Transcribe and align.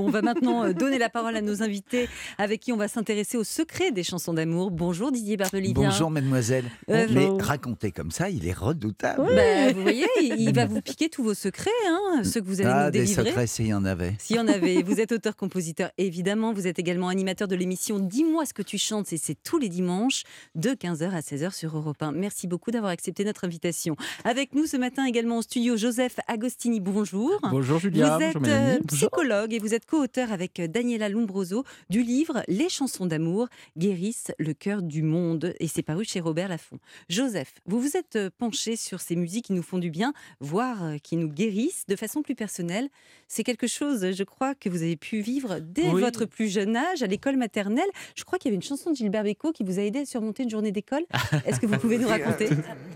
On 0.00 0.08
va 0.08 0.22
maintenant 0.22 0.64
euh, 0.64 0.72
donner 0.72 0.96
la 0.98 1.10
parole 1.10 1.36
à 1.36 1.42
nos 1.42 1.62
invités 1.62 2.08
avec 2.38 2.60
qui 2.60 2.72
on 2.72 2.76
va 2.78 2.88
s'intéresser 2.88 3.36
au 3.36 3.44
secret 3.44 3.90
des 3.92 4.02
chansons 4.02 4.32
d'amour. 4.32 4.70
Bonjour 4.70 5.12
Didier 5.12 5.36
Barbelivien. 5.36 5.90
Bonjour 5.90 6.10
mademoiselle. 6.10 6.64
Euh, 6.88 7.06
Mais 7.10 7.26
bon. 7.26 7.36
raconter 7.36 7.92
comme 7.92 8.10
ça, 8.10 8.30
il 8.30 8.46
est 8.48 8.56
redoutable. 8.56 9.26
Bah, 9.34 9.72
vous 9.74 9.82
voyez, 9.82 10.06
il 10.22 10.54
va 10.54 10.64
vous 10.64 10.80
piquer 10.80 11.10
tous 11.10 11.22
vos 11.22 11.34
secrets, 11.34 11.70
hein, 11.86 12.22
ceux 12.24 12.40
que 12.40 12.46
vous 12.46 12.62
allez 12.62 12.70
ah, 12.72 12.84
nous 12.86 12.90
des 12.92 13.00
délivrer. 13.00 13.26
secrets, 13.26 13.46
s'il 13.46 13.66
y 13.66 13.74
en 13.74 13.84
avait. 13.84 14.14
S'il 14.18 14.36
y 14.36 14.40
en 14.40 14.48
avait, 14.48 14.82
vous 14.82 15.00
êtes 15.00 15.12
auteur-compositeur 15.12 15.90
évidemment, 15.98 16.54
vous 16.54 16.66
êtes 16.66 16.78
également 16.78 17.08
animateur 17.08 17.46
de 17.46 17.54
l'émission 17.54 17.98
Dis-moi 17.98 18.46
ce 18.46 18.54
que 18.54 18.62
tu 18.62 18.78
chantes, 18.78 19.12
et 19.12 19.18
c'est 19.18 19.36
tous 19.42 19.58
les 19.58 19.68
dimanches 19.68 20.22
de 20.54 20.70
15h 20.70 21.10
à 21.10 21.20
16h 21.20 21.54
sur 21.54 21.76
Europe 21.76 22.02
1. 22.02 22.12
Merci 22.12 22.46
beaucoup 22.46 22.70
d'avoir 22.70 22.92
accepté 22.92 23.22
notre 23.24 23.44
invitation. 23.44 23.96
Avec 24.24 24.54
nous 24.54 24.64
ce 24.66 24.78
matin 24.78 25.04
également 25.04 25.36
au 25.38 25.42
studio 25.42 25.76
Joseph 25.76 26.16
Agostini, 26.26 26.80
bonjour. 26.80 27.38
Bonjour 27.50 27.78
Julia, 27.78 28.16
Vous 28.16 28.22
êtes 28.22 28.34
bonjour 28.34 28.54
euh, 28.54 28.78
psychologue 28.86 29.52
et 29.52 29.58
vous 29.58 29.74
êtes 29.74 29.84
co-auteur 29.90 30.30
avec 30.30 30.60
euh, 30.60 30.68
Daniela 30.68 31.08
Lombroso 31.08 31.64
du 31.90 32.02
livre 32.02 32.42
Les 32.46 32.68
chansons 32.68 33.06
d'amour 33.06 33.48
guérissent 33.76 34.30
le 34.38 34.54
cœur 34.54 34.82
du 34.82 35.02
monde 35.02 35.52
et 35.58 35.66
c'est 35.66 35.82
paru 35.82 36.04
chez 36.04 36.20
Robert 36.20 36.48
Laffont. 36.48 36.78
Joseph, 37.08 37.54
vous 37.66 37.80
vous 37.80 37.96
êtes 37.96 38.14
euh, 38.14 38.30
penché 38.38 38.76
sur 38.76 39.00
ces 39.00 39.16
musiques 39.16 39.46
qui 39.46 39.52
nous 39.52 39.62
font 39.64 39.78
du 39.78 39.90
bien, 39.90 40.12
voire 40.38 40.84
euh, 40.84 40.96
qui 41.02 41.16
nous 41.16 41.28
guérissent 41.28 41.86
de 41.88 41.96
façon 41.96 42.22
plus 42.22 42.36
personnelle. 42.36 42.88
C'est 43.26 43.42
quelque 43.42 43.66
chose, 43.66 44.12
je 44.12 44.22
crois, 44.24 44.54
que 44.54 44.68
vous 44.68 44.82
avez 44.82 44.96
pu 44.96 45.20
vivre 45.20 45.58
dès 45.60 45.88
Oui. 45.90 46.00
votre 46.00 46.24
plus 46.24 46.48
jeune 46.52 46.76
âge, 46.76 47.02
à 47.02 47.06
l'école 47.08 47.36
maternelle. 47.36 47.88
Je 48.14 48.22
crois 48.22 48.38
qu'il 48.38 48.48
y 48.48 48.50
avait 48.50 48.56
une 48.56 48.62
chanson 48.62 48.90
de 48.92 48.96
Gilbert 48.96 49.24
Bécaud 49.24 49.50
qui 49.52 49.64
vous 49.64 49.78
a 49.80 49.82
aidé 49.82 50.00
à 50.00 50.06
surmonter 50.06 50.44
une 50.44 50.50
journée 50.50 50.70
d'école. 50.72 51.02
Est-ce 51.44 51.58
que 51.58 51.66
vous 51.66 51.78
pouvez 51.78 51.98
nous 51.98 52.08
raconter 52.16 52.48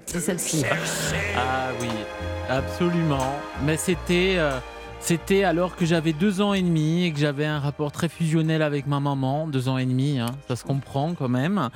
C'est 0.07 0.21
celle-ci? 0.21 0.63
Ah 1.37 1.71
oui, 1.81 1.89
absolument. 2.49 3.35
Mais 3.65 3.77
c'était, 3.77 4.35
euh, 4.39 4.59
c'était 5.05 5.45
alors 5.45 5.77
que 5.77 5.85
j'avais 5.85 6.15
deux 6.15 6.41
ans 6.41 6.55
et 6.55 6.63
demi 6.63 7.05
et 7.05 7.13
que 7.13 7.19
j'avais 7.19 7.45
un 7.45 7.59
rapport 7.61 7.93
très 7.93 8.09
fusionnel 8.09 8.63
avec 8.63 8.87
ma 8.87 9.01
maman, 9.01 9.47
deux 9.47 9.69
ans 9.69 9.77
et 9.77 9.85
demi, 9.85 10.19
hein, 10.19 10.35
ça 10.49 10.57
se 10.57 10.65
comprend 10.65 11.13
quand 11.13 11.29
même. 11.29 11.69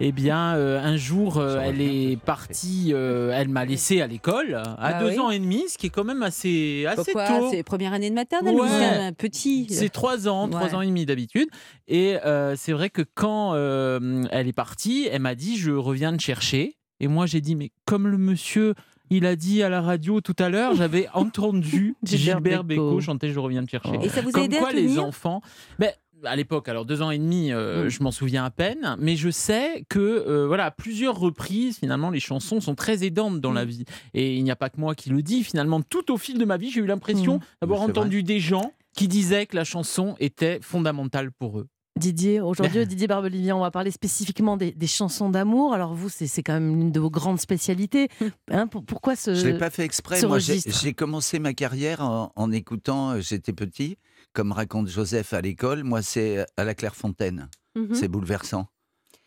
Eh 0.00 0.12
bien, 0.12 0.54
euh, 0.54 0.82
un 0.82 0.96
jour, 0.96 1.36
euh, 1.36 1.60
elle 1.62 1.82
est 1.82 2.16
partie, 2.16 2.92
euh, 2.94 3.32
elle 3.34 3.48
m'a 3.50 3.66
laissé 3.66 4.00
à 4.00 4.06
l'école 4.06 4.54
à 4.54 4.76
Ah 4.78 5.02
deux 5.04 5.10
oui 5.10 5.18
ans 5.18 5.30
et 5.30 5.38
demi, 5.38 5.64
ce 5.68 5.76
qui 5.76 5.88
est 5.88 5.90
quand 5.90 6.04
même 6.04 6.22
assez, 6.22 6.86
assez 6.86 7.12
Pourquoi 7.12 7.28
tôt. 7.28 7.48
C'est 7.50 7.62
première 7.62 7.92
année 7.92 8.08
de 8.08 8.14
maternelle 8.14 8.54
Ouais. 8.54 8.68
c'est 8.68 8.84
un 8.86 9.12
petit 9.12 9.66
C'est 9.68 9.90
trois 9.90 10.26
ans, 10.26 10.48
trois 10.48 10.68
Ouais. 10.68 10.74
ans 10.74 10.80
et 10.80 10.86
demi 10.86 11.04
d'habitude. 11.04 11.48
Et 11.86 12.16
c'est 12.56 12.72
vrai 12.72 12.88
que 12.88 13.02
quand 13.02 13.54
elle 13.54 14.48
est 14.48 14.54
partie, 14.54 15.06
elle 15.12 15.20
m'a 15.20 15.34
dit 15.34 15.58
je 15.58 15.70
reviens 15.72 16.16
te 16.16 16.22
chercher. 16.22 16.76
Et 17.02 17.08
moi 17.08 17.26
j'ai 17.26 17.40
dit 17.40 17.56
mais 17.56 17.70
comme 17.86 18.08
le 18.08 18.18
monsieur 18.18 18.74
il 19.10 19.26
a 19.26 19.36
dit 19.36 19.62
à 19.62 19.68
la 19.68 19.80
radio 19.80 20.20
tout 20.20 20.36
à 20.38 20.48
l'heure, 20.48 20.74
j'avais 20.74 21.08
entendu 21.14 21.94
Gilbert 22.02 22.64
Bécaud. 22.64 23.00
Chanter 23.00 23.30
je 23.32 23.38
reviens 23.38 23.64
te 23.64 23.70
chercher. 23.70 23.98
Et 24.02 24.08
ça 24.08 24.20
vous 24.22 24.30
a 24.30 24.32
Comme 24.32 24.44
aidé 24.44 24.56
quoi 24.58 24.68
à 24.68 24.72
les 24.72 24.98
enfants, 24.98 25.42
ben, 25.78 25.90
à 26.24 26.36
l'époque, 26.36 26.68
alors 26.68 26.84
deux 26.84 27.00
ans 27.00 27.10
et 27.10 27.18
demi, 27.18 27.50
euh, 27.50 27.86
Mm. 27.86 27.88
je 27.88 28.02
m'en 28.02 28.10
souviens 28.10 28.44
à 28.44 28.50
peine, 28.50 28.94
mais 28.98 29.16
je 29.16 29.30
sais 29.30 29.84
que 29.88 29.98
euh, 29.98 30.46
voilà, 30.46 30.66
à 30.66 30.70
plusieurs 30.70 31.18
reprises, 31.18 31.78
finalement, 31.78 32.10
les 32.10 32.20
chansons 32.20 32.60
sont 32.60 32.74
très 32.74 33.04
aidantes 33.04 33.40
dans 33.40 33.52
la 33.52 33.64
Mm. 33.64 33.68
vie. 33.68 33.84
Et 34.12 34.36
il 34.36 34.44
n'y 34.44 34.50
a 34.50 34.56
pas 34.56 34.68
que 34.68 34.78
moi 34.78 34.94
qui 34.94 35.08
le 35.10 35.22
dis. 35.22 35.42
Finalement, 35.44 35.80
tout 35.80 36.12
au 36.12 36.18
fil 36.18 36.36
de 36.38 36.44
ma 36.44 36.58
vie, 36.58 36.70
j'ai 36.70 36.80
eu 36.80 36.86
l'impression 36.86 37.36
Mm. 37.36 37.40
d'avoir 37.62 37.80
vrai. 37.80 37.90
entendu 37.90 38.22
des 38.22 38.38
gens 38.38 38.72
qui 38.94 39.08
disaient 39.08 39.46
que 39.46 39.56
la 39.56 39.64
chanson 39.64 40.14
était 40.20 40.58
fondamentale 40.60 41.30
pour 41.32 41.58
eux. 41.60 41.68
Didier, 42.00 42.40
aujourd'hui, 42.40 42.86
Didier 42.88 43.06
Barbelivien, 43.06 43.54
on 43.54 43.60
va 43.60 43.70
parler 43.70 43.90
spécifiquement 43.92 44.56
des, 44.56 44.72
des 44.72 44.86
chansons 44.88 45.30
d'amour. 45.30 45.72
Alors 45.74 45.94
vous, 45.94 46.08
c'est 46.08 46.42
quand 46.42 46.54
même 46.54 46.74
l'une 46.76 46.90
de 46.90 46.98
vos 46.98 47.10
grandes 47.10 47.38
spécialités. 47.40 48.08
Hein, 48.50 48.66
pour- 48.66 48.84
pourquoi 48.84 49.14
ce... 49.14 49.34
Je 49.34 49.46
ne 49.46 49.52
l'ai 49.52 49.58
pas 49.58 49.70
fait 49.70 49.84
exprès. 49.84 50.20
Moi, 50.26 50.38
j'ai 50.40 50.92
commencé 50.94 51.38
ma 51.38 51.54
carrière 51.54 52.00
en, 52.00 52.32
en 52.34 52.50
écoutant, 52.50 53.10
euh, 53.12 53.20
j'étais 53.20 53.52
petit, 53.52 53.96
comme 54.32 54.50
raconte 54.50 54.88
Joseph 54.88 55.32
à 55.32 55.40
l'école. 55.40 55.84
Moi, 55.84 56.02
c'est 56.02 56.38
euh, 56.38 56.44
à 56.56 56.64
la 56.64 56.74
Clairefontaine. 56.74 57.48
Mhm. 57.76 57.94
C'est 57.94 58.08
bouleversant. 58.08 58.66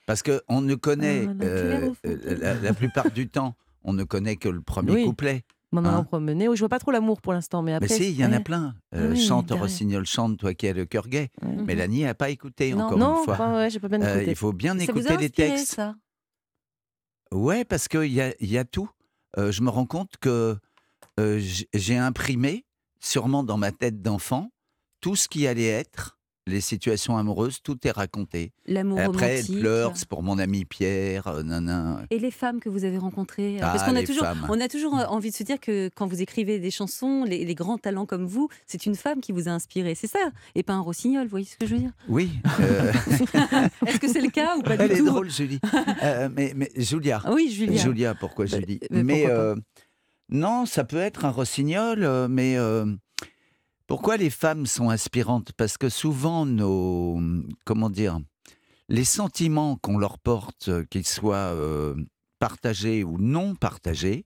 Parce 0.06 0.22
qu'on 0.24 0.60
ne 0.62 0.76
connaît, 0.76 1.26
Ah, 1.30 1.34
la 1.40 1.46
euh, 1.46 1.90
euh, 2.06 2.38
la, 2.42 2.54
la 2.56 2.74
plupart 2.74 3.12
du 3.12 3.30
temps, 3.30 3.56
on 3.84 3.94
ne 3.94 4.04
connaît 4.04 4.36
que 4.36 4.50
le 4.50 4.62
premier 4.62 4.92
Oui. 4.92 5.06
couplet. 5.06 5.44
Allant 5.78 6.06
Hein? 6.14 6.54
je 6.56 6.60
vois 6.60 6.70
pas 6.70 6.80
trop 6.80 6.92
l'amour 6.92 7.22
pour 7.22 7.34
l'instant, 7.34 7.62
mais 7.62 7.74
après... 7.74 7.88
Mais 7.90 7.96
si, 7.96 8.12
il 8.12 8.16
y 8.20 8.26
en 8.26 8.32
a 8.34 8.40
plein. 8.40 8.76
Euh, 8.96 9.12
Oui, 9.12 9.20
chante. 9.20 9.52
Rossignol, 9.52 10.06
chante, 10.06 10.38
toi 10.38 10.54
qui 10.54 10.68
as 10.68 10.74
le 10.74 10.86
cœur 10.86 11.08
gai. 11.08 11.30
Ouais. 11.42 11.64
Mélanie 11.64 12.04
n'a 12.04 12.14
pas 12.14 12.30
écouté, 12.30 12.74
Non. 12.74 12.86
encore 12.86 12.98
Non, 12.98 13.18
une 13.20 13.24
fois. 13.26 13.36
pas- 13.38 13.54
ouais, 13.56 13.70
j'ai 13.70 13.80
pas 13.80 13.88
bien 13.88 14.02
Euh, 14.02 14.16
écouté. 14.16 14.32
il 14.32 14.36
faut 14.36 14.54
bien 14.54 14.78
Ça 14.80 14.92
vous 14.92 15.00
a 15.00 15.02
écouter 15.02 15.18
les 15.18 15.30
textes. 15.30 15.76
ça? 15.76 15.96
Ouais, 17.34 17.66
parce 17.66 17.88
qu'il 17.88 18.12
y 18.14 18.22
a, 18.22 18.34
y 18.40 18.58
a 18.58 18.66
tout. 18.66 18.90
Euh, 19.38 19.52
je 19.52 19.62
me 19.64 19.70
rends 19.70 19.86
compte 19.88 20.18
que 20.22 20.56
euh, 21.20 21.42
j'ai 21.74 21.98
imprimé, 21.98 22.66
sûrement 23.00 23.44
dans 23.44 23.58
ma 23.58 23.72
tête 23.72 24.02
d'enfant, 24.02 24.50
tout 25.02 25.16
ce 25.16 25.28
qui 25.28 25.48
allait 25.48 25.68
être, 25.68 26.18
les 26.46 26.60
situations 26.62 27.18
amoureuses, 27.18 27.60
tout 27.64 27.78
est 27.88 27.92
raconté. 27.92 28.52
L'amour 28.66 29.00
après, 29.00 29.40
elle 29.40 29.60
pleure, 29.60 29.96
c'est 29.96 30.08
pour 30.08 30.24
mon 30.24 30.38
ami 30.40 30.66
Pierre, 30.66 31.28
euh, 31.28 31.44
nanan. 31.44 32.06
Et 32.10 32.20
les 32.20 32.32
femmes 32.32 32.60
que 32.60 32.68
vous 32.70 32.84
avez 32.84 32.98
rencontrées 32.98 33.58
Parce 33.62 33.84
Ah, 33.84 33.90
qu'on 33.90 33.96
a 33.96 34.04
toujours, 34.04 34.26
femmes. 34.26 34.46
on 34.50 34.60
a 34.60 34.68
toujours 34.68 34.98
euh, 35.00 35.06
envie 35.06 35.32
de 35.32 35.36
se 35.36 35.44
dire 35.44 35.60
que 35.60 35.90
quand 35.96 36.06
vous 36.06 36.22
écrivez 36.22 36.60
des 36.60 36.72
chansons, 36.72 37.24
les, 37.24 37.46
les 37.46 37.56
grands 37.56 37.78
talents 37.78 38.06
comme 38.06 38.26
vous, 38.26 38.50
c'est 38.68 38.86
une 38.86 38.96
femme 38.96 39.22
qui 39.22 39.32
vous 39.32 39.48
a 39.48 39.52
inspiré, 39.52 39.96
c'est 39.96 40.08
ça? 40.08 40.20
Et 40.56 40.64
pas 40.64 40.74
un 40.74 40.82
rossignol, 40.82 41.24
vous 41.24 41.30
voyez 41.30 41.46
ce 41.46 41.56
que 41.58 41.66
je 41.66 41.76
veux 41.76 41.80
dire? 41.82 41.92
Oui, 42.10 42.30
euh, 42.60 42.92
Est-ce 43.86 44.00
que 44.00 44.08
c'est 44.12 44.22
le 44.22 44.30
cas 44.30 44.58
ou 44.58 44.62
pas 44.62 44.76
elle 44.76 44.90
du 44.90 44.96
est 44.96 44.98
tout? 45.00 45.06
drôle, 45.06 45.30
Julie. 45.30 45.60
Euh, 46.04 46.30
mais, 46.36 46.54
mais 46.56 46.70
Julia. 46.76 47.22
Oui, 47.32 47.50
Julia. 47.50 47.82
Julia, 47.82 48.16
pourquoi 48.16 48.46
Bah, 48.46 48.58
Julie? 48.60 48.80
mais 48.92 49.04
Mais 49.04 49.14
pourquoi 49.22 49.30
pas 49.36 49.42
euh, 49.52 49.56
non, 50.30 50.66
ça 50.66 50.84
peut 50.84 50.98
être 50.98 51.26
un 51.26 51.30
rossignol, 51.30 52.04
euh, 52.04 52.28
mais 52.30 52.58
euh, 52.58 52.86
pourquoi 53.88 54.18
les 54.18 54.30
femmes 54.30 54.66
sont 54.66 54.90
inspirantes? 54.90 55.52
Parce 55.54 55.78
que 55.78 55.90
souvent, 55.90 56.46
nos. 56.46 57.20
Comment 57.66 57.90
dire 57.90 58.20
Les 58.90 59.04
sentiments 59.06 59.78
qu'on 59.78 59.98
leur 59.98 60.20
porte, 60.20 60.70
qu'ils 60.90 61.08
soient 61.08 61.36
euh, 61.54 61.96
partagés 62.40 63.04
ou 63.04 63.18
non 63.18 63.56
partagés, 63.56 64.26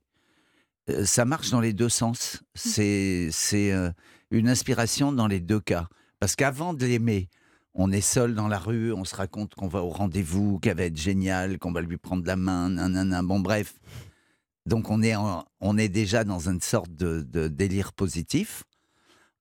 euh, 0.89 1.05
ça 1.05 1.25
marche 1.25 1.49
dans 1.49 1.59
les 1.61 1.73
deux 1.73 1.89
sens. 1.89 2.41
C'est 2.55 3.29
c'est, 3.31 3.71
euh, 3.71 3.89
une 4.31 4.49
inspiration 4.49 5.11
dans 5.11 5.27
les 5.27 5.39
deux 5.39 5.59
cas. 5.59 5.87
Parce 6.19 6.35
qu'avant 6.35 6.73
de 6.73 6.85
l'aimer, 6.85 7.29
on 7.73 7.91
est 7.91 8.01
seul 8.01 8.33
dans 8.35 8.47
la 8.47 8.57
rue, 8.59 8.91
on 8.91 9.05
se 9.05 9.15
raconte 9.15 9.53
qu'on 9.55 9.67
va 9.67 9.83
au 9.83 9.89
rendez-vous, 9.89 10.59
qu'elle 10.59 10.77
va 10.77 10.83
être 10.83 10.97
géniale, 10.97 11.59
qu'on 11.59 11.71
va 11.71 11.81
lui 11.81 11.97
prendre 11.97 12.25
la 12.25 12.35
main, 12.35 12.69
nanana. 12.69 13.21
Bon, 13.21 13.39
bref. 13.39 13.75
Donc, 14.65 14.89
on 14.89 15.01
est, 15.01 15.15
en- 15.15 15.45
on 15.61 15.77
est 15.77 15.87
déjà 15.89 16.23
dans 16.23 16.49
une 16.49 16.59
sorte 16.59 16.91
de, 16.91 17.21
de 17.21 17.47
délire 17.47 17.93
positif. 17.93 18.63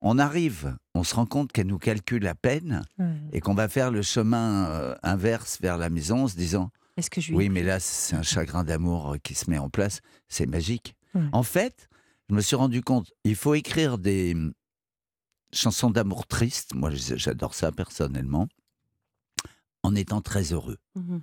On 0.02 0.18
arrive, 0.18 0.76
on 0.94 1.02
se 1.04 1.14
rend 1.14 1.26
compte 1.26 1.52
qu'elle 1.52 1.66
nous 1.66 1.78
calcule 1.78 2.26
à 2.26 2.34
peine 2.34 2.82
Ouais. 2.98 3.14
et 3.32 3.40
qu'on 3.40 3.54
va 3.54 3.68
faire 3.68 3.90
le 3.90 4.02
chemin 4.02 4.66
euh, 4.70 4.94
inverse 5.02 5.58
vers 5.60 5.78
la 5.78 5.88
maison 5.90 6.24
en 6.24 6.28
se 6.28 6.36
disant 6.36 6.70
Est-ce 6.96 7.10
que 7.10 7.20
je 7.20 7.32
Oui, 7.34 7.48
mais 7.48 7.62
là, 7.62 7.80
c'est 7.80 8.14
un 8.14 8.22
chagrin 8.22 8.62
d'amour 8.64 9.14
euh, 9.14 9.18
qui 9.18 9.34
se 9.34 9.50
met 9.50 9.58
en 9.58 9.70
place. 9.70 10.00
C'est 10.28 10.46
magique. 10.46 10.94
En 11.32 11.42
fait, 11.42 11.88
je 12.28 12.34
me 12.34 12.42
suis 12.42 12.56
rendu 12.56 12.82
compte, 12.82 13.10
il 13.24 13.36
faut 13.36 13.54
écrire 13.54 13.96
des 13.96 14.34
hum, 14.34 14.52
chansons 15.50 15.88
d'amour 15.90 16.26
tristes. 16.26 16.74
Moi, 16.74 16.90
j'adore 16.92 17.54
ça 17.54 17.72
personnellement. 17.72 18.48
En 19.82 19.94
étant 19.94 20.20
très 20.20 20.52
heureux. 20.52 20.76
Mhm. 20.94 21.22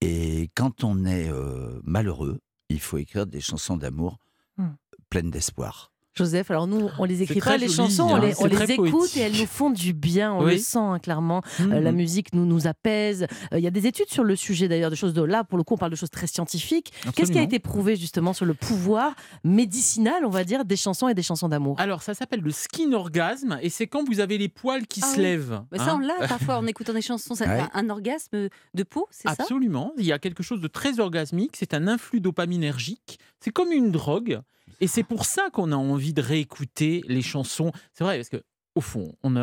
Et 0.00 0.50
quand 0.54 0.84
on 0.84 1.04
est 1.04 1.28
euh, 1.28 1.80
malheureux, 1.84 2.38
il 2.70 2.80
faut 2.80 2.96
écrire 2.98 3.26
des 3.26 3.40
chansons 3.40 3.76
d'amour 3.76 4.18
Hmm. 4.58 4.74
pleines 5.10 5.30
d'espoir. 5.30 5.92
Joseph, 6.16 6.50
alors 6.50 6.66
nous, 6.66 6.88
on 6.98 7.04
les 7.04 7.22
écrit 7.22 7.40
pas, 7.40 7.58
les 7.58 7.66
joli, 7.68 7.76
chansons, 7.76 8.04
on 8.04 8.14
hein, 8.14 8.20
les, 8.20 8.32
on 8.40 8.46
écoute 8.48 8.90
poétique. 8.90 9.16
et 9.18 9.20
elles 9.20 9.32
nous 9.38 9.46
font 9.46 9.68
du 9.68 9.92
bien, 9.92 10.32
on 10.32 10.44
Oui. 10.44 10.52
le 10.52 10.58
sent 10.58 10.78
hein, 10.78 10.98
clairement. 10.98 11.42
Euh, 11.60 11.78
la 11.80 11.90
Mhm. 11.92 11.96
musique 11.96 12.32
nous, 12.32 12.46
nous 12.46 12.66
apaise. 12.66 13.26
Euh, 13.52 13.58
Il 13.58 13.64
y 13.64 13.66
a 13.66 13.70
des 13.70 13.86
études 13.86 14.08
sur 14.08 14.24
le 14.24 14.34
sujet 14.34 14.66
d'ailleurs, 14.66 14.90
de 14.90 14.94
choses 14.96 15.12
de 15.12 15.22
là, 15.22 15.44
pour 15.44 15.58
le 15.58 15.64
coup, 15.64 15.74
on 15.74 15.76
parle 15.76 15.90
de 15.90 15.96
choses 15.96 16.10
très 16.10 16.26
scientifiques. 16.26 16.92
Qu'est-ce 17.14 17.32
qui 17.32 17.38
a 17.38 17.42
été 17.42 17.58
prouvé 17.58 17.96
justement 17.96 18.32
sur 18.32 18.46
le 18.46 18.54
pouvoir 18.54 19.14
médicinal, 19.44 20.24
on 20.24 20.30
va 20.30 20.44
dire, 20.44 20.64
des 20.64 20.76
chansons 20.76 21.08
et 21.08 21.14
des 21.14 21.22
chansons 21.22 21.48
d'amour? 21.48 21.76
Alors, 21.78 22.02
ça 22.02 22.14
s'appelle 22.14 22.40
le 22.40 22.50
skin 22.50 22.92
orgasme 22.94 23.58
et 23.60 23.68
c'est 23.68 23.86
quand 23.86 24.02
vous 24.08 24.20
avez 24.20 24.38
les 24.38 24.48
poils 24.48 24.86
qui 24.86 25.00
Ah 25.04 25.06
se 25.08 25.16
oui. 25.16 25.22
lèvent. 25.22 25.62
Bah 25.70 25.78
ça, 25.78 25.92
hein. 25.92 25.96
on 25.96 25.98
l'a 25.98 26.26
parfois 26.28 26.56
en 26.58 26.66
écoutant 26.66 26.94
des 26.94 27.02
chansons. 27.02 27.34
Ça, 27.34 27.46
Ouais. 27.46 27.62
Un 27.74 27.90
orgasme 27.90 28.48
de 28.74 28.82
peau, 28.82 29.06
c'est 29.10 29.28
ça? 29.28 29.34
Absolument. 29.38 29.92
Il 29.98 30.04
y 30.06 30.12
a 30.12 30.18
quelque 30.18 30.42
chose 30.42 30.60
de 30.60 30.66
très 30.68 30.98
orgasmique. 30.98 31.52
C'est 31.56 31.74
un 31.74 31.86
influx 31.86 32.20
dopaminergique. 32.20 33.18
C'est 33.40 33.50
comme 33.52 33.70
une 33.70 33.90
drogue. 33.92 34.40
Et 34.80 34.86
c'est 34.86 35.02
pour 35.04 35.24
ça 35.24 35.48
qu'on 35.52 35.72
a 35.72 35.76
envie 35.76 36.12
de 36.12 36.20
réécouter 36.22 37.02
les 37.08 37.22
chansons. 37.22 37.72
C'est 37.92 38.04
vrai, 38.04 38.16
parce 38.16 38.28
que. 38.28 38.42
Au 38.74 38.82
fond, 38.82 39.14
on 39.22 39.34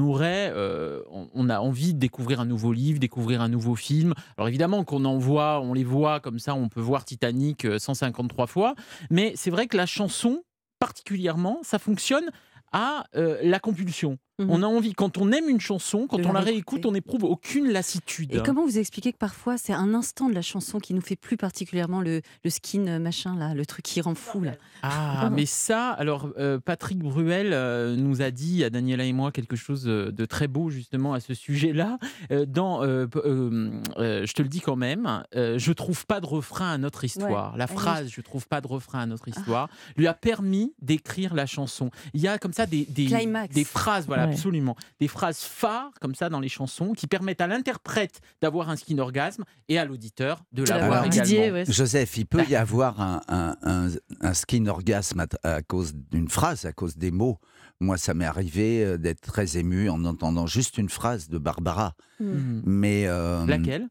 aurait, 0.00 0.52
euh, 0.54 1.00
on- 1.08 1.48
a 1.48 1.60
envie 1.60 1.94
de 1.94 1.98
découvrir 1.98 2.40
un 2.40 2.44
nouveau 2.44 2.74
livre, 2.74 2.98
découvrir 2.98 3.40
un 3.40 3.48
nouveau 3.48 3.74
film. 3.74 4.12
Alors 4.36 4.48
évidemment 4.48 4.84
qu'on 4.84 5.06
en 5.06 5.16
voit, 5.16 5.62
on 5.62 5.72
les 5.72 5.82
voit 5.82 6.20
comme 6.20 6.38
ça, 6.38 6.54
on 6.54 6.68
peut 6.68 6.82
voir 6.82 7.06
Titanic 7.06 7.64
euh, 7.64 7.78
153 7.78 8.46
fois. 8.46 8.74
Mais 9.08 9.32
c'est 9.34 9.50
vrai 9.50 9.66
que 9.66 9.78
la 9.78 9.86
chanson, 9.86 10.42
particulièrement, 10.78 11.58
ça 11.62 11.78
fonctionne 11.78 12.28
à 12.72 13.04
euh, 13.16 13.38
la 13.42 13.58
compulsion. 13.60 14.18
Mhm. 14.44 14.50
On 14.50 14.62
a 14.62 14.66
envie, 14.66 14.92
quand 14.94 15.18
on 15.18 15.30
aime 15.32 15.48
une 15.48 15.60
chanson, 15.60 16.06
quand 16.08 16.18
De 16.18 16.24
on 16.24 16.32
la 16.32 16.40
réécoute, 16.40 16.84
on 16.86 16.92
n'éprouve 16.92 17.24
aucune 17.24 17.70
lassitude. 17.70 18.34
Et 18.34 18.42
comment 18.42 18.64
vous 18.64 18.78
expliquez 18.78 19.12
que 19.12 19.18
parfois 19.18 19.56
c'est 19.58 19.72
un 19.72 19.94
instant 19.94 20.28
de 20.28 20.34
la 20.34 20.42
chanson 20.42 20.78
qui 20.78 20.94
nous 20.94 21.00
fait 21.00 21.16
plus 21.16 21.36
particulièrement 21.36 22.00
le, 22.00 22.22
le 22.44 22.50
skin 22.50 22.86
euh, 22.86 22.98
machin 22.98 23.36
là, 23.36 23.54
le 23.54 23.64
truc 23.66 23.84
qui 23.84 24.00
rend 24.00 24.14
fou 24.14 24.40
là 24.42 24.52
Ah, 24.82 25.30
mais 25.32 25.46
ça, 25.46 25.90
alors 25.90 26.28
euh, 26.38 26.58
Patrick 26.58 26.98
Bruel 26.98 27.52
euh, 27.52 27.96
nous 27.96 28.22
a 28.22 28.30
dit 28.30 28.64
à 28.64 28.70
Daniela 28.70 29.04
et 29.04 29.12
moi 29.12 29.30
quelque 29.32 29.56
chose 29.56 29.84
de 29.84 30.24
très 30.24 30.48
beau 30.48 30.70
justement 30.70 31.12
à 31.14 31.20
ce 31.20 31.34
sujet-là. 31.34 31.98
Euh, 32.30 32.46
dans, 32.46 32.82
je 32.82 34.32
te 34.32 34.42
le 34.42 34.48
dis 34.48 34.60
quand 34.60 34.76
même, 34.76 35.22
je 35.34 35.72
trouve 35.72 36.06
pas 36.06 36.20
de 36.20 36.26
refrain 36.26 36.72
à 36.72 36.78
notre 36.78 37.04
histoire. 37.04 37.56
La 37.56 37.64
Ah 37.64 37.66
phrase, 37.68 38.08
je 38.10 38.20
trouve 38.20 38.46
pas 38.48 38.60
de 38.60 38.66
refrain 38.66 39.00
à 39.00 39.06
notre 39.06 39.28
histoire, 39.28 39.68
lui 39.96 40.06
a 40.06 40.14
permis 40.14 40.72
d'écrire 40.80 41.34
la 41.34 41.46
chanson. 41.46 41.90
Il 42.14 42.20
y 42.20 42.28
a 42.28 42.38
comme 42.38 42.52
ça 42.52 42.66
des 42.66 42.84
des, 42.86 43.08
des 43.52 43.64
phrases, 43.64 44.06
voilà, 44.06 44.26
Ouais. 44.26 44.31
Absolument, 44.32 44.76
des 45.00 45.08
phrases 45.08 45.40
phares 45.40 45.90
comme 46.00 46.14
ça 46.14 46.28
dans 46.28 46.40
les 46.40 46.48
chansons 46.48 46.92
qui 46.92 47.06
permettent 47.06 47.40
à 47.40 47.46
l'interprète 47.46 48.20
d'avoir 48.40 48.68
un 48.70 48.76
skin 48.76 48.98
orgasme 48.98 49.44
et 49.68 49.78
à 49.78 49.84
l'auditeur 49.84 50.42
de 50.52 50.64
l'avoir 50.64 51.04
également. 51.06 51.22
Didier, 51.24 51.52
ouais. 51.52 51.64
Joseph, 51.68 52.16
il 52.16 52.26
peut 52.26 52.44
y 52.48 52.56
avoir 52.56 53.00
un, 53.00 53.20
un- 53.28 53.56
un- 53.62 53.88
un 54.20 54.34
skin 54.34 54.66
orgasme 54.66 55.20
à, 55.20 55.26
à 55.48 55.62
cause 55.62 55.94
d'une 55.94 56.28
phrase, 56.28 56.64
à 56.64 56.72
cause 56.72 56.96
des 56.96 57.10
mots. 57.10 57.38
Moi, 57.80 57.96
ça 57.98 58.14
m'est 58.14 58.24
arrivé 58.26 58.84
euh, 58.84 58.96
d'être 58.98 59.20
très 59.20 59.56
ému 59.58 59.88
en 59.88 60.04
entendant 60.04 60.46
juste 60.46 60.78
une 60.78 60.88
phrase 60.88 61.28
de 61.28 61.38
Barbara. 61.38 61.94
Mhm. 62.20 62.62
Mais 62.64 63.06
euh, 63.06 63.44
Laquelle? 63.46 63.88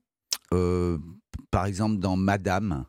euh, 0.54 0.98
par 1.50 1.66
exemple, 1.66 1.98
dans 2.00 2.16
Madame, 2.16 2.86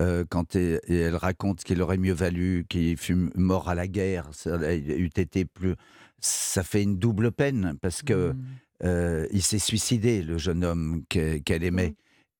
euh, 0.00 0.24
quand 0.30 0.54
elle 0.56 1.16
raconte 1.16 1.64
qu'il 1.64 1.82
aurait 1.82 1.98
mieux 1.98 2.12
valu 2.14 2.64
qu'il 2.68 2.96
fût 2.96 3.30
mort 3.34 3.68
à 3.68 3.74
la 3.74 3.88
guerre, 3.88 4.28
ça 4.32 4.56
eût 4.74 5.10
été 5.16 5.44
plus. 5.44 5.74
Ça 6.20 6.62
fait 6.64 6.82
une 6.82 6.98
double 6.98 7.30
peine 7.32 7.74
parce 7.80 8.02
que 8.02 8.32
Mhm. 8.32 8.44
euh, 8.84 9.26
il 9.32 9.42
s'est 9.42 9.58
suicidé, 9.58 10.22
le 10.22 10.38
jeune 10.38 10.64
homme 10.64 11.02
que- 11.08 11.38
qu'elle 11.38 11.64
aimait. 11.64 11.94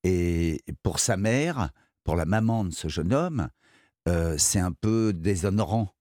Et 0.04 0.60
pour 0.82 1.00
sa 1.00 1.16
mère, 1.16 1.70
pour 2.04 2.16
la 2.16 2.24
maman 2.24 2.64
de 2.64 2.70
ce 2.72 2.88
jeune 2.88 3.12
homme, 3.12 3.48
euh, 4.08 4.36
c'est 4.38 4.60
un 4.60 4.72
peu 4.72 5.12
déshonorant. 5.12 5.92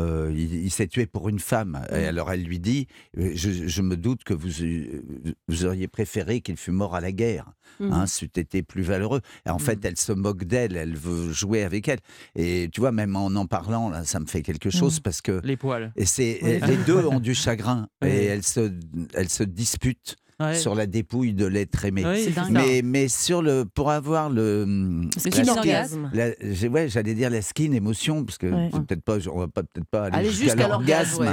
Euh, 0.00 0.32
il 0.34 0.54
il 0.64 0.70
s'est 0.70 0.88
tué 0.88 1.06
pour 1.06 1.28
une 1.28 1.38
femme. 1.38 1.80
Et 1.92 2.04
alors 2.04 2.32
elle 2.32 2.42
lui 2.42 2.58
dit 2.58 2.86
euh, 3.16 3.30
je, 3.34 3.50
je 3.68 3.82
me 3.82 3.96
doute 3.96 4.24
que 4.24 4.34
vous, 4.34 4.62
euh, 4.62 5.02
vous 5.46 5.64
auriez 5.66 5.86
préféré 5.88 6.40
qu'il 6.40 6.56
fût 6.56 6.72
mort 6.72 6.94
à 6.96 7.00
la 7.00 7.12
guerre. 7.12 7.52
Mhm. 7.80 7.92
Hein, 7.92 8.06
c'eût 8.06 8.30
été 8.36 8.62
plus 8.62 8.82
valeureux. 8.82 9.20
Et 9.46 9.50
en 9.50 9.58
fait, 9.58 9.84
elle 9.84 9.96
se 9.96 10.10
moque 10.12 10.44
d'elle, 10.44 10.76
elle 10.76 10.96
veut 10.96 11.30
jouer 11.32 11.62
avec 11.62 11.86
elle. 11.86 12.00
Et 12.34 12.68
tu 12.72 12.80
vois, 12.80 12.90
même 12.92 13.14
en 13.14 13.26
en 13.26 13.46
parlant, 13.46 13.88
là, 13.90 14.04
ça 14.04 14.18
me 14.20 14.26
fait 14.26 14.42
quelque 14.42 14.70
chose 14.70 14.98
parce 15.00 15.20
que 15.20 15.40
Les 15.44 15.56
poils. 15.56 15.92
et 15.96 16.06
c'est 16.06 16.40
Oui. 16.42 16.58
les 16.66 16.76
deux 16.78 17.04
ont 17.06 17.20
du 17.20 17.34
chagrin 17.34 17.88
Oui. 18.02 18.08
et 18.08 18.24
elles 18.24 18.42
se, 18.42 18.72
elles 19.14 19.28
se 19.28 19.44
disputent 19.44 20.16
Ouais. 20.40 20.54
sur 20.54 20.74
la 20.76 20.86
dépouille 20.86 21.34
de 21.34 21.46
l'être 21.46 21.84
aimé. 21.84 22.04
Oui. 22.06 22.32
Mais, 22.50 22.80
mais 22.84 23.08
sur 23.08 23.42
le, 23.42 23.64
pour 23.64 23.90
avoir 23.90 24.30
le, 24.30 25.02
skin 25.16 25.48
orgasme. 25.48 26.10
la- 26.14 26.68
ouais, 26.68 26.88
j'allais 26.88 27.14
dire 27.14 27.28
la 27.30 27.42
skin 27.42 27.72
émotion 27.72 28.24
parce 28.24 28.38
que 28.38 28.46
Ouais. 28.46 28.70
peut-être 28.70 29.02
pas, 29.02 29.16
on 29.32 29.38
va 29.40 29.48
pas 29.48 29.62
peut-être 29.64 29.88
pas 29.90 30.04
aller, 30.04 30.16
Allez 30.16 30.30
jusqu'à 30.30 30.68
l'orgasme. 30.68 31.26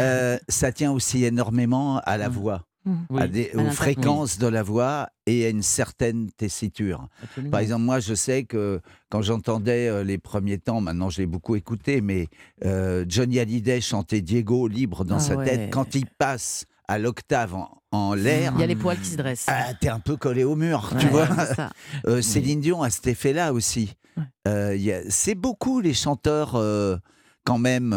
Euh, 0.00 0.38
ça 0.48 0.72
tient 0.72 0.90
aussi 0.92 1.24
énormément 1.24 1.98
à 2.04 2.16
la 2.18 2.28
Mm. 2.28 2.32
voix, 2.32 2.64
Oui, 3.10 3.22
à 3.22 3.28
des- 3.28 3.50
à 3.56 3.60
aux 3.62 3.70
fréquences 3.70 4.38
de 4.38 4.46
la 4.46 4.62
voix 4.62 5.08
et 5.26 5.46
à 5.46 5.48
une 5.48 5.62
certaine 5.62 6.30
tessiture. 6.32 7.08
absolument. 7.22 7.50
Par 7.52 7.60
exemple, 7.60 7.82
moi, 7.82 8.00
je 8.00 8.14
sais 8.14 8.44
que 8.44 8.80
quand 9.10 9.22
j'entendais 9.22 9.88
euh, 9.88 10.02
les 10.04 10.18
premiers 10.18 10.58
temps, 10.58 10.80
maintenant 10.80 11.08
je 11.08 11.20
l'ai 11.20 11.26
beaucoup 11.26 11.54
écouté, 11.56 12.00
mais 12.00 12.26
euh, 12.64 13.04
Johnny 13.08 13.38
Hallyday 13.38 13.80
chanter 13.80 14.20
Diego 14.22 14.66
libre 14.68 15.04
dans 15.04 15.16
Ah 15.16 15.20
sa 15.20 15.36
ouais. 15.36 15.44
tête, 15.44 15.70
quand 15.72 15.94
il 15.94 16.06
passe 16.06 16.66
à 16.88 16.98
l'octave 16.98 17.54
en, 17.54 17.70
en 17.94 18.14
l'air, 18.14 18.52
Il 18.56 18.60
y 18.60 18.64
a 18.64 18.66
les 18.66 18.76
poils 18.76 18.98
qui 18.98 19.08
se 19.10 19.16
dressent. 19.16 19.46
ah, 19.48 19.72
t'es 19.80 19.88
un 19.88 20.00
peu 20.00 20.16
collé 20.16 20.44
au 20.44 20.56
mur, 20.56 20.92
tu 20.98 21.06
vois. 21.08 21.28
Euh, 22.06 22.20
Céline 22.22 22.60
Dion 22.60 22.82
a 22.82 22.90
cet 22.90 23.06
effet-là 23.06 23.52
aussi. 23.52 23.94
Ouais. 24.16 24.22
Euh, 24.48 25.02
c'est 25.08 25.34
beaucoup 25.34 25.80
les 25.80 25.94
chanteurs, 25.94 26.54
euh, 26.56 26.96
quand 27.44 27.58
même, 27.58 27.92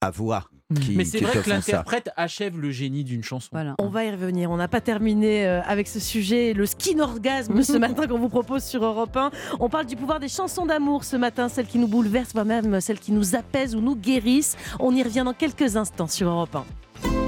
à 0.00 0.10
voix. 0.10 0.44
Qui, 0.80 0.94
Mais 0.96 1.04
c'est 1.04 1.18
vrai 1.20 1.42
que 1.42 1.50
l'interprète 1.50 2.10
achève 2.16 2.58
le 2.58 2.70
génie 2.70 3.02
d'une 3.02 3.24
chanson. 3.24 3.48
Voilà. 3.50 3.74
On 3.80 3.88
va 3.88 4.04
y 4.04 4.10
revenir. 4.10 4.52
On 4.52 4.56
n'a 4.56 4.68
pas 4.68 4.80
terminé 4.80 5.44
avec 5.44 5.88
ce 5.88 5.98
sujet, 5.98 6.52
le 6.52 6.64
skin 6.64 7.00
orgasme 7.00 7.60
ce 7.62 7.76
matin 7.76 8.06
qu'on 8.06 8.18
vous 8.20 8.28
propose 8.28 8.62
sur 8.62 8.84
Europe 8.84 9.16
1. 9.16 9.30
On 9.58 9.68
parle 9.68 9.86
du 9.86 9.96
pouvoir 9.96 10.20
des 10.20 10.28
chansons 10.28 10.66
d'amour 10.66 11.02
ce 11.04 11.16
matin, 11.16 11.48
celles 11.48 11.66
qui 11.66 11.78
nous 11.78 11.88
bouleversent, 11.88 12.32
voire 12.32 12.44
même 12.44 12.80
celles 12.80 13.00
qui 13.00 13.10
nous 13.12 13.34
apaisent 13.34 13.74
ou 13.74 13.80
nous 13.80 13.96
guérissent. 13.96 14.56
On 14.78 14.94
y 14.94 15.02
revient 15.02 15.22
dans 15.24 15.34
quelques 15.34 15.76
instants 15.76 16.06
sur 16.08 16.28
Europe 16.28 16.54
1. 16.54 17.19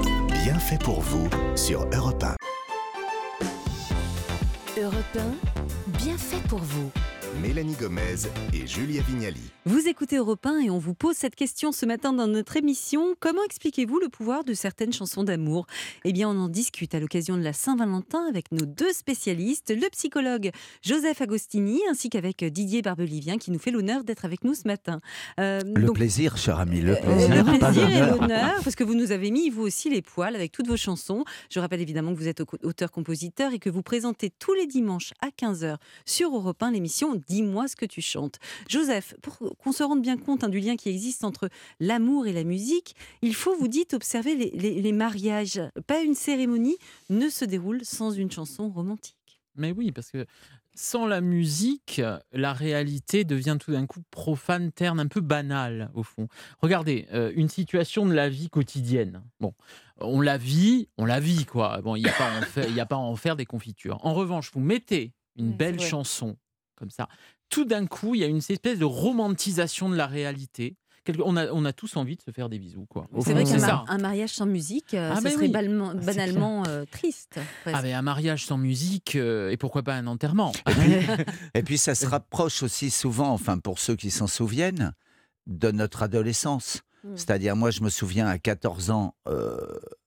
Bien 0.53 0.59
fait 0.59 0.83
pour 0.83 1.01
vous 1.01 1.27
sur 1.55 1.83
Europe 1.91 2.23
1. 2.23 2.35
Europe 4.79 5.17
1, 5.17 5.97
bien 5.97 6.15
fait 6.15 6.47
pour 6.47 6.59
vous. 6.59 6.91
Mélanie 7.41 7.73
Gomez 7.79 8.27
et 8.53 8.67
Julia 8.67 9.01
Vignali. 9.01 9.39
Vous 9.65 9.87
écoutez 9.87 10.17
Europe 10.17 10.45
1 10.45 10.59
et 10.59 10.69
on 10.69 10.77
vous 10.77 10.93
pose 10.93 11.15
cette 11.15 11.35
question 11.35 11.71
ce 11.71 11.85
matin 11.85 12.13
dans 12.13 12.27
notre 12.27 12.57
émission. 12.57 13.15
Comment 13.19 13.43
expliquez-vous 13.45 13.99
le 13.99 14.09
pouvoir 14.09 14.43
de 14.43 14.53
certaines 14.53 14.91
chansons 14.93 15.23
d'amour? 15.23 15.65
Eh 16.03 16.11
bien, 16.13 16.29
on 16.29 16.37
en 16.37 16.49
discute 16.49 16.93
à 16.95 16.99
l'occasion 16.99 17.37
de 17.37 17.41
la 17.41 17.53
Saint-Valentin 17.53 18.25
avec 18.29 18.51
nos 18.51 18.65
deux 18.65 18.91
spécialistes, 18.93 19.73
le 19.75 19.89
psychologue 19.89 20.51
Joseph 20.81 21.21
Agostini 21.21 21.79
ainsi 21.89 22.09
qu'avec 22.09 22.43
Didier 22.43 22.81
Barbelivien 22.81 23.37
qui 23.37 23.51
nous 23.51 23.59
fait 23.59 23.71
l'honneur 23.71 24.03
d'être 24.03 24.25
avec 24.25 24.43
nous 24.43 24.53
ce 24.53 24.67
matin. 24.67 24.99
Euh, 25.39 25.61
Le 25.75 25.85
donc, 25.87 25.95
plaisir, 25.95 26.37
cher 26.37 26.59
ami, 26.59 26.81
le 26.81 26.93
euh, 26.97 27.01
plaisir. 27.01 27.35
le 27.45 27.59
pas 27.59 27.71
plaisir 27.71 27.89
et 27.89 28.09
l'honneur. 28.11 28.55
parce 28.63 28.75
que 28.75 28.83
vous 28.83 28.95
nous 28.95 29.11
avez 29.11 29.31
mis, 29.31 29.49
vous 29.49 29.63
aussi, 29.63 29.89
les 29.89 30.01
poils 30.01 30.35
avec 30.35 30.51
toutes 30.51 30.67
vos 30.67 30.77
chansons. 30.77 31.23
Je 31.49 31.59
rappelle 31.59 31.81
évidemment 31.81 32.13
que 32.13 32.19
vous 32.19 32.27
êtes 32.27 32.41
au- 32.41 32.47
auteur-compositeur 32.63 33.53
et 33.53 33.59
que 33.59 33.69
vous 33.69 33.81
présentez 33.81 34.29
tous 34.29 34.53
les 34.53 34.67
dimanches 34.67 35.13
à 35.21 35.29
15h 35.29 35.77
sur 36.05 36.35
Europe 36.35 36.61
1 36.61 36.71
l'émission 36.71 37.15
Dis-moi 37.27 37.67
ce 37.67 37.75
que 37.75 37.85
tu 37.85 38.01
chantes. 38.01 38.39
Joseph, 38.69 39.15
pour 39.21 39.37
qu'on 39.57 39.71
se 39.71 39.83
rende 39.83 40.01
bien 40.01 40.17
compte 40.17 40.43
hein, 40.43 40.49
du 40.49 40.59
lien 40.59 40.75
qui 40.75 40.89
existe 40.89 41.23
entre 41.23 41.49
l'amour 41.79 42.27
et 42.27 42.33
la 42.33 42.43
musique, 42.43 42.95
il 43.21 43.33
faut, 43.35 43.55
vous 43.55 43.67
dites, 43.67 43.93
observer 43.93 44.35
les, 44.35 44.51
les- 44.51 44.81
les 44.81 44.91
mariages. 44.91 45.61
Pas 45.87 46.01
une 46.01 46.15
cérémonie 46.15 46.77
ne 47.09 47.29
se 47.29 47.45
déroule 47.45 47.83
sans 47.83 48.11
une 48.11 48.31
chanson 48.31 48.69
romantique. 48.69 49.15
Mais 49.55 49.71
oui, 49.71 49.91
parce 49.91 50.09
que 50.09 50.25
sans 50.75 51.05
la 51.05 51.21
musique, 51.21 52.01
la 52.31 52.51
réalité 52.53 53.23
devient 53.25 53.57
tout 53.59 53.71
d'un 53.71 53.85
coup 53.85 53.99
profane, 54.09 54.71
terne, 54.71 54.99
un 54.99 55.05
peu 55.07 55.21
banale, 55.21 55.91
au 55.93 56.01
fond. 56.01 56.27
Regardez, 56.61 57.05
euh, 57.13 57.31
une 57.35 57.47
situation 57.49 58.07
de 58.07 58.13
la 58.13 58.27
vie 58.27 58.49
quotidienne. 58.49 59.21
Bon, 59.39 59.53
on 59.99 60.19
la 60.21 60.39
vit, 60.39 60.89
on 60.97 61.05
la 61.05 61.19
vit, 61.19 61.45
quoi. 61.45 61.79
Bon, 61.83 61.95
il 61.95 62.01
n'y 62.01 62.09
a, 62.09 62.13
pas 62.13 62.27
à 62.33 62.39
en 62.39 62.41
faire- 62.41 62.67
il 62.67 62.73
y 62.75 62.79
a 62.79 62.87
pas 62.87 62.95
à 62.95 62.99
en 62.99 63.15
faire 63.15 63.35
des 63.35 63.45
confitures. 63.45 63.99
En 64.03 64.15
revanche, 64.15 64.49
vous 64.51 64.61
mettez 64.61 65.13
une 65.35 65.51
belle 65.53 65.79
chanson, 65.79 66.37
comme 66.75 66.89
ça. 66.89 67.07
Tout 67.49 67.65
d'un 67.65 67.85
coup, 67.87 68.15
il 68.15 68.21
y 68.21 68.23
a 68.23 68.27
une 68.27 68.37
espèce 68.37 68.79
de 68.79 68.85
romantisation 68.85 69.89
de 69.89 69.95
la 69.95 70.07
réalité. 70.07 70.75
Quelque- 71.05 71.21
On 71.25 71.35
a, 71.35 71.51
on 71.51 71.65
a 71.65 71.73
tous 71.73 71.97
envie 71.97 72.15
de 72.15 72.21
se 72.21 72.31
faire 72.31 72.47
des 72.47 72.59
bisous, 72.59 72.85
quoi. 72.89 73.07
C'est 73.25 73.33
vrai 73.33 73.43
qu'un 73.43 73.57
mar- 73.59 73.85
ça. 73.87 73.93
un 73.93 73.97
mariage 73.97 74.29
sans 74.31 74.45
musique, 74.45 74.93
euh, 74.93 75.11
Ah, 75.13 75.17
serait 75.17 75.35
oui. 75.35 75.41
c'est 75.41 75.47
banalement 75.49 76.63
euh, 76.67 76.85
triste. 76.89 77.39
presque. 77.63 77.77
Ah, 77.77 77.81
mais 77.83 77.91
un 77.93 78.01
mariage 78.01 78.45
sans 78.45 78.57
musique, 78.57 79.15
euh, 79.15 79.49
et 79.51 79.57
pourquoi 79.57 79.83
pas 79.83 79.95
un 79.95 80.07
enterrement? 80.07 80.53
Et 81.53 81.63
puis 81.63 81.77
ça 81.77 81.93
se 81.93 82.05
rapproche 82.05 82.63
aussi 82.63 82.89
souvent, 82.89 83.29
enfin 83.31 83.57
pour 83.59 83.79
ceux 83.79 83.95
qui 83.97 84.11
s'en 84.11 84.27
souviennent, 84.27 84.93
de 85.45 85.71
notre 85.71 86.03
adolescence. 86.03 86.81
Mm. 87.03 87.17
C'est-à-dire, 87.17 87.55
moi, 87.57 87.69
je 87.69 87.81
me 87.81 87.89
souviens 87.89 88.27
à 88.27 88.37
14 88.39 88.89
ans, 88.89 89.13
euh, 89.27 89.57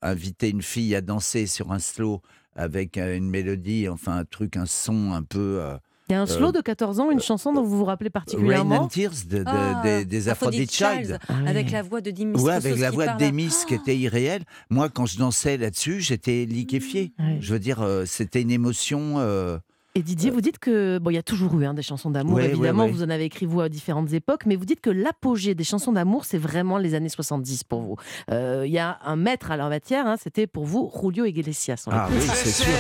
inviter 0.01 0.49
une 0.49 0.63
fille 0.63 0.95
à 0.95 1.03
danser 1.03 1.47
sur 1.47 1.73
un 1.73 1.79
slow 1.79 2.23
avec 2.55 2.97
une 2.97 3.29
mélodie, 3.29 3.87
enfin 3.87 4.17
un 4.17 4.25
truc, 4.25 4.57
un 4.57 4.65
son 4.65 5.13
un 5.13 5.23
peu. 5.23 5.59
euh, 5.61 5.77
Il 6.09 6.13
y 6.13 6.15
a 6.15 6.21
un 6.23 6.27
slow 6.27 6.49
Euh, 6.49 6.53
de 6.53 6.61
14 6.61 7.01
ans, 7.01 7.11
une 7.11 7.21
chanson 7.21 7.53
dont 7.53 7.63
vous 7.63 7.79
vous 7.79 7.85
rappelez 7.85 8.09
Rain 8.09 8.21
particulièrement 8.21 8.83
and 8.83 8.89
Tears 8.89 9.11
de- 9.29 9.39
de- 9.39 9.45
Ah, 9.47 9.81
des, 9.83 10.05
des 10.05 10.29
Aphrodite 10.29 10.73
Child. 10.73 11.19
Ah 11.29 11.33
oui. 11.43 11.49
Avec 11.49 11.71
la 11.73 11.83
voix 11.83 12.01
de 12.01 12.11
Dimitri 12.13 12.43
Ouais, 12.45 12.53
avec 12.53 12.79
la 12.79 12.91
qui 12.91 12.95
voix 12.95 13.07
de. 13.09 13.25
Demis 13.25 13.49
qui 13.67 13.75
Ah 13.75 13.81
était 13.81 13.97
irréelle. 13.97 14.43
Moi, 14.71 14.89
quand 14.89 15.07
je 15.07 15.19
dansais 15.19 15.57
là-dessus, 15.57 16.01
j'étais 16.01 16.45
liquéfié. 16.45 17.13
Ouais. 17.19 17.39
Je 17.41 17.53
veux 17.53 17.59
dire, 17.59 17.83
euh, 17.83 18.05
c'était 18.07 18.43
une 18.43 18.53
émotion. 18.53 19.15
euh, 19.19 19.59
Et 19.97 20.03
Didier, 20.03 20.31
vous 20.31 20.41
dites 20.43 20.59
que 20.61 20.99
bon, 20.99 21.11
il 21.11 21.15
y 21.15 21.19
a 21.19 21.23
toujours 21.25 21.59
eu 21.59 21.65
hein, 21.65 21.75
des 21.75 21.83
chansons 21.83 22.11
d'amour, 22.11 22.35
Ouais, 22.37 22.51
évidemment. 22.51 22.85
ouais. 22.85 22.91
Vous 22.91 23.03
en 23.03 23.09
avez 23.11 23.25
écrit 23.25 23.47
vous 23.47 23.61
à 23.63 23.69
différentes 23.69 24.13
époques, 24.13 24.47
mais 24.47 24.55
vous 24.55 24.65
dites 24.67 24.81
que 24.83 24.91
l'apogée 24.91 25.55
des 25.57 25.65
chansons 25.65 25.91
d'amour, 25.93 26.25
c'est 26.25 26.39
vraiment 26.39 26.79
les 26.79 26.95
années 26.95 27.09
70 27.09 27.65
pour 27.65 27.81
vous. 27.81 27.97
Euh, 28.31 28.63
Il 28.65 28.73
y 28.73 28.79
a 28.79 28.99
un 29.05 29.17
maître 29.17 29.51
à 29.51 29.57
leur 29.57 29.71
matière, 29.71 30.07
hein, 30.07 30.17
c'était 30.23 30.47
pour 30.47 30.67
vous 30.67 30.93
Julio 31.03 31.25
Iglesias. 31.25 31.85
Ah 31.91 32.09
oui, 32.13 32.21
c'est 32.21 32.51
sûr. 32.63 32.73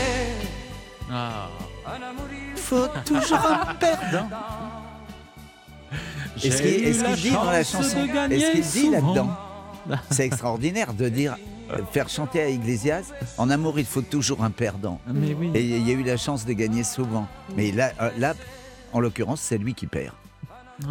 Ah. 1.10 1.48
Faut 2.66 2.88
toujours 3.04 3.38
un 3.46 3.74
perdant. 3.74 4.28
Est-ce 6.42 6.60
qu'il 6.60 6.84
est-ce 6.84 7.04
qu'il 7.04 7.14
dit 7.14 7.30
dans 7.30 7.44
la 7.44 7.62
chanson 7.62 7.98
Est-ce 8.28 8.50
qu'il 8.50 8.82
dit 8.82 8.90
là-dedans 8.90 9.36
C'est 10.10 10.26
extraordinaire 10.26 10.92
de 10.92 11.08
dire, 11.08 11.36
faire 11.92 12.08
chanter 12.08 12.42
à 12.42 12.48
Iglesias, 12.48 13.12
en 13.38 13.50
amour, 13.50 13.78
il 13.78 13.86
faut 13.86 14.02
toujours 14.02 14.42
un 14.42 14.50
perdant. 14.50 15.00
Mais 15.06 15.32
oui. 15.34 15.52
Et 15.54 15.62
il 15.62 15.86
y 15.88 15.92
a 15.92 15.94
eu 15.94 16.02
la 16.02 16.16
chance 16.16 16.44
de 16.44 16.52
gagner 16.54 16.82
souvent. 16.82 17.28
Mais 17.56 17.70
là, 17.70 17.92
euh, 18.00 18.10
là 18.18 18.34
en 18.92 18.98
l'occurrence, 18.98 19.42
c'est 19.42 19.58
lui 19.58 19.74
qui 19.74 19.86
perd. 19.86 20.14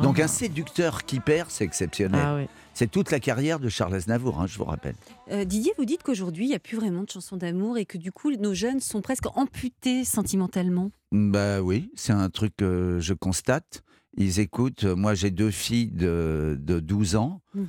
Donc 0.01 0.21
un 0.21 0.27
séducteur 0.27 1.03
qui 1.03 1.19
perd, 1.19 1.49
c'est 1.49 1.65
exceptionnel. 1.65 2.21
Ah 2.23 2.35
oui. 2.35 2.47
C'est 2.77 2.91
toute 2.91 3.09
la 3.09 3.21
carrière 3.21 3.61
de 3.61 3.69
Charles 3.69 3.95
Aznavour, 3.95 4.41
hein, 4.41 4.47
je 4.47 4.57
vous 4.57 4.65
rappelle. 4.65 4.95
Euh, 5.31 5.45
Didier, 5.45 5.71
vous 5.77 5.85
dites 5.85 6.03
qu'aujourd'hui, 6.03 6.43
il 6.45 6.49
n'y 6.49 6.55
a 6.55 6.59
plus 6.59 6.75
vraiment 6.75 7.03
de 7.03 7.09
chansons 7.09 7.37
d'amour 7.37 7.77
et 7.77 7.85
que 7.85 7.97
du 7.97 8.11
coup, 8.11 8.31
nos 8.35 8.53
jeunes 8.53 8.81
sont 8.81 9.01
presque 9.01 9.27
amputés 9.37 10.03
sentimentalement. 10.03 10.91
Bah 11.13 11.61
oui, 11.61 11.89
c'est 11.95 12.11
un 12.11 12.29
truc 12.29 12.53
que 12.57 12.97
je 12.99 13.13
constate. 13.13 13.81
Ils 14.17 14.39
écoutent, 14.41 14.83
moi 14.83 15.13
j'ai 15.13 15.31
deux 15.31 15.51
filles 15.51 15.89
de, 15.91 16.57
de 16.59 16.79
12 16.81 17.15
ans, 17.15 17.41
Mhm. 17.53 17.67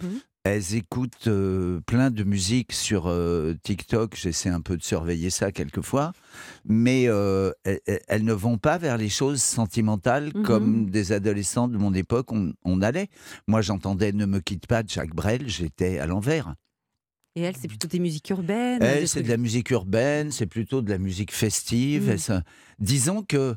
Elles 0.55 0.75
écoutent 0.75 1.27
euh, 1.27 1.81
plein 1.87 2.11
de 2.11 2.23
musique 2.25 2.73
sur 2.73 3.07
euh, 3.09 3.55
TikTok, 3.63 4.15
j'essaie 4.17 4.49
un 4.49 4.61
peu 4.61 4.77
de 4.77 4.83
surveiller 4.83 5.31
ça 5.31 5.53
quelquefois, 5.53 6.13
mais 6.65 7.05
euh, 7.09 7.53
elles, 7.65 7.81
elles- 7.87 8.01
elles 8.09 8.25
ne 8.25 8.33
vont 8.33 8.59
pas 8.59 8.79
vers 8.79 8.97
les 8.97 9.09
choses 9.09 9.43
sentimentales 9.43 10.31
Mhm. 10.35 10.43
comme 10.45 10.91
des 10.91 11.13
adolescents 11.13 11.69
de 11.69 11.77
mon 11.79 11.93
époque 11.95 12.33
on, 12.33 12.53
on 12.65 12.83
allait. 12.83 13.09
Moi 13.47 13.61
j'entendais 13.63 14.13
Ne 14.13 14.27
me 14.27 14.41
quitte 14.41 14.67
pas 14.67 14.83
de 14.83 14.89
Jacques 14.89 15.15
Brel, 15.15 15.49
j'étais 15.49 15.99
à 15.99 16.07
l'envers. 16.07 16.55
Et 17.35 17.43
elle, 17.43 17.57
c'est 17.57 17.69
plutôt 17.69 17.87
des 17.89 17.99
musiques 17.99 18.31
urbaines. 18.31 18.83
Elle, 18.83 19.07
c'est 19.07 19.23
de 19.23 19.29
la 19.29 19.37
musique 19.37 19.71
urbaine, 19.71 20.33
c'est 20.33 20.47
plutôt 20.47 20.81
de 20.81 20.89
la 20.91 20.97
musique 20.97 21.33
festive. 21.35 22.15
Mm. 22.15 22.19
Se- 22.19 22.41
Disons 22.79 23.23
que, 23.23 23.57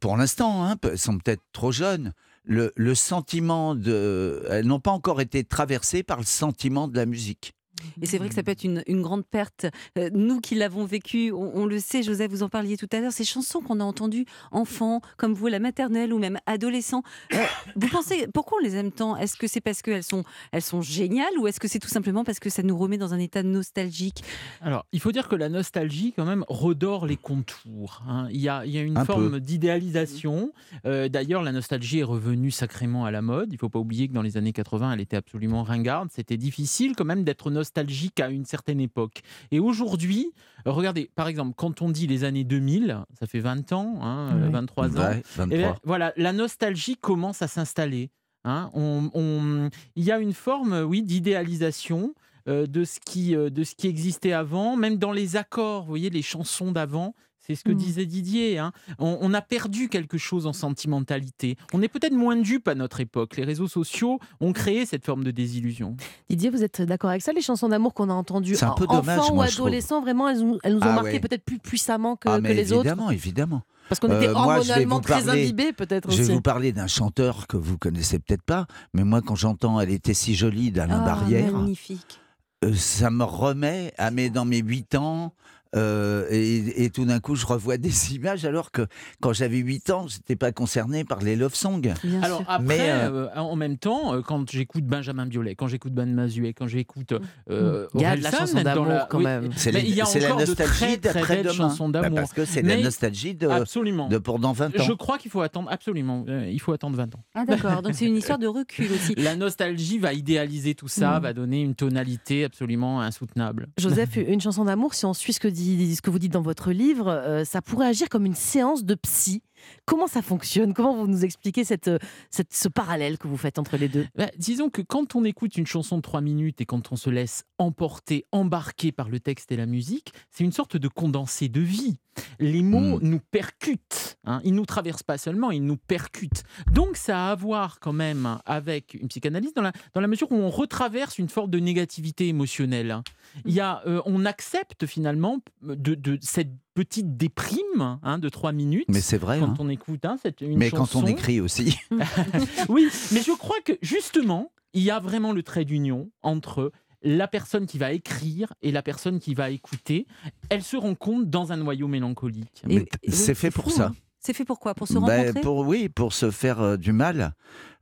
pour 0.00 0.16
l'instant, 0.16 0.64
hein, 0.64 0.76
elles 0.82 0.98
sont 0.98 1.16
peut-être 1.18 1.42
trop 1.52 1.70
jeunes. 1.70 2.12
Le, 2.44 2.72
le 2.76 2.94
sentiment 2.94 3.74
de. 3.74 4.44
Elles 4.50 4.66
n'ont 4.66 4.80
pas 4.80 4.90
encore 4.90 5.20
été 5.20 5.44
traversées 5.44 6.02
par 6.02 6.18
le 6.18 6.24
sentiment 6.24 6.88
de 6.88 6.96
la 6.96 7.06
musique. 7.06 7.54
Et 8.00 8.06
c'est 8.06 8.18
vrai 8.18 8.28
que 8.28 8.34
ça 8.34 8.42
peut 8.42 8.50
être 8.50 8.64
une, 8.64 8.82
une 8.86 9.02
grande 9.02 9.24
perte. 9.24 9.66
Euh, 9.98 10.10
nous 10.12 10.40
qui 10.40 10.54
l'avons 10.54 10.84
vécu, 10.84 11.32
on, 11.32 11.56
on 11.56 11.66
le 11.66 11.78
sait, 11.78 12.02
Joseph, 12.02 12.30
vous 12.30 12.42
en 12.42 12.48
parliez 12.48 12.76
tout 12.76 12.88
à 12.92 13.00
l'heure, 13.00 13.12
ces 13.12 13.24
chansons 13.24 13.60
qu'on 13.60 13.80
a 13.80 13.84
entendues 13.84 14.24
enfants, 14.50 15.00
comme 15.16 15.34
vous, 15.34 15.46
la 15.48 15.58
maternelle 15.58 16.12
ou 16.12 16.18
même 16.18 16.38
adolescents. 16.46 17.02
euh, 17.34 17.38
vous 17.76 17.88
pensez, 17.88 18.26
pourquoi 18.32 18.58
on 18.60 18.64
les 18.64 18.76
aime 18.76 18.92
tant? 18.92 19.16
Est-ce 19.16 19.36
que 19.36 19.46
c'est 19.46 19.60
parce 19.60 19.82
qu'elles 19.82 20.02
sont, 20.02 20.24
elles 20.52 20.62
sont 20.62 20.82
géniales 20.82 21.32
ou 21.38 21.46
est-ce 21.46 21.60
que 21.60 21.68
c'est 21.68 21.78
tout 21.78 21.88
simplement 21.88 22.24
parce 22.24 22.38
que 22.38 22.50
ça 22.50 22.62
nous 22.62 22.76
remet 22.76 22.98
dans 22.98 23.14
un 23.14 23.18
état 23.18 23.42
nostalgique? 23.42 24.22
Alors, 24.60 24.86
il 24.92 25.00
faut 25.00 25.12
dire 25.12 25.28
que 25.28 25.36
la 25.36 25.48
nostalgie, 25.48 26.12
quand 26.14 26.24
même, 26.24 26.44
redore 26.48 27.06
les 27.06 27.16
contours. 27.16 28.02
hein. 28.08 28.28
Il, 28.30 28.40
y 28.40 28.48
a, 28.48 28.64
il 28.66 28.72
y 28.72 28.78
a 28.78 28.82
une 28.82 28.96
Un 28.98 29.04
forme 29.04 29.40
d'idéalisation. 29.40 30.52
Euh, 30.86 31.08
D'ailleurs, 31.08 31.42
la 31.42 31.52
nostalgie 31.52 31.98
est 32.00 32.04
revenue 32.04 32.50
sacrément 32.50 33.04
à 33.04 33.10
la 33.10 33.22
mode. 33.22 33.48
Il 33.50 33.54
ne 33.54 33.58
faut 33.58 33.68
pas 33.68 33.78
oublier 33.78 34.08
que 34.08 34.12
dans 34.12 34.22
les 34.22 34.36
années 34.36 34.52
80, 34.52 34.92
elle 34.92 35.00
était 35.00 35.16
absolument 35.16 35.62
ringarde. 35.62 36.08
C'était 36.12 36.36
difficile 36.36 36.94
quand 36.96 37.04
même 37.04 37.24
d'être 37.24 37.50
nostalgique 37.50 37.71
à 37.78 38.28
une 38.30 38.44
certaine 38.44 38.80
époque. 38.80 39.20
Et 39.50 39.58
aujourd'hui, 39.60 40.32
regardez, 40.66 41.10
par 41.14 41.28
exemple, 41.28 41.54
quand 41.56 41.82
on 41.82 41.90
dit 41.90 42.06
les 42.06 42.24
années 42.24 42.44
2000, 42.44 42.98
ça 43.18 43.26
fait 43.26 43.40
20 43.40 43.72
ans, 43.72 43.98
hein, 44.02 44.30
euh, 44.34 44.46
Oui. 44.46 44.52
23 44.52 44.96
ans. 44.98 45.00
Ouais, 45.10 45.22
Eh 45.24 45.38
23. 45.38 45.58
bien, 45.58 45.76
voilà, 45.84 46.12
la 46.16 46.32
nostalgie 46.32 46.96
commence 46.96 47.42
à 47.42 47.48
s'installer. 47.48 48.10
hein. 48.44 48.70
On- 48.74 49.10
on- 49.14 49.70
il 49.96 50.04
y 50.04 50.10
a 50.10 50.18
une 50.18 50.32
forme, 50.32 50.80
oui, 50.80 51.02
d'idéalisation 51.02 52.14
euh, 52.48 52.66
de 52.66 52.82
ce 52.84 52.98
qui 52.98 53.36
euh, 53.36 53.50
de 53.50 53.62
ce 53.62 53.76
qui 53.76 53.86
existait 53.86 54.32
avant, 54.32 54.74
même 54.76 54.96
dans 54.96 55.12
les 55.12 55.36
accords. 55.36 55.82
Vous 55.82 55.88
voyez, 55.90 56.10
les 56.10 56.22
chansons 56.22 56.72
d'avant. 56.72 57.14
C'est 57.44 57.54
ce 57.56 57.64
que 57.64 57.72
Mm. 57.72 57.76
disait 57.76 58.06
Didier. 58.06 58.58
hein. 58.58 58.72
On, 59.00 59.18
on 59.20 59.34
a 59.34 59.42
perdu 59.42 59.88
quelque 59.88 60.16
chose 60.16 60.46
en 60.46 60.52
sentimentalité. 60.52 61.56
On 61.72 61.82
est 61.82 61.88
peut-être 61.88 62.12
moins 62.14 62.36
dupes 62.36 62.68
à 62.68 62.74
notre 62.76 63.00
époque. 63.00 63.36
Les 63.36 63.44
réseaux 63.44 63.66
sociaux 63.66 64.20
ont 64.40 64.52
créé 64.52 64.86
cette 64.86 65.04
forme 65.04 65.24
de 65.24 65.30
désillusion. 65.32 65.96
Didier, 66.30 66.50
vous 66.50 66.62
êtes 66.62 66.82
d'accord 66.82 67.10
avec 67.10 67.22
ça 67.22 67.32
Les 67.32 67.40
chansons 67.42 67.68
d'amour 67.68 67.94
qu'on 67.94 68.10
a 68.10 68.12
entendues, 68.14 68.56
un 68.62 68.70
peu 68.74 68.84
enfants 68.84 69.00
dommage, 69.00 69.30
ou 69.30 69.34
moi, 69.34 69.46
je 69.46 69.54
trouve. 69.56 69.66
adolescents, 69.66 70.00
vraiment, 70.00 70.28
elles, 70.28 70.38
nous- 70.38 70.58
elles 70.62 70.74
nous 70.74 70.80
ont 70.80 70.84
Ah 70.84 70.92
marqué 70.94 71.12
ouais. 71.14 71.20
peut-être 71.20 71.44
plus 71.44 71.58
puissamment 71.58 72.14
que, 72.16 72.28
Ah, 72.28 72.40
que 72.40 72.46
les 72.46 72.72
autres. 72.72 72.86
évidemment, 72.86 73.10
évidemment. 73.10 73.62
Parce 73.88 73.98
qu'on 73.98 74.06
était 74.16 74.28
Euh, 74.28 74.32
moi, 74.32 74.60
je 74.60 74.68
vais 74.68 74.70
hormonalement 74.72 74.94
vous 74.96 75.00
très 75.02 75.22
parler- 75.24 75.42
imbibés, 75.42 75.72
peut-être 75.72 76.10
Je 76.10 76.16
vais 76.16 76.22
aussi. 76.22 76.32
vous 76.32 76.40
parler 76.40 76.72
d'un 76.72 76.86
chanteur 76.86 77.46
que 77.48 77.56
vous 77.56 77.76
connaissez 77.76 78.18
peut-être 78.20 78.42
pas, 78.42 78.66
mais 78.94 79.02
moi, 79.04 79.20
quand 79.20 79.34
j'entends 79.34 79.80
Elle 79.80 79.90
était 79.90 80.14
si 80.14 80.34
jolie 80.36 80.70
d'Alain 80.70 81.00
Ah, 81.02 81.04
Barrière, 81.04 81.52
Magnifique. 81.52 82.20
euh, 82.64 82.72
ça 82.74 83.10
me 83.10 83.24
remet 83.24 83.92
à 83.98 84.10
mes, 84.12 84.30
dans 84.30 84.44
mes 84.44 84.58
8 84.58 84.94
ans. 84.94 85.34
Euh, 85.74 86.26
et, 86.30 86.84
et 86.84 86.90
tout 86.90 87.04
d'un 87.04 87.20
coup, 87.20 87.34
je 87.34 87.46
revois 87.46 87.76
des 87.78 88.14
images 88.14 88.44
alors 88.44 88.70
que 88.70 88.86
quand 89.20 89.32
j'avais 89.32 89.56
8 89.58 89.90
ans, 89.90 90.06
je 90.08 90.16
n'étais 90.16 90.36
pas 90.36 90.52
concerné 90.52 91.04
par 91.04 91.20
les 91.20 91.36
love 91.36 91.54
songs. 91.54 91.78
Bien 91.80 91.94
Alors 92.22 92.38
sûr. 92.38 92.46
après, 92.50 92.66
Mais, 92.66 92.90
euh, 92.90 93.28
euh, 93.34 93.36
en 93.36 93.56
même 93.56 93.78
temps, 93.78 94.20
quand 94.22 94.50
j'écoute 94.50 94.84
Benjamin 94.84 95.26
Biolay, 95.26 95.54
quand 95.54 95.68
j'écoute 95.68 95.92
Ben 95.94 96.12
Mazuet, 96.12 96.52
quand 96.52 96.66
j'écoute 96.66 97.12
euh, 97.50 97.86
Il 97.94 98.00
y 98.00 98.04
a 98.04 98.16
de 98.16 98.22
la 98.22 98.30
chanson 98.30 98.62
d'amour 98.62 98.86
la- 98.86 99.06
quand 99.10 99.18
oui, 99.18 99.24
même. 99.24 99.46
A 99.46 99.56
c'est 99.56 99.72
la 99.72 100.26
encore 100.28 100.40
de 100.40 100.46
nostalgie 100.46 100.98
d'après 100.98 101.42
demain. 101.42 101.74
Bah, 101.78 101.88
d'amour. 102.02 102.16
parce 102.18 102.32
que 102.32 102.44
c'est 102.44 102.62
la 102.62 102.76
nostalgie 102.80 103.34
de, 103.34 103.48
Absolument. 103.48 104.08
de 104.08 104.18
pour 104.18 104.38
dans 104.38 104.52
20 104.52 104.78
ans. 104.80 104.82
Je 104.84 104.92
crois 104.92 105.18
qu'il 105.18 105.30
faut 105.30 105.40
attendre, 105.40 105.70
absolument, 105.70 106.24
euh, 106.28 106.48
il 106.50 106.60
faut 106.60 106.72
attendre 106.72 106.96
20 106.96 107.14
ans. 107.14 107.24
Ah 107.34 107.44
d'accord, 107.44 107.82
donc 107.82 107.94
c'est 107.94 108.06
une 108.06 108.16
histoire 108.16 108.38
de 108.38 108.46
recul 108.46 108.86
aussi. 108.92 109.14
La 109.16 109.36
nostalgie 109.36 109.98
va 109.98 110.12
idéaliser 110.12 110.74
tout 110.74 110.88
ça, 110.88 111.18
Mm. 111.18 111.22
va 111.22 111.32
donner 111.32 111.62
une 111.62 111.74
tonalité 111.74 112.44
absolument 112.44 113.00
insoutenable. 113.00 113.68
Joseph, 113.78 114.16
une 114.16 114.40
chanson 114.40 114.64
d'amour, 114.64 114.94
si 114.94 115.04
on 115.04 115.14
suit 115.14 115.32
ce 115.32 115.40
que, 115.40 115.48
dit, 115.48 115.61
ce 115.62 116.02
que 116.02 116.10
vous 116.10 116.18
dites 116.18 116.32
dans 116.32 116.42
votre 116.42 116.72
livre, 116.72 117.08
euh, 117.08 117.44
ça 117.44 117.62
pourrait 117.62 117.88
agir 117.88 118.08
comme 118.08 118.26
une 118.26 118.34
séance 118.34 118.84
de 118.84 118.94
psy. 118.94 119.42
Comment 119.86 120.06
ça 120.06 120.22
fonctionne? 120.22 120.74
Comment 120.74 120.94
vous 120.94 121.06
nous 121.06 121.24
expliquez 121.24 121.64
cette, 121.64 121.88
euh, 121.88 121.98
cette- 122.30 122.52
ce 122.52 122.68
parallèle 122.68 123.18
que 123.18 123.28
vous 123.28 123.36
faites 123.36 123.58
entre 123.58 123.76
les 123.76 123.88
deux? 123.88 124.06
Bah, 124.16 124.30
disons 124.38 124.70
que 124.70 124.82
quand 124.82 125.14
on 125.14 125.24
écoute 125.24 125.56
une 125.56 125.66
chanson 125.66 125.96
de 125.96 126.02
3 126.02 126.20
minutes 126.20 126.60
et 126.60 126.66
quand 126.66 126.92
on 126.92 126.96
se 126.96 127.10
laisse 127.10 127.44
emporter, 127.58 128.26
embarquer 128.32 128.92
par 128.92 129.08
le 129.08 129.20
texte 129.20 129.52
et 129.52 129.56
la 129.56 129.66
musique, 129.66 130.12
c'est 130.30 130.44
une 130.44 130.52
sorte 130.52 130.76
de 130.76 130.88
condensé 130.88 131.48
de 131.48 131.60
vie. 131.60 131.96
Les 132.38 132.62
mots 132.62 132.98
Mm. 132.98 133.08
nous 133.08 133.20
percutent, 133.30 134.16
hein. 134.24 134.40
ils 134.44 134.54
nous 134.54 134.66
traversent 134.66 135.02
pas 135.02 135.16
seulement, 135.18 135.50
ils 135.50 135.64
nous 135.64 135.76
percutent. 135.78 136.42
Donc 136.70 136.96
ça 136.96 137.28
a 137.28 137.32
à 137.32 137.34
voir 137.34 137.80
quand 137.80 137.92
même 137.94 138.38
avec 138.44 138.94
une 138.94 139.08
psychanalyse 139.08 139.54
dans 139.54 139.62
la, 139.62 139.72
dans 139.94 140.00
la 140.00 140.06
mesure 140.08 140.30
où 140.30 140.34
on 140.36 140.50
retraverse 140.50 141.18
une 141.18 141.28
forme 141.30 141.50
de 141.50 141.58
négativité 141.58 142.28
émotionnelle. 142.28 142.90
hein. 142.90 143.02
Il 143.46 143.54
y 143.54 143.60
a, 143.60 143.82
euh, 143.86 144.02
on 144.04 144.26
accepte 144.26 144.84
finalement 144.86 145.38
de, 145.62 145.94
de 145.94 146.18
cette 146.20 146.50
petite 146.74 147.16
déprime 147.16 147.98
hein, 148.02 148.18
de 148.18 148.28
3 148.28 148.52
minutes. 148.52 148.86
Mais 148.88 149.00
c'est 149.00 149.18
vrai. 149.18 149.38
quand 149.40 149.48
hein. 149.50 149.56
on 149.58 149.68
écoute 149.68 150.04
hein, 150.04 150.16
cette, 150.22 150.40
une 150.40 150.58
Mais 150.58 150.70
quand 150.70 150.94
on 150.96 151.06
écrit 151.06 151.40
aussi. 151.40 151.78
Oui, 152.68 152.88
mais 153.12 153.22
je 153.22 153.32
crois 153.36 153.60
que 153.64 153.72
justement, 153.82 154.52
il 154.74 154.82
y 154.82 154.90
a 154.90 154.98
vraiment 155.00 155.32
le 155.32 155.42
trait 155.42 155.64
d'union 155.64 156.10
entre 156.22 156.72
la 157.02 157.26
personne 157.28 157.66
qui 157.66 157.78
va 157.78 157.92
écrire 157.92 158.54
et 158.62 158.70
la 158.70 158.82
personne 158.82 159.18
qui 159.18 159.34
va 159.34 159.50
écouter. 159.50 160.06
Elle 160.50 160.62
se 160.62 160.76
rencontre 160.76 161.26
dans 161.26 161.52
un 161.52 161.56
noyau 161.56 161.88
mélancolique. 161.88 162.62
Et- 162.68 162.76
Mais 162.78 162.86
c'est 163.08 163.34
fait 163.34 163.50
pour 163.50 163.64
fou, 163.64 163.70
ça. 163.70 163.86
hein. 163.88 163.94
C'est 164.24 164.34
fait 164.34 164.44
pour 164.44 164.60
quoi? 164.60 164.72
Pour 164.76 164.86
se 164.86 164.94
Ben, 164.94 165.00
rencontrer? 165.00 165.40
pour 165.40 165.66
oui, 165.66 165.88
pour 165.88 166.12
se 166.12 166.30
faire 166.30 166.60
euh, 166.60 166.76
du 166.76 166.92
mal. 166.92 167.34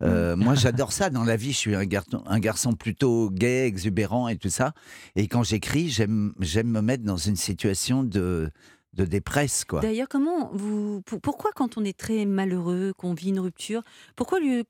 Euh, 0.03 0.37
moi, 0.37 0.55
j'adore 0.55 0.91
ça 0.93 1.11
dans 1.11 1.23
la 1.23 1.37
vie. 1.37 1.53
Je 1.53 1.59
suis 1.59 1.75
un 1.75 1.85
garçon, 1.85 2.23
un 2.25 2.39
garçon 2.41 2.73
plutôt 2.73 3.29
gai, 3.31 3.67
exubérant 3.67 4.27
et 4.27 4.39
tout 4.39 4.49
ça. 4.49 4.73
Et 5.17 5.29
quand 5.29 5.43
j'écris, 5.43 5.91
j'aime, 5.91 6.33
j'aime 6.41 6.69
me 6.69 6.81
mettre 6.81 7.05
dans 7.05 7.19
une 7.19 7.37
situation 7.37 8.03
de 8.05 8.51
de 8.95 9.05
dépresse, 9.05 9.65
quoi. 9.65 9.81
D'ailleurs, 9.81 10.09
comment 10.09 10.51
vous, 10.53 11.01
pour- 11.03 11.21
pourquoi 11.21 11.51
quand 11.55 11.79
on 11.79 11.85
est 11.85 11.97
très 11.97 12.25
malheureux, 12.27 12.93
qu'on 12.97 13.15
vit 13.15 13.29
une 13.29 13.41
rupture, 13.41 13.83
pourquoi 14.17 14.41
lui, 14.41 14.65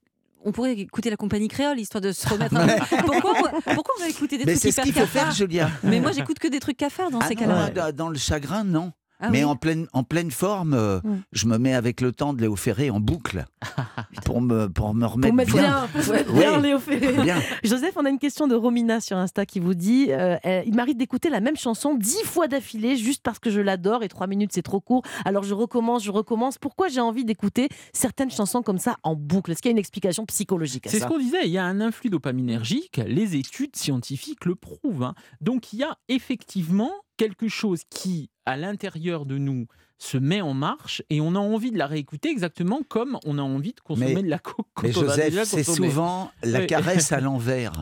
on 0.44 0.52
pourrait 0.52 0.72
écouter 0.72 1.10
la 1.10 1.16
compagnie 1.16 1.48
créole 1.48 1.78
histoire 1.80 2.00
de 2.00 2.12
se 2.12 2.28
remettre. 2.32 2.56
un 2.56 2.66
peu- 2.66 2.96
pourquoi, 3.06 3.32
on- 3.32 3.74
pourquoi 3.74 3.94
on 3.98 4.00
va 4.02 4.08
écouter 4.08 4.38
des 4.38 4.44
Mais 4.44 4.52
trucs 4.52 4.62
c'est 4.62 4.72
ce 4.72 4.80
hyper 4.80 4.84
qu'il 4.84 4.94
faut 4.94 5.06
faire, 5.06 5.30
Julia. 5.32 5.70
Mais 5.82 6.00
moi, 6.00 6.12
j'écoute 6.12 6.38
que 6.38 6.48
des 6.48 6.60
trucs 6.60 6.76
cafards 6.76 7.10
dans 7.10 7.18
Ah 7.20 7.28
ces 7.28 7.34
cas-là. 7.34 7.92
dans 7.92 8.08
le 8.08 8.18
chagrin, 8.18 8.64
non. 8.64 8.92
Ah 9.20 9.30
Mais 9.30 9.38
oui. 9.38 9.44
en 9.44 9.56
pleine, 9.56 9.86
en 9.92 10.02
pleine 10.02 10.30
forme, 10.30 10.74
euh, 10.74 11.00
Mm. 11.04 11.22
je 11.32 11.46
me 11.46 11.58
mets 11.58 11.74
avec 11.74 12.00
le 12.00 12.12
temps 12.12 12.32
de 12.32 12.40
Léo 12.40 12.56
Ferré 12.56 12.90
en 12.90 13.00
boucle 13.00 13.44
pour 14.24 14.40
me, 14.40 14.68
pour 14.68 14.94
me 14.94 15.06
remettre 15.06 15.28
Pour 15.28 15.36
mettre 15.36 15.52
bien. 15.52 15.88
bien, 16.34 16.56
Ouais. 16.56 16.62
Léo 16.62 16.78
Ferré. 16.78 17.22
Bien. 17.22 17.38
Joseph, 17.64 17.92
on 17.96 18.04
a 18.04 18.10
une 18.10 18.18
question 18.18 18.46
de 18.48 18.54
Romina 18.54 19.00
sur 19.00 19.16
Insta 19.16 19.46
qui 19.46 19.60
vous 19.60 19.74
dit 19.74 20.06
euh, 20.10 20.36
Il 20.66 20.74
m'arrive 20.74 20.96
d'écouter 20.96 21.30
la 21.30 21.40
même 21.40 21.56
chanson 21.56 21.94
dix 21.94 22.22
fois 22.24 22.48
d'affilée 22.48 22.96
juste 22.96 23.22
parce 23.22 23.38
que 23.38 23.50
je 23.50 23.60
l'adore 23.60 24.02
et 24.02 24.08
trois 24.08 24.26
minutes 24.26 24.50
c'est 24.52 24.62
trop 24.62 24.80
court. 24.80 25.02
Alors 25.24 25.42
je 25.44 25.54
recommence, 25.54 26.02
je 26.04 26.10
recommence. 26.10 26.58
Pourquoi 26.58 26.88
j'ai 26.88 27.00
envie 27.00 27.24
d'écouter 27.24 27.68
certaines 27.92 28.30
chansons 28.30 28.62
comme 28.62 28.78
ça 28.78 28.96
en 29.02 29.14
boucle? 29.14 29.52
Est-ce 29.52 29.62
qu'il 29.62 29.68
y 29.68 29.72
a 29.72 29.76
une 29.76 29.78
explication 29.78 30.24
psychologique 30.26 30.86
à 30.86 30.90
C'est 30.90 30.96
ce 30.98 31.02
ça 31.02 31.08
qu'on 31.08 31.18
disait, 31.18 31.44
il 31.44 31.50
y 31.50 31.58
a 31.58 31.64
un 31.64 31.80
influx 31.80 32.10
dopaminergique, 32.10 33.00
les 33.06 33.36
études 33.36 33.76
scientifiques 33.76 34.44
le 34.44 34.54
prouvent. 34.54 35.02
hein. 35.04 35.14
Donc 35.40 35.72
il 35.72 35.80
y 35.80 35.82
a 35.84 35.96
effectivement 36.08 36.90
quelque 37.20 37.48
chose 37.48 37.82
qui, 37.90 38.30
à 38.46 38.56
l'intérieur 38.56 39.26
de 39.26 39.36
nous, 39.36 39.66
se 39.98 40.16
met 40.16 40.40
en 40.40 40.54
marche 40.54 41.02
et 41.10 41.20
on 41.20 41.34
a 41.34 41.38
envie 41.38 41.70
de 41.70 41.76
la 41.76 41.86
réécouter 41.86 42.30
exactement 42.30 42.80
comme 42.88 43.18
on 43.26 43.36
a 43.36 43.42
envie 43.42 43.74
de 43.74 43.80
consommer 43.80 44.14
Mais- 44.14 44.22
de 44.22 44.28
la 44.30 44.38
coke. 44.38 44.66
quand 44.72 44.84
Mais 44.84 44.96
on 44.96 45.00
Joseph, 45.02 45.44
c'est 45.44 45.62
souvent 45.64 46.30
la 46.42 46.60
Oui. 46.60 46.66
caresse 46.66 47.12
à 47.12 47.20
l'envers. 47.26 47.72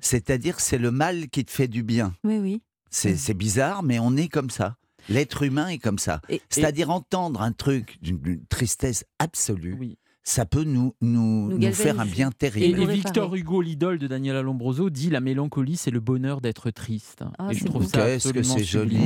C'est-à-dire, 0.00 0.60
c'est 0.60 0.78
le 0.78 0.90
mal 0.92 1.28
qui 1.28 1.44
te 1.44 1.50
fait 1.50 1.66
du 1.68 1.82
bien. 1.82 2.14
Oui, 2.24 2.38
oui. 2.38 2.62
C'est 2.90 3.16
c'est 3.16 3.34
bizarre, 3.34 3.82
mais 3.82 3.98
on 3.98 4.16
est 4.16 4.28
comme 4.28 4.50
ça. 4.50 4.76
L'être 5.08 5.42
humain 5.42 5.68
est 5.68 5.78
comme 5.78 5.98
ça. 5.98 6.20
Et- 6.28 6.40
C'est-à-dire 6.48 6.90
entendre 6.90 7.42
un 7.42 7.52
truc 7.52 7.98
d'une 8.02 8.18
d'une 8.18 8.44
tristesse 8.46 9.04
absolue, 9.18 9.76
Oui. 9.78 9.98
Ça 10.28 10.44
peut 10.44 10.64
nous, 10.64 10.94
nous, 11.00 11.56
nous 11.58 11.72
faire 11.72 11.98
un 12.00 12.04
bien 12.04 12.30
terrible. 12.30 12.82
et 12.82 12.86
Victor. 12.86 13.34
Hugo, 13.34 13.62
l'idole 13.62 13.98
de 13.98 14.06
Daniela 14.06 14.42
Lombroso, 14.42 14.90
dit 14.90 15.08
la 15.08 15.20
mélancolie, 15.20 15.78
c'est 15.78 15.90
le 15.90 16.00
bonheur 16.00 16.42
d'être 16.42 16.70
triste. 16.70 17.24
Ah, 17.38 17.48
et 17.50 17.54
je 17.54 17.60
c'est 17.60 17.64
trouve 17.64 17.84
beau. 17.84 17.88
ça 17.88 18.04
Qu'est-ce 18.04 18.28
que 18.32 18.42
c'est 18.42 18.62
joli. 18.62 18.98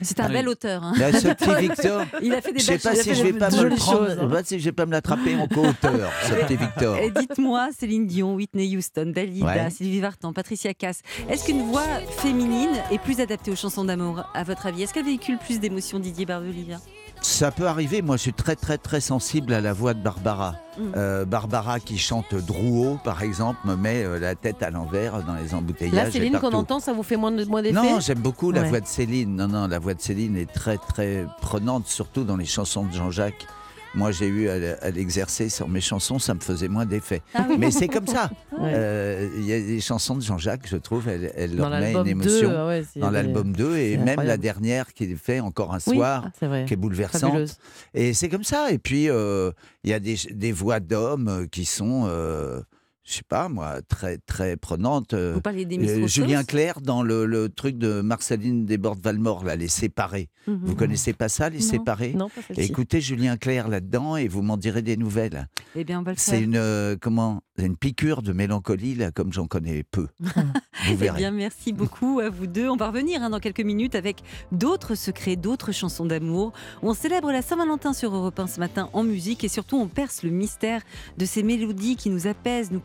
C'est 0.00 0.20
un 0.20 0.26
Oui. 0.28 0.32
bel 0.34 0.48
auteur. 0.48 0.84
hein. 0.84 0.92
Là, 0.96 1.12
ce 1.12 1.26
petit 1.28 1.68
Victor, 1.68 2.02
Il 2.22 2.32
a 2.32 2.40
fait 2.40 2.52
des 2.52 2.60
je 2.60 2.64
sais 2.64 2.72
belles 2.72 2.80
pas 2.80 2.94
choses. 2.94 3.02
si 3.02 3.14
je 3.16 3.22
vais 3.24 3.32
pas 3.32 3.50
me 3.50 3.74
prendre, 3.76 4.34
hein. 4.36 4.42
si 4.44 4.60
je 4.60 4.64
vais 4.66 4.72
pas 4.72 4.86
me 4.86 4.92
l'attraper 4.92 5.34
en 5.34 5.48
co-auteur, 5.48 6.10
ce 6.28 6.34
petit 6.44 6.56
Victor. 6.56 6.96
Et 6.98 7.10
dites-moi, 7.10 7.70
Céline 7.76 8.06
Dion, 8.06 8.34
Whitney 8.36 8.76
Houston, 8.76 9.12
Dalida, 9.14 9.46
Ouais. 9.46 9.70
Sylvie 9.70 9.98
Vartan, 10.00 10.32
Patricia 10.32 10.74
Cass, 10.74 11.00
est-ce 11.28 11.44
qu'une 11.46 11.62
voix 11.62 11.82
féminine 12.18 12.70
est 12.92 12.98
plus 12.98 13.18
adaptée 13.20 13.50
aux 13.50 13.56
chansons 13.56 13.84
d'amour, 13.84 14.22
à 14.32 14.44
votre 14.44 14.66
avis 14.66 14.82
Est-ce 14.82 14.94
qu'elle 14.94 15.04
véhicule 15.06 15.38
plus 15.38 15.58
d'émotions, 15.58 15.98
Didier 15.98 16.24
Barbelivien 16.26 16.80
Ça 17.20 17.50
peut 17.50 17.66
arriver. 17.66 18.00
Moi, 18.02 18.16
je 18.16 18.22
suis 18.22 18.32
très, 18.32 18.56
très, 18.56 18.78
très 18.78 19.00
sensible 19.00 19.52
à 19.52 19.60
la 19.60 19.72
voix 19.72 19.92
de 19.94 20.00
Barbara. 20.02 20.54
Mm. 20.78 20.82
Euh, 20.96 21.24
Barbara 21.24 21.80
qui 21.80 21.98
chante 21.98 22.34
Drouot, 22.34 22.98
par 23.04 23.22
exemple, 23.22 23.58
me 23.64 23.74
met 23.76 24.04
euh, 24.04 24.18
la 24.18 24.34
tête 24.34 24.62
à 24.62 24.70
l'envers 24.70 25.22
dans 25.24 25.34
les 25.34 25.54
embouteillages. 25.54 26.08
Et 26.08 26.12
Céline, 26.12 26.38
qu'on 26.38 26.52
entend, 26.52 26.78
ça 26.80 26.92
vous 26.92 27.02
fait 27.02 27.16
moins 27.16 27.32
de- 27.32 27.44
moins 27.44 27.62
d'effet 27.62 27.74
Non, 27.74 27.98
j'aime 28.00 28.20
beaucoup 28.20 28.50
la 28.52 28.62
Ouais. 28.62 28.68
voix 28.68 28.80
de 28.80 28.86
Céline. 28.86 29.34
Non, 29.36 29.48
non, 29.48 29.66
la 29.66 29.78
voix 29.78 29.94
de 29.94 30.00
Céline 30.00 30.36
est 30.36 30.50
très, 30.52 30.78
très 30.78 31.26
prenante, 31.42 31.86
surtout 31.88 32.24
dans 32.24 32.36
les 32.36 32.44
chansons 32.46 32.84
de 32.84 32.92
Jean-Jacques. 32.92 33.46
Moi, 33.94 34.10
j'ai 34.12 34.26
eu 34.26 34.48
à, 34.48 34.54
à 34.82 34.90
l'exercer 34.90 35.48
sur 35.48 35.68
mes 35.68 35.80
chansons, 35.80 36.18
ça 36.18 36.34
me 36.34 36.40
faisait 36.40 36.68
moins 36.68 36.84
d'effet. 36.86 37.22
Ah 37.34 37.46
oui. 37.48 37.56
Mais 37.58 37.70
c'est 37.70 37.88
comme 37.88 38.06
ça. 38.06 38.30
Ouais. 38.58 38.72
Euh, 38.74 39.28
Il 39.36 39.44
y 39.44 39.52
a 39.52 39.60
des 39.60 39.80
chansons 39.80 40.16
de 40.16 40.20
Jean-Jacques, 40.20 40.66
je 40.68 40.76
trouve, 40.78 41.04
Dans 41.06 41.68
leur 41.68 41.70
mettent 41.70 41.90
une 41.90 41.94
l'album 41.94 42.04
2, 42.04 42.10
émotion. 42.10 42.50
ah 42.56 42.66
ouais, 42.66 42.84
dans 42.96 43.10
l'album 43.10 43.52
2 43.54 43.76
et 43.76 43.96
même 43.98 44.20
la 44.22 44.36
dernière 44.36 44.92
qu'il 44.94 45.16
fait 45.16 45.38
encore 45.38 45.72
un 45.72 45.78
Oui, 45.86 45.96
soir, 45.96 46.28
ah, 46.42 46.64
qui 46.64 46.74
est 46.74 46.76
bouleversante. 46.76 47.20
Fabuleuse. 47.30 47.56
Et 47.94 48.14
c'est 48.14 48.28
comme 48.28 48.42
ça. 48.42 48.72
Et 48.72 48.78
puis, 48.78 49.08
euh, 49.08 49.52
il 49.84 49.90
y 49.90 49.92
a 49.94 50.00
des, 50.00 50.16
des 50.32 50.50
voix 50.50 50.80
d'hommes 50.80 51.28
euh, 51.28 51.46
qui 51.46 51.64
sont, 51.64 52.06
euh, 52.08 52.60
je 53.08 53.14
sais 53.14 53.22
pas 53.26 53.48
moi, 53.48 53.80
très, 53.88 54.18
très 54.18 54.56
prenantes. 54.56 55.14
euh, 55.14 55.32
Vous 55.34 55.40
parlez 55.40 55.64
des 55.64 55.78
euh, 55.78 56.06
Julien 56.06 56.44
Clerc 56.44 56.82
dans 56.82 57.02
le, 57.02 57.24
le 57.24 57.48
truc 57.48 57.78
de 57.78 58.02
Marceline 58.02 58.66
Desbordes-Valmore, 58.66 59.44
là, 59.44 59.56
Les 59.56 59.68
Séparés. 59.68 60.28
Mhm. 60.46 60.60
Vous 60.64 60.74
connaissez 60.74 61.14
pas 61.14 61.28
ça, 61.30 61.48
Les 61.48 61.58
Non. 61.58 61.64
Séparés 61.64 62.12
Non, 62.14 62.28
pas. 62.28 62.42
Écoutez 62.56 63.00
Julien 63.00 63.36
Clerc 63.38 63.68
là-dedans 63.68 64.16
et 64.16 64.28
vous 64.28 64.42
m'en 64.42 64.58
direz 64.58 64.82
des 64.82 64.96
nouvelles. 64.98 65.48
Eh 65.74 65.84
bien, 65.84 66.00
on 66.00 66.02
va 66.02 66.12
le 66.12 66.18
C'est 66.18 66.42
une, 66.42 66.56
euh, 66.56 66.96
comment, 67.00 67.42
une 67.56 67.76
piqûre 67.76 68.20
de 68.20 68.32
mélancolie, 68.34 68.94
là, 68.94 69.10
comme 69.10 69.32
j'en 69.32 69.46
connais 69.46 69.84
peu. 69.90 70.08
vous 70.20 70.32
Eh 70.90 70.94
bien, 70.96 71.30
merci 71.30 71.72
beaucoup 71.72 72.20
à 72.20 72.28
vous 72.28 72.46
deux. 72.46 72.68
On 72.68 72.76
va 72.76 72.88
revenir 72.88 73.22
hein, 73.22 73.30
dans 73.30 73.40
quelques 73.40 73.60
minutes 73.60 73.94
avec 73.94 74.18
d'autres 74.52 74.94
secrets, 74.94 75.36
d'autres 75.36 75.72
chansons 75.72 76.04
d'amour. 76.04 76.52
On 76.82 76.92
célèbre 76.92 77.32
la 77.32 77.40
Saint-Valentin 77.40 77.94
sur 77.94 78.14
Europe 78.14 78.38
1 78.38 78.46
ce 78.48 78.60
matin 78.60 78.90
en 78.92 79.02
musique 79.02 79.44
et 79.44 79.48
surtout 79.48 79.76
on 79.78 79.88
perce 79.88 80.22
le 80.22 80.30
mystère 80.30 80.82
de 81.16 81.24
ces 81.24 81.42
mélodies 81.42 81.96
qui 81.96 82.10
nous 82.10 82.26
apaisent, 82.26 82.70
nous 82.70 82.80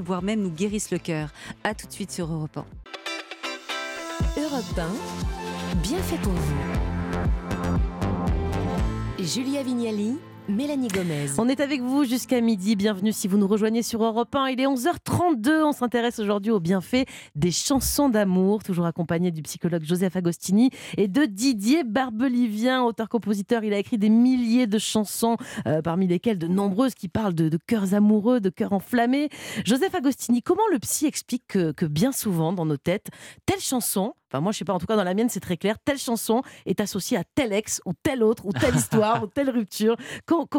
voire 0.00 0.22
même 0.22 0.40
nous 0.40 0.50
guérissent 0.50 0.90
le 0.90 0.98
cœur. 0.98 1.30
A 1.64 1.74
tout 1.74 1.86
de 1.86 1.92
suite 1.92 2.10
sur 2.10 2.32
Europe 2.32 2.56
1. 2.56 2.64
Europe 4.40 4.78
1, 4.78 5.78
bien 5.82 5.98
fait 5.98 6.16
pour 6.18 6.32
vous. 6.32 6.54
Julia 9.18 9.62
Vignali, 9.62 10.16
Mélanie 10.48 10.88
Gomez. 10.88 11.26
On 11.36 11.46
est 11.46 11.60
avec 11.60 11.82
vous 11.82 12.04
jusqu'à 12.04 12.40
midi. 12.40 12.74
Bienvenue 12.74 13.12
si 13.12 13.28
vous 13.28 13.36
nous 13.36 13.46
rejoignez 13.46 13.82
sur 13.82 14.02
Europe 14.02 14.34
1. 14.34 14.48
Il 14.48 14.60
est 14.60 14.66
11h32. 14.66 15.62
On 15.62 15.72
s'intéresse 15.72 16.18
aujourd'hui 16.18 16.50
aux 16.50 16.58
bienfaits 16.58 17.04
des 17.34 17.50
chansons 17.50 18.08
d'amour, 18.08 18.62
toujours 18.62 18.86
accompagné 18.86 19.30
du 19.30 19.42
psychologue 19.42 19.84
Joseph 19.84 20.16
Agostini 20.16 20.70
et 20.96 21.06
de 21.06 21.26
Didier 21.26 21.84
Barbelivien, 21.84 22.82
auteur-compositeur. 22.82 23.62
Il 23.62 23.74
a 23.74 23.78
écrit 23.78 23.98
des 23.98 24.08
milliers 24.08 24.66
de 24.66 24.78
chansons, 24.78 25.36
euh, 25.66 25.82
parmi 25.82 26.06
lesquelles 26.06 26.38
de 26.38 26.48
nombreuses 26.48 26.94
qui 26.94 27.08
parlent 27.08 27.34
de, 27.34 27.58
cœurs 27.66 27.92
amoureux, 27.92 28.40
de 28.40 28.48
cœurs 28.48 28.72
enflammés. 28.72 29.28
Joseph 29.66 29.94
Agostini, 29.94 30.40
comment 30.40 30.66
le 30.72 30.78
psy 30.78 31.04
explique 31.04 31.44
que, 31.46 31.72
que 31.72 31.84
bien 31.84 32.10
souvent 32.10 32.54
dans 32.54 32.64
nos 32.64 32.78
têtes, 32.78 33.08
telle 33.44 33.60
chanson, 33.60 34.14
enfin 34.30 34.40
moi 34.40 34.52
je 34.52 34.58
sais 34.58 34.64
pas, 34.64 34.72
en 34.72 34.78
tout 34.78 34.86
cas 34.86 34.96
dans 34.96 35.04
la 35.04 35.14
mienne 35.14 35.28
c'est 35.28 35.40
très 35.40 35.56
clair, 35.56 35.76
telle 35.84 35.98
chanson 35.98 36.42
est 36.66 36.80
associée 36.80 37.16
à 37.16 37.24
tel 37.34 37.52
ex 37.52 37.80
ou 37.84 37.92
telle 38.02 38.22
autre 38.22 38.46
ou 38.46 38.52
telle 38.52 38.76
histoire 38.76 39.22
ou 39.24 39.26
telle 39.26 39.50
rupture. 39.50 39.96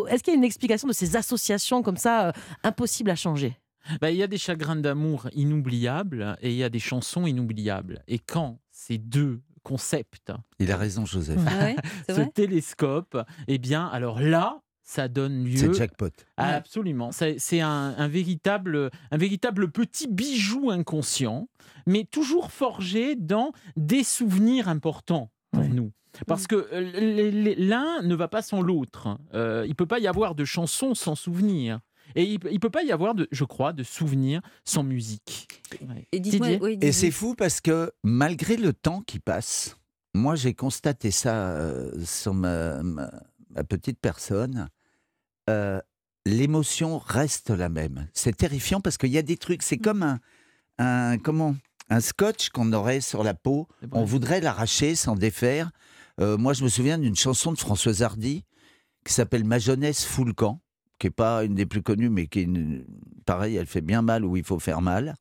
Est-ce 0.09 0.23
qu'il 0.23 0.33
y 0.33 0.35
a 0.35 0.37
une 0.37 0.43
explication 0.43 0.87
de 0.87 0.93
ces 0.93 1.15
associations 1.15 1.81
comme 1.81 1.97
ça 1.97 2.27
euh, 2.27 2.31
impossibles 2.63 3.11
à 3.11 3.15
changer? 3.15 3.57
Bah, 4.01 4.11
Il 4.11 4.17
y 4.17 4.23
a 4.23 4.27
des 4.27 4.37
chagrins 4.37 4.75
d'amour 4.75 5.29
inoubliables 5.33 6.37
et 6.41 6.51
il 6.51 6.55
y 6.55 6.63
a 6.63 6.69
des 6.69 6.79
chansons 6.79 7.25
inoubliables. 7.25 8.03
Et 8.07 8.19
quand 8.19 8.59
ces 8.71 8.97
deux 8.97 9.41
concepts 9.63 10.31
Il 10.59 10.71
a 10.71 10.77
raison, 10.77 11.05
Joseph. 11.05 11.39
Ouais, 11.45 11.75
vrai 12.07 12.31
télescopent, 12.33 13.17
eh 13.47 13.57
bien, 13.57 13.85
alors 13.87 14.19
là, 14.19 14.61
ça 14.89 15.07
donne 15.07 15.45
C'est 15.55 15.67
lieu. 15.67 15.73
jackpot. 15.73 16.09
Ah, 16.37 16.55
Absolument. 16.55 17.11
C'est 17.11 17.37
c'est 17.37 17.61
un, 17.61 17.93
un 17.95 18.07
véritable, 18.07 18.89
un 19.11 19.17
véritable 19.17 19.69
petit 19.71 20.07
bijou 20.07 20.71
inconscient, 20.71 21.47
mais 21.85 22.05
toujours 22.05 22.51
forgé 22.51 23.15
dans 23.15 23.51
des 23.77 24.03
souvenirs 24.03 24.67
importants 24.67 25.29
pour 25.51 25.61
Ouais. 25.61 25.69
nous. 25.69 25.91
Parce 26.25 26.47
que 26.47 26.55
euh, 26.73 27.55
l'un 27.57 28.01
ne 28.01 28.15
va 28.15 28.27
pas 28.27 28.41
sans 28.41 28.61
l'autre. 28.61 29.19
Euh, 29.35 29.63
il 29.67 29.75
peut 29.75 29.85
pas 29.85 29.99
y 29.99 30.07
avoir 30.07 30.33
de 30.33 30.43
chansons 30.43 30.95
sans 30.95 31.13
souvenirs. 31.15 31.79
Et 32.15 32.23
il 32.23 32.39
ne 32.51 32.57
peut 32.57 32.71
pas 32.71 32.81
y 32.81 32.91
avoir, 32.91 33.13
de, 33.13 33.27
je 33.31 33.43
crois, 33.43 33.71
de 33.73 33.83
souvenirs 33.83 34.41
sans 34.65 34.81
musique. 34.83 35.47
Ouais. 35.87 36.07
Et 36.11 36.19
oui, 36.59 36.79
c'est 36.91 37.11
fou 37.11 37.35
parce 37.35 37.61
que 37.61 37.91
malgré 38.03 38.57
le 38.57 38.73
temps 38.73 39.01
qui 39.05 39.19
passe, 39.19 39.77
moi 40.15 40.33
j'ai 40.33 40.55
constaté 40.55 41.11
ça 41.11 41.51
euh, 41.51 41.91
sur 42.03 42.33
ma, 42.33 42.81
ma- 42.81 43.11
ma 43.51 43.63
petite 43.63 43.99
personne, 43.99 44.67
euh, 45.49 45.79
l'émotion 46.25 46.97
reste 46.99 47.49
la 47.49 47.69
même. 47.69 48.07
C'est 48.13 48.35
terrifiant 48.37 48.81
parce 48.81 48.97
qu'il 48.97 49.09
y 49.11 49.17
a 49.17 49.21
des 49.21 49.37
trucs, 49.37 49.63
c'est 49.63 49.77
comme 49.77 50.03
un, 50.03 50.19
un- 50.77 51.17
comment, 51.17 51.55
un 51.89 51.99
scotch 52.01 52.49
qu'on 52.49 52.71
aurait 52.73 53.01
sur 53.01 53.23
la 53.23 53.33
peau, 53.33 53.67
on 53.91 54.03
voudrait 54.05 54.41
l'arracher, 54.41 54.95
s'en 54.95 55.15
défaire. 55.15 55.71
Euh, 56.21 56.37
moi 56.37 56.53
je 56.53 56.63
me 56.63 56.69
souviens 56.69 56.97
d'une 56.97 57.15
chanson 57.15 57.51
de 57.51 57.57
Françoise 57.57 58.01
Hardy 58.03 58.43
qui 59.05 59.13
s'appelle 59.13 59.43
Ma 59.45 59.57
jeunesse 59.59 60.05
fout 60.05 60.27
le 60.27 60.33
camp, 60.33 60.61
qui 60.99 61.07
n'est 61.07 61.11
pas 61.11 61.43
une 61.43 61.55
des 61.55 61.65
plus 61.65 61.81
connues, 61.81 62.09
mais 62.09 62.27
qui 62.27 62.39
est 62.39 62.43
une- 62.43 62.85
pareil, 63.25 63.55
elle 63.55 63.65
fait 63.67 63.81
bien 63.81 64.01
mal 64.01 64.23
où 64.25 64.37
il 64.37 64.43
faut 64.43 64.59
faire 64.59 64.81
mal. 64.81 65.15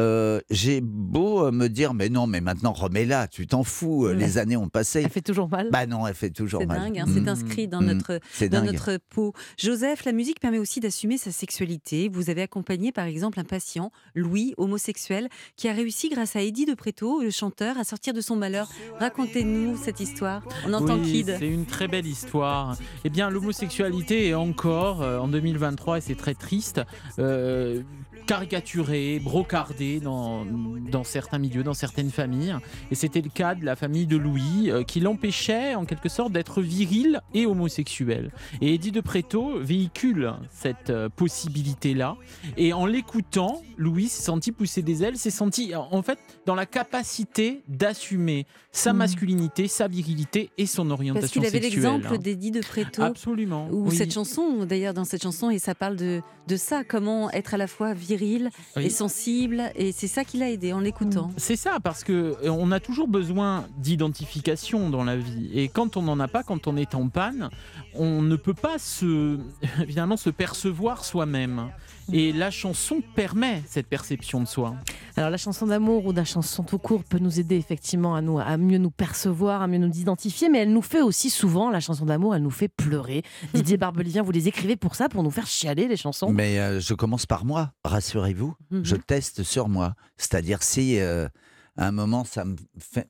Euh, 0.00 0.40
j'ai 0.48 0.80
beau 0.80 1.44
euh, 1.46 1.50
me 1.52 1.68
dire, 1.68 1.92
mais 1.92 2.08
non, 2.08 2.26
mais 2.26 2.40
maintenant 2.40 2.72
remets-la, 2.72 3.28
tu 3.28 3.46
t'en 3.46 3.62
fous, 3.62 4.06
euh, 4.06 4.14
les 4.14 4.38
années 4.38 4.56
ont 4.56 4.68
passé. 4.70 5.02
Elle 5.04 5.10
fait 5.10 5.20
toujours 5.20 5.50
mal 5.50 5.68
Bah 5.70 5.86
non, 5.86 6.06
elle 6.06 6.14
fait 6.14 6.30
toujours 6.30 6.60
C'est 6.62 6.66
mal. 6.66 6.80
dingue, 6.80 6.98
hein, 7.00 7.04
c'est 7.12 7.20
Mm. 7.20 7.28
inscrit 7.28 7.68
dans 7.68 7.82
Mm. 7.82 7.86
notre 7.86 8.20
C'est 8.32 8.48
dans 8.48 8.62
dingue. 8.62 8.72
notre 8.72 8.98
peau. 9.10 9.34
Joseph, 9.58 10.04
la 10.06 10.12
musique 10.12 10.40
permet 10.40 10.58
aussi 10.58 10.80
d'assumer 10.80 11.18
sa 11.18 11.30
sexualité. 11.30 12.08
Vous 12.10 12.30
avez 12.30 12.40
accompagné 12.40 12.90
par 12.90 13.04
exemple 13.04 13.38
un 13.38 13.44
patient, 13.44 13.92
Louis, 14.14 14.54
homosexuel, 14.56 15.28
qui 15.56 15.68
a 15.68 15.74
réussi 15.74 16.08
grâce 16.08 16.36
à 16.36 16.40
Eddie 16.40 16.64
de 16.64 16.72
Préto, 16.74 17.20
le 17.20 17.30
chanteur, 17.30 17.76
à 17.76 17.84
sortir 17.84 18.14
de 18.14 18.22
son 18.22 18.34
malheur. 18.36 18.70
Racontez-nous 18.98 19.76
cette 19.76 20.00
histoire. 20.00 20.42
On 20.66 20.72
entend 20.72 20.96
Oui, 20.98 21.12
Kid. 21.24 21.36
C'est 21.38 21.48
une 21.48 21.66
très 21.66 21.86
belle 21.88 22.06
histoire. 22.06 22.76
Eh 23.04 23.10
bien, 23.10 23.28
l'homosexualité 23.28 24.28
est 24.28 24.34
encore, 24.34 25.02
euh, 25.02 25.18
en 25.18 25.28
2023, 25.28 25.98
et 25.98 26.00
c'est 26.00 26.14
très 26.14 26.34
triste, 26.34 26.80
euh, 27.18 27.82
caricaturée, 28.26 29.20
brocardée 29.22 29.81
dans, 30.02 30.44
dans 30.90 31.04
certains 31.04 31.38
milieux, 31.38 31.62
dans 31.62 31.74
certaines 31.74 32.10
familles. 32.10 32.54
Et 32.90 32.94
c'était 32.94 33.20
le 33.20 33.30
cas 33.30 33.54
de 33.54 33.64
la 33.64 33.76
famille 33.76 34.06
de 34.06 34.16
Louis, 34.16 34.70
euh, 34.70 34.82
qui 34.82 35.00
l'empêchait 35.00 35.74
en 35.74 35.84
quelque 35.84 36.08
sorte 36.08 36.32
d'être 36.32 36.60
viril 36.62 37.20
et 37.34 37.46
homosexuel. 37.46 38.30
Et 38.60 38.74
Eddie 38.74 38.92
de 38.92 39.00
Préto 39.00 39.58
véhicule 39.60 40.32
cette 40.50 40.90
euh, 40.90 41.08
possibilité-là. 41.08 42.16
Et 42.56 42.72
en 42.72 42.86
l'écoutant, 42.86 43.62
Louis 43.76 44.08
s'est 44.08 44.22
senti 44.22 44.52
pousser 44.52 44.82
des 44.82 45.02
ailes, 45.02 45.16
s'est 45.16 45.30
senti 45.30 45.72
en 45.74 46.02
fait 46.02 46.18
dans 46.46 46.54
la 46.54 46.66
capacité 46.66 47.62
d'assumer 47.68 48.46
sa 48.70 48.92
Mhm. 48.92 48.98
masculinité, 48.98 49.68
sa 49.68 49.86
virilité 49.88 50.50
et 50.56 50.66
son 50.66 50.82
Parce 50.88 50.92
orientation 50.92 51.40
qu'il 51.42 51.48
avait 51.48 51.60
sexuelle. 51.60 51.86
hein. 51.86 51.92
l'exemple 51.98 52.18
d'Eddie 52.22 52.50
de 52.50 52.60
Préto. 52.60 53.02
Absolument. 53.02 53.68
Ou 53.70 53.88
oui. 53.88 53.96
cette 53.96 54.12
chanson, 54.12 54.64
d'ailleurs, 54.64 54.94
dans 54.94 55.04
cette 55.04 55.22
chanson, 55.22 55.50
et 55.50 55.58
ça 55.58 55.74
parle 55.74 55.96
de, 55.96 56.22
de 56.48 56.56
ça, 56.56 56.82
comment 56.84 57.30
être 57.32 57.54
à 57.54 57.56
la 57.58 57.66
fois 57.66 57.92
viril 57.94 58.50
Oui. 58.76 58.86
et 58.86 58.90
sensible. 58.90 59.62
Et 59.74 59.92
c'est 59.92 60.06
ça 60.06 60.24
qui 60.24 60.38
l'a 60.38 60.50
aidé 60.50 60.72
en 60.72 60.80
l'écoutant. 60.80 61.30
C'est 61.36 61.56
ça, 61.56 61.78
parce 61.82 62.04
que 62.04 62.36
euh, 62.42 62.50
on 62.50 62.72
a 62.72 62.80
toujours 62.80 63.08
besoin 63.08 63.66
d'identification 63.78 64.90
dans 64.90 65.04
la 65.04 65.16
vie. 65.16 65.50
Et 65.54 65.68
quand 65.68 65.96
on 65.96 66.02
n'en 66.02 66.18
a 66.20 66.28
pas, 66.28 66.42
quand 66.42 66.66
on 66.66 66.76
est 66.76 66.94
en 66.94 67.08
panne, 67.08 67.50
on 67.94 68.22
ne 68.22 68.36
peut 68.36 68.54
pas 68.54 68.78
se, 68.78 69.38
finalement, 69.86 70.16
se 70.16 70.30
percevoir 70.30 71.04
soi-même. 71.04 71.70
Et 72.12 72.32
la 72.32 72.50
chanson 72.50 73.02
permet 73.14 73.62
cette 73.66 73.86
perception 73.86 74.40
de 74.40 74.46
soi. 74.46 74.74
Alors 75.16 75.30
la 75.30 75.36
chanson 75.36 75.66
d'amour 75.66 76.06
ou 76.06 76.12
la 76.12 76.24
chanson 76.24 76.62
tout 76.62 76.78
court 76.78 77.04
peut 77.04 77.18
nous 77.18 77.38
aider 77.38 77.56
effectivement 77.56 78.14
à, 78.14 78.20
nous, 78.20 78.38
à 78.38 78.56
mieux 78.56 78.78
nous 78.78 78.90
percevoir, 78.90 79.62
à 79.62 79.66
mieux 79.66 79.78
nous 79.78 79.92
identifier, 79.92 80.48
mais 80.48 80.58
elle 80.58 80.72
nous 80.72 80.82
fait 80.82 81.02
aussi 81.02 81.30
souvent, 81.30 81.70
la 81.70 81.80
chanson 81.80 82.04
d'amour, 82.06 82.34
elle 82.34 82.42
nous 82.42 82.50
fait 82.50 82.68
pleurer. 82.68 83.22
Didier 83.54 83.76
Barbelivien, 83.76 84.22
vous 84.22 84.32
les 84.32 84.48
écrivez 84.48 84.76
pour 84.76 84.94
ça, 84.94 85.08
pour 85.08 85.22
nous 85.22 85.30
faire 85.30 85.46
chialer 85.46 85.88
les 85.88 85.96
chansons? 85.96 86.30
Mais 86.32 86.58
euh, 86.58 86.80
je 86.80 86.94
commence 86.94 87.26
par 87.26 87.44
moi, 87.44 87.72
rassurez-vous. 87.84 88.54
Mhm. 88.70 88.84
Je 88.84 88.96
teste 88.96 89.42
sur 89.42 89.68
moi. 89.68 89.94
C'est-à-dire 90.16 90.62
si 90.62 90.98
euh, 90.98 91.28
à 91.76 91.88
un 91.88 91.92
moment 91.92 92.24
ça 92.24 92.44
me 92.44 92.56
fait... 92.78 93.08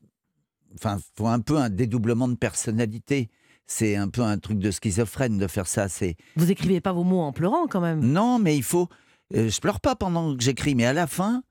Enfin, 0.74 0.98
faut 1.16 1.26
un 1.26 1.40
peu 1.40 1.58
un 1.58 1.68
dédoublement 1.68 2.28
de 2.28 2.34
personnalité. 2.34 3.30
C'est 3.66 3.96
un 3.96 4.08
peu 4.08 4.22
un 4.22 4.38
truc 4.38 4.58
de 4.58 4.70
schizophrène 4.70 5.38
de 5.38 5.46
faire 5.46 5.66
ça. 5.66 5.88
C'est 5.88 6.16
Vous 6.36 6.50
écrivez 6.50 6.80
pas 6.80 6.92
vos 6.92 7.04
mots 7.04 7.20
en 7.20 7.32
pleurant 7.32 7.66
quand 7.66 7.80
même. 7.80 8.00
non, 8.00 8.38
mais 8.38 8.56
il 8.56 8.62
faut. 8.62 8.88
euh, 9.34 9.48
je 9.48 9.60
pleure 9.60 9.80
pas 9.80 9.96
pendant 9.96 10.36
que 10.36 10.42
j'écris, 10.42 10.74
mais 10.74 10.84
à 10.84 10.92
la 10.92 11.06
fin, 11.06 11.42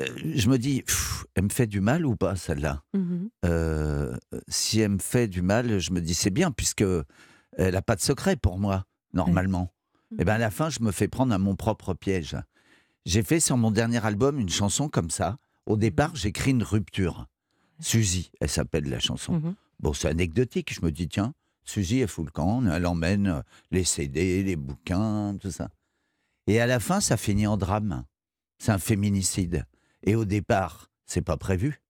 euh, 0.00 0.06
je 0.34 0.48
me 0.48 0.58
dis, 0.58 0.82
Pff, 0.82 1.24
elle 1.34 1.44
me 1.44 1.48
fait 1.48 1.66
du 1.66 1.80
mal 1.80 2.04
ou 2.04 2.16
pas 2.16 2.36
celle-là? 2.36 2.82
Mhm. 2.94 3.28
Euh, 3.44 4.16
Si 4.48 4.80
elle 4.80 4.90
me 4.92 4.98
fait 4.98 5.28
du 5.28 5.40
mal, 5.42 5.78
je 5.78 5.92
me 5.92 6.00
dis 6.00 6.14
c'est 6.14 6.30
bien 6.30 6.50
puisque 6.50 6.84
elle 7.56 7.72
n'a 7.74 7.82
pas 7.82 7.96
de 7.96 8.00
secret 8.00 8.36
pour 8.36 8.58
moi 8.58 8.84
normalement. 9.12 9.70
Et 10.18 10.24
ben 10.24 10.34
à 10.34 10.38
la 10.38 10.50
fin, 10.50 10.70
je 10.70 10.80
me 10.80 10.90
fais 10.92 11.08
prendre 11.08 11.32
à 11.34 11.38
mon 11.38 11.56
propre 11.56 11.94
piège. 11.94 12.36
J'ai 13.06 13.22
fait 13.22 13.40
sur 13.40 13.56
mon 13.56 13.70
dernier 13.70 14.04
album 14.04 14.38
une 14.38 14.48
chanson 14.48 14.88
comme 14.88 15.10
ça. 15.10 15.38
Au 15.66 15.76
départ, 15.76 16.14
j'écris 16.14 16.50
une 16.52 16.62
rupture. 16.62 17.26
Suzy, 17.80 18.30
elle 18.40 18.48
s'appelle 18.48 18.84
la 18.88 18.98
chanson. 19.00 19.34
Mhm. 19.34 19.54
Bon, 19.80 19.92
c'est 19.92 20.08
anecdotique. 20.08 20.72
Je 20.72 20.84
me 20.84 20.90
dis, 20.92 21.08
tiens, 21.08 21.34
Suzy, 21.64 22.00
le 22.00 22.30
camp, 22.30 22.64
elle 22.66 22.86
emmène 22.86 23.26
euh, 23.28 23.42
les 23.70 23.84
CD, 23.84 24.42
les 24.42 24.56
bouquins, 24.56 25.36
tout 25.40 25.50
ça. 25.50 25.68
Et 26.46 26.60
à 26.60 26.66
la 26.66 26.78
fin, 26.80 27.00
ça 27.00 27.16
finit 27.16 27.46
en 27.46 27.56
drame. 27.56 28.04
C'est 28.58 28.72
un 28.72 28.78
féminicide. 28.78 29.64
Et 30.02 30.14
au 30.14 30.24
départ, 30.24 30.90
c'est 31.06 31.22
pas 31.22 31.36
prévu. 31.36 31.82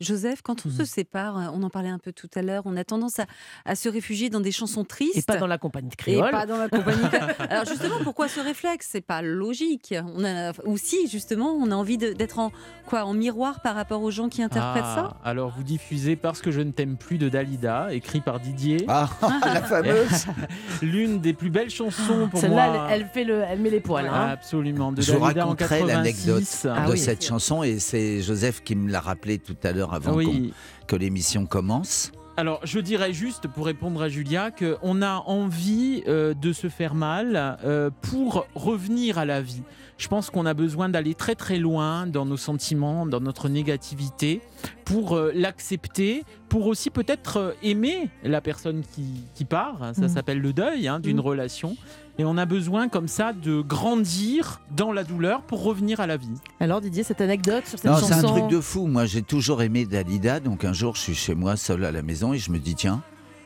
Joseph, 0.00 0.42
quand 0.42 0.66
on 0.66 0.68
Mhm. 0.68 0.74
se 0.76 0.84
sépare, 0.84 1.38
euh, 1.38 1.50
on 1.54 1.62
en 1.62 1.70
parlait 1.70 1.88
un 1.88 1.98
peu 1.98 2.12
tout 2.12 2.28
à 2.34 2.42
l'heure, 2.42 2.62
on 2.66 2.76
a 2.76 2.84
tendance 2.84 3.18
à, 3.18 3.26
à 3.64 3.74
se 3.74 3.88
réfugier 3.88 4.30
dans 4.30 4.40
des 4.40 4.52
chansons 4.52 4.84
tristes. 4.84 5.16
Et 5.16 5.22
pas 5.22 5.36
dans 5.36 5.46
la 5.46 5.58
compagnie 5.58 5.88
de 5.88 5.94
Et 5.94 5.96
créole. 5.96 6.30
pas 6.30 6.46
dans 6.46 6.56
la 6.56 6.68
compagnie. 6.68 7.00
Alors 7.50 7.64
justement, 7.66 7.96
pourquoi 8.04 8.28
ce 8.28 8.40
réflexe? 8.40 8.88
C'est 8.90 9.00
pas 9.00 9.22
logique. 9.22 9.94
On 10.16 10.24
a, 10.24 10.52
ou 10.64 10.76
si 10.76 11.08
justement, 11.08 11.52
on 11.52 11.70
a 11.70 11.74
envie 11.74 11.98
de- 11.98 12.12
d'être 12.12 12.38
en 12.38 12.52
quoi, 12.86 13.04
en 13.04 13.12
miroir 13.14 13.60
par 13.62 13.74
rapport 13.74 14.02
aux 14.02 14.10
gens 14.10 14.28
qui 14.28 14.42
interprètent 14.42 14.84
ça? 14.84 15.16
Ah, 15.24 15.28
Alors 15.30 15.50
vous 15.56 15.62
diffusez 15.62 16.16
Parce 16.16 16.40
que 16.40 16.50
je 16.50 16.60
ne 16.60 16.70
t'aime 16.72 16.96
plus 16.96 17.18
de 17.18 17.28
Dalida, 17.28 17.92
écrit 17.92 18.20
par 18.20 18.40
Didier. 18.40 18.84
Ah, 18.88 19.08
la 19.44 19.62
fameuse 19.62 20.26
L'une 20.82 21.20
des 21.20 21.32
plus 21.32 21.50
belles 21.50 21.70
chansons 21.70 22.28
pour 22.30 22.40
Celle-là, 22.40 22.70
moi. 22.70 22.86
elle, 22.90 23.02
elle 23.02 23.08
fait 23.08 23.24
le, 23.24 23.40
elle 23.42 23.60
met 23.60 23.70
les 23.70 23.80
poils. 23.80 24.06
hein. 24.06 24.28
Absolument, 24.30 24.92
de 24.92 25.02
Je 25.02 25.12
vous 25.12 25.20
Dalida 25.20 25.44
en 25.44 25.48
raconterai 25.50 25.80
86. 25.80 25.92
l'anecdote 25.94 26.66
Ah 26.76 26.86
de 26.86 26.92
oui. 26.92 26.98
cette 26.98 27.24
chanson 27.24 27.62
et 27.62 27.78
c'est 27.78 28.22
Joseph 28.22 28.62
qui 28.62 28.74
me 28.76 28.90
l'a 28.90 29.00
rappelé 29.00 29.38
tout 29.38 29.56
à 29.62 29.68
l'heure 29.68 29.69
avant 29.78 30.12
Ah 30.12 30.16
oui. 30.16 30.52
que 30.86 30.96
l'émission 30.96 31.46
commence. 31.46 32.12
Alors, 32.36 32.60
je 32.64 32.78
dirais 32.80 33.12
juste, 33.12 33.48
pour 33.48 33.66
répondre 33.66 34.00
à 34.00 34.08
Julia, 34.08 34.50
qu'on 34.50 35.02
a 35.02 35.16
envie 35.26 36.02
euh, 36.08 36.32
de 36.32 36.52
se 36.52 36.68
faire 36.68 36.94
mal 36.94 37.58
euh, 37.64 37.90
pour 38.02 38.46
revenir 38.54 39.18
à 39.18 39.24
la 39.26 39.42
vie. 39.42 39.62
Je 39.98 40.08
pense 40.08 40.30
qu'on 40.30 40.46
a 40.46 40.54
besoin 40.54 40.88
d'aller 40.88 41.14
très 41.14 41.34
très 41.34 41.58
loin 41.58 42.06
dans 42.06 42.24
nos 42.24 42.38
sentiments, 42.38 43.04
dans 43.04 43.20
notre 43.20 43.50
négativité, 43.50 44.40
pour 44.86 45.14
euh, 45.16 45.32
l'accepter, 45.34 46.24
pour 46.48 46.66
aussi 46.66 46.88
peut-être 46.88 47.54
aimer 47.62 48.08
la 48.24 48.40
personne 48.40 48.82
qui, 48.94 49.24
qui 49.34 49.44
part. 49.44 49.78
Ça 49.94 50.02
Mhm. 50.02 50.08
s'appelle 50.08 50.38
le 50.40 50.54
deuil 50.54 50.88
hein, 50.88 50.98
d'une 51.00 51.16
Mhm. 51.18 51.22
relation. 51.22 51.76
Et 52.18 52.24
on 52.24 52.36
a 52.36 52.44
besoin 52.44 52.88
comme 52.88 53.08
ça 53.08 53.32
de 53.32 53.62
grandir 53.62 54.60
dans 54.76 54.92
la 54.92 55.04
douleur 55.04 55.42
pour 55.42 55.62
revenir 55.62 56.00
à 56.00 56.06
la 56.06 56.16
vie. 56.18 56.34
Alors 56.58 56.80
Didier, 56.80 57.02
cette 57.02 57.20
anecdote 57.20 57.66
sur 57.66 57.78
cette 57.78 57.90
Non, 57.90 57.96
chanson. 57.98 58.06
c'est 58.08 58.26
un 58.26 58.30
truc 58.30 58.48
de 58.48 58.60
fou. 58.60 58.86
Moi, 58.86 59.06
j'ai 59.06 59.22
toujours 59.22 59.62
aimé 59.62 59.86
Dalida. 59.86 60.38
Donc 60.40 60.64
un 60.64 60.72
jour, 60.74 60.96
je 60.96 61.00
suis 61.00 61.14
chez 61.14 61.34
moi, 61.34 61.56
seul 61.56 61.84
à 61.84 61.92
la 61.92 62.02
maison, 62.02 62.34
et 62.34 62.38
je 62.38 62.50
me 62.50 62.58
dis, 62.58 62.74
tiens, 62.74 63.02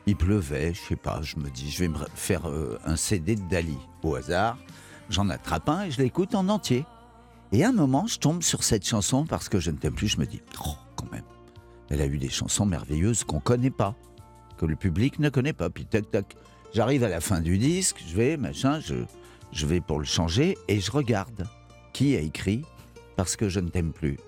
il 0.07 0.17
pleuvait, 0.17 0.75
je 0.75 0.81
sais 0.81 0.97
pas. 0.97 1.21
Je 1.23 1.37
me 1.37 1.51
dis, 1.51 1.71
je 1.71 1.79
vais 1.81 1.89
me 1.89 1.99
faire 2.15 2.49
euh, 2.49 2.79
un 2.85 2.97
CD 2.97 3.37
de 3.37 3.49
Dali 3.49 3.79
au 4.03 4.17
hasard. 4.17 4.59
J'en 5.09 5.29
attrape 5.29 5.69
un 5.69 5.85
et 5.85 5.91
je 5.91 6.03
l'écoute 6.03 6.35
en 6.35 6.49
entier. 6.49 6.85
Et 7.53 7.63
à 7.65 7.69
un 7.69 7.73
moment, 7.73 8.07
je 8.07 8.19
tombe 8.19 8.43
sur 8.43 8.65
cette 8.65 8.87
chanson 8.87 9.25
parce 9.25 9.49
que 9.49 9.61
je 9.61 9.71
ne 9.71 9.77
t'aime 9.77 9.95
plus. 9.95 10.09
Je 10.09 10.19
me 10.19 10.27
dis, 10.27 10.41
oh, 10.67 10.71
quand 10.97 11.11
même, 11.13 11.23
elle 11.91 12.01
a 12.01 12.07
eu 12.07 12.19
des 12.19 12.31
chansons 12.31 12.67
merveilleuses 12.67 13.23
qu'on 13.23 13.39
connaît 13.39 13.71
pas, 13.71 13.95
que 14.59 14.67
le 14.67 14.75
public 14.75 15.21
ne 15.21 15.29
connaît 15.29 15.53
pas. 15.53 15.71
Puis 15.71 15.85
tac 15.87 16.11
tac, 16.11 16.35
j'arrive 16.75 17.05
à 17.05 17.09
la 17.09 17.21
fin 17.21 17.41
du 17.41 17.59
disque, 17.59 18.03
je 18.07 18.15
vais 18.15 18.37
machin, 18.37 18.81
je, 18.81 18.95
je 19.53 19.67
vais 19.67 19.81
pour 19.81 19.99
le 19.99 20.05
changer 20.05 20.59
et 20.69 20.81
je 20.81 20.91
regarde 20.91 21.47
qui 21.93 22.17
a 22.17 22.21
écrit 22.21 22.63
parce 23.17 23.37
que 23.37 23.49
je 23.49 23.61
ne 23.61 23.69
t'aime 23.69 23.93
plus. 23.93 24.19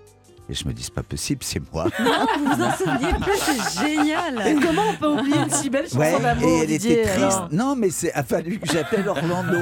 Et 0.49 0.55
je 0.55 0.67
me 0.69 0.73
dis, 0.73 0.83
c'est 0.85 0.95
pas 0.95 1.03
possible, 1.03 1.41
c'est 1.43 1.61
moi. 1.73 1.87
Non, 2.01 2.27
vous 2.39 2.45
vous 2.55 2.63
en 2.63 2.73
souvenez 2.73 3.13
plus, 3.21 3.37
c'est 3.37 3.87
Et 3.91 3.95
génial. 3.97 4.61
comment 4.63 4.83
on 4.91 4.95
peut 4.95 5.21
oublier 5.21 5.37
une 5.39 5.51
si 5.51 5.69
belle 5.71 5.85
chanson 5.85 5.99
Ouais, 5.99 6.21
d'amour, 6.21 6.49
et 6.49 6.59
elle 6.61 6.67
Didier, 6.69 7.01
était 7.01 7.11
triste. 7.11 7.23
alors 7.23 7.49
Non, 7.53 7.75
mais 7.77 7.91
c'est 7.91 8.13
a 8.13 8.23
fallu 8.23 8.59
que 8.61 8.67
j'appelle 8.73 9.09
Orlando, 9.09 9.59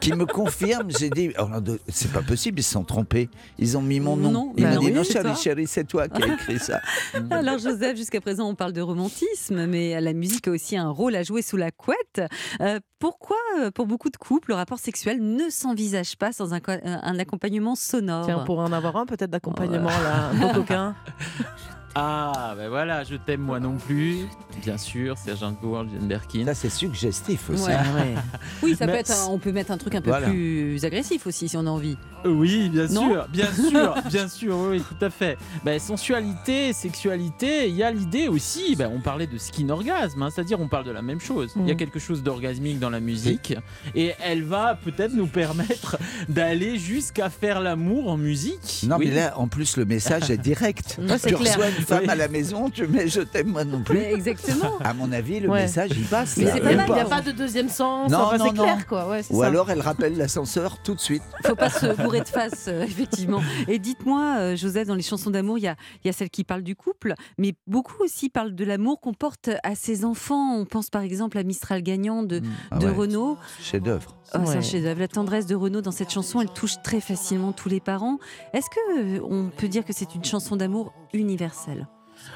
qui 0.00 0.12
me 0.14 0.24
confirme. 0.24 0.90
J'ai 0.98 1.10
dit, 1.10 1.32
Orlando, 1.36 1.76
c'est 1.88 2.10
pas 2.12 2.22
possible, 2.22 2.60
ils 2.60 2.62
se 2.62 2.72
sont 2.72 2.84
trompés. 2.84 3.28
Ils 3.58 3.76
ont 3.76 3.82
mis 3.82 4.00
mon 4.00 4.16
nom. 4.16 4.30
Non, 4.30 4.52
Il 4.56 4.64
bah 4.64 4.70
m'a 4.70 4.76
dit, 4.78 4.86
oui, 4.86 4.92
non, 4.92 5.02
chérie, 5.04 5.36
chérie, 5.36 5.66
c'est 5.66 5.84
toi 5.84 6.08
qui 6.08 6.22
as 6.22 6.34
écrit 6.34 6.58
ça. 6.58 6.80
Alors 7.30 7.58
Joseph, 7.58 7.96
jusqu'à 7.96 8.20
présent, 8.20 8.48
on 8.48 8.54
parle 8.54 8.72
de 8.72 8.80
romantisme, 8.80 9.66
mais 9.66 10.00
la 10.00 10.12
musique 10.14 10.48
a 10.48 10.50
aussi 10.52 10.76
un 10.76 10.88
rôle 10.88 11.14
à 11.14 11.22
jouer 11.22 11.42
sous 11.42 11.56
la 11.58 11.70
couette. 11.70 12.22
Euh, 12.60 12.80
pourquoi, 12.98 13.36
euh, 13.60 13.70
pour 13.72 13.86
beaucoup 13.86 14.10
de 14.10 14.16
couples, 14.16 14.50
le 14.50 14.54
rapport 14.54 14.78
sexuel 14.78 15.18
ne 15.20 15.50
s'envisage 15.50 16.16
pas 16.16 16.30
sans 16.32 16.54
un, 16.54 16.60
un 16.84 17.18
accompagnement 17.18 17.74
sonore? 17.74 18.24
Tiens, 18.24 18.38
on 18.40 18.44
pourrait 18.44 18.64
en 18.64 18.72
avoir 18.72 18.96
un 18.96 19.06
peut-être 19.06 19.30
d'accompagnement 19.30 19.88
là, 19.88 20.21
un 20.30 20.38
beau 20.38 20.52
coquin. 20.52 20.94
Ah, 21.94 22.54
ben 22.56 22.68
voilà, 22.70 23.04
je 23.04 23.16
t'aime 23.16 23.42
moi 23.42 23.60
non 23.60 23.76
plus. 23.76 24.26
Bien 24.62 24.78
sûr, 24.78 25.18
Serge 25.18 25.40
Gainsbourg, 25.40 25.84
Jane 25.92 26.08
Birkin. 26.08 26.44
Ça, 26.46 26.54
c'est 26.54 26.70
suggestif 26.70 27.50
aussi. 27.50 27.64
Ouais. 27.64 27.76
Oui, 28.62 28.76
ça 28.76 28.86
Mais 28.86 28.92
peut 28.92 28.98
être. 28.98 29.10
un- 29.12 29.26
on 29.28 29.38
peut 29.38 29.52
mettre 29.52 29.72
un 29.72 29.76
truc 29.78 29.94
un 29.94 30.00
peu 30.00 30.10
Voilà. 30.10 30.28
plus 30.28 30.82
agressif 30.84 31.26
aussi, 31.26 31.48
si 31.48 31.56
on 31.56 31.66
a 31.66 31.70
envie. 31.70 31.96
Oui, 32.24 32.68
bien 32.70 32.86
Non 32.86 33.08
sûr, 33.12 33.26
bien 33.28 33.52
sûr, 33.70 33.94
bien 34.08 34.28
sûr, 34.28 34.56
oui, 34.70 34.80
tout 34.80 35.04
à 35.04 35.10
fait. 35.10 35.36
Ben, 35.64 35.78
sensualité, 35.80 36.72
sexualité, 36.72 37.68
il 37.68 37.74
y 37.74 37.82
a 37.82 37.90
l'idée 37.90 38.28
aussi, 38.28 38.76
ben, 38.76 38.90
on 38.94 39.00
parlait 39.00 39.26
de 39.26 39.36
skin 39.38 39.68
orgasme, 39.70 40.22
hein, 40.22 40.28
c'est-à-dire 40.32 40.60
on 40.60 40.68
parle 40.68 40.84
de 40.84 40.92
la 40.92 41.02
même 41.02 41.20
chose. 41.20 41.52
Il 41.56 41.66
y 41.66 41.70
a 41.70 41.74
Mm. 41.74 41.76
quelque 41.76 41.98
chose 41.98 42.22
d'orgasmique 42.22 42.78
dans 42.78 42.90
la 42.90 43.00
musique 43.00 43.54
et 43.94 44.12
elle 44.24 44.44
va 44.44 44.76
peut-être 44.82 45.12
nous 45.14 45.26
permettre 45.26 45.96
d'aller 46.28 46.78
jusqu'à 46.78 47.28
faire 47.28 47.60
l'amour 47.60 48.08
en 48.10 48.16
musique. 48.16 48.84
Non, 48.86 48.96
Oui. 48.98 49.08
mais 49.08 49.14
là, 49.16 49.34
en 49.38 49.48
plus, 49.48 49.76
le 49.76 49.84
message 49.84 50.30
est 50.30 50.38
direct. 50.38 50.98
C'est 51.18 51.28
tu 51.30 51.34
clair. 51.34 51.38
reçois 51.54 51.68
une 51.70 51.81
femme 51.82 52.00
Oui. 52.04 52.08
à 52.10 52.14
la 52.14 52.28
maison, 52.28 52.70
tu 52.70 52.86
mets 52.86 53.08
je 53.08 53.20
t'aime 53.20 53.48
moi 53.48 53.64
non 53.64 53.82
plus. 53.82 53.98
Mais 53.98 54.12
exactement. 54.12 54.78
À 54.82 54.94
mon 54.94 55.10
avis, 55.12 55.40
le 55.40 55.48
Ouais. 55.48 55.62
message, 55.62 55.90
il 55.96 56.04
passe. 56.04 56.36
Mais 56.36 56.44
là. 56.44 56.50
c'est 56.52 56.58
Il 56.58 56.62
pas 56.62 56.70
n'y 56.70 56.76
mal 56.76 56.92
a, 56.92 56.94
d'avoir- 56.94 57.08
pas 57.22 57.30
de 57.30 57.32
deuxième 57.36 57.68
sens, 57.68 58.10
Non, 58.10 58.18
enfin, 58.18 58.38
non, 58.38 58.44
c'est 58.46 58.52
clair 58.52 58.76
non. 58.76 58.82
quoi. 58.88 59.08
Ouais, 59.08 59.22
c'est 59.22 59.34
Ou 59.34 59.40
ça. 59.40 59.46
alors, 59.46 59.70
elle 59.70 59.80
rappelle 59.80 60.16
l'ascenseur 60.16 60.82
tout 60.82 60.94
de 60.94 61.00
suite. 61.00 61.22
faut 61.44 61.54
pas 61.56 61.70
se 61.70 61.86
bourrer 62.02 62.20
de 62.20 62.28
face, 62.28 62.66
euh, 62.68 62.82
effectivement. 62.82 63.40
Et 63.68 63.78
dites-moi, 63.78 64.36
euh, 64.38 64.56
Joseph, 64.56 64.86
dans 64.88 64.94
les 64.94 65.02
chansons 65.02 65.30
d'amour, 65.30 65.58
il 65.58 65.62
y 65.64 65.68
a, 65.68 65.76
il 66.04 66.06
y 66.06 66.10
a 66.10 66.12
celles 66.12 66.30
qui 66.30 66.44
parlent 66.44 66.62
du 66.62 66.76
couple, 66.76 67.14
mais 67.38 67.54
beaucoup 67.66 68.02
aussi 68.02 68.28
parlent 68.28 68.54
de 68.54 68.64
l'amour 68.64 69.00
qu'on 69.00 69.14
porte 69.14 69.50
à 69.62 69.74
ses 69.74 70.04
enfants. 70.04 70.56
On 70.56 70.64
pense 70.64 70.90
par 70.90 71.02
exemple 71.02 71.38
à 71.38 71.42
Mistral 71.42 71.82
gagnant 71.82 72.22
de, 72.22 72.40
Mm. 72.40 72.44
Ah 72.70 72.78
de 72.78 72.86
ouais. 72.86 72.92
Renaud. 72.92 73.36
Chef-d'œuvre. 73.60 74.16
Oh, 74.34 74.38
c'est 74.44 74.52
un 74.52 74.54
Ouais. 74.56 74.62
chef-d'œuvre. 74.62 75.00
La 75.00 75.08
tendresse 75.08 75.46
de 75.46 75.54
Renaud 75.54 75.80
dans 75.82 75.90
cette 75.92 76.10
chanson, 76.10 76.40
elle 76.40 76.48
touche 76.50 76.76
très 76.82 77.00
facilement 77.00 77.52
tous 77.52 77.68
les 77.68 77.80
parents. 77.80 78.18
Est-ce 78.54 78.66
que 78.70 79.18
euh, 79.18 79.26
on 79.28 79.50
peut 79.50 79.68
dire 79.68 79.84
que 79.84 79.92
c'est 79.92 80.14
une 80.14 80.24
chanson 80.24 80.56
d'amour 80.56 80.92
universelle 81.12 81.86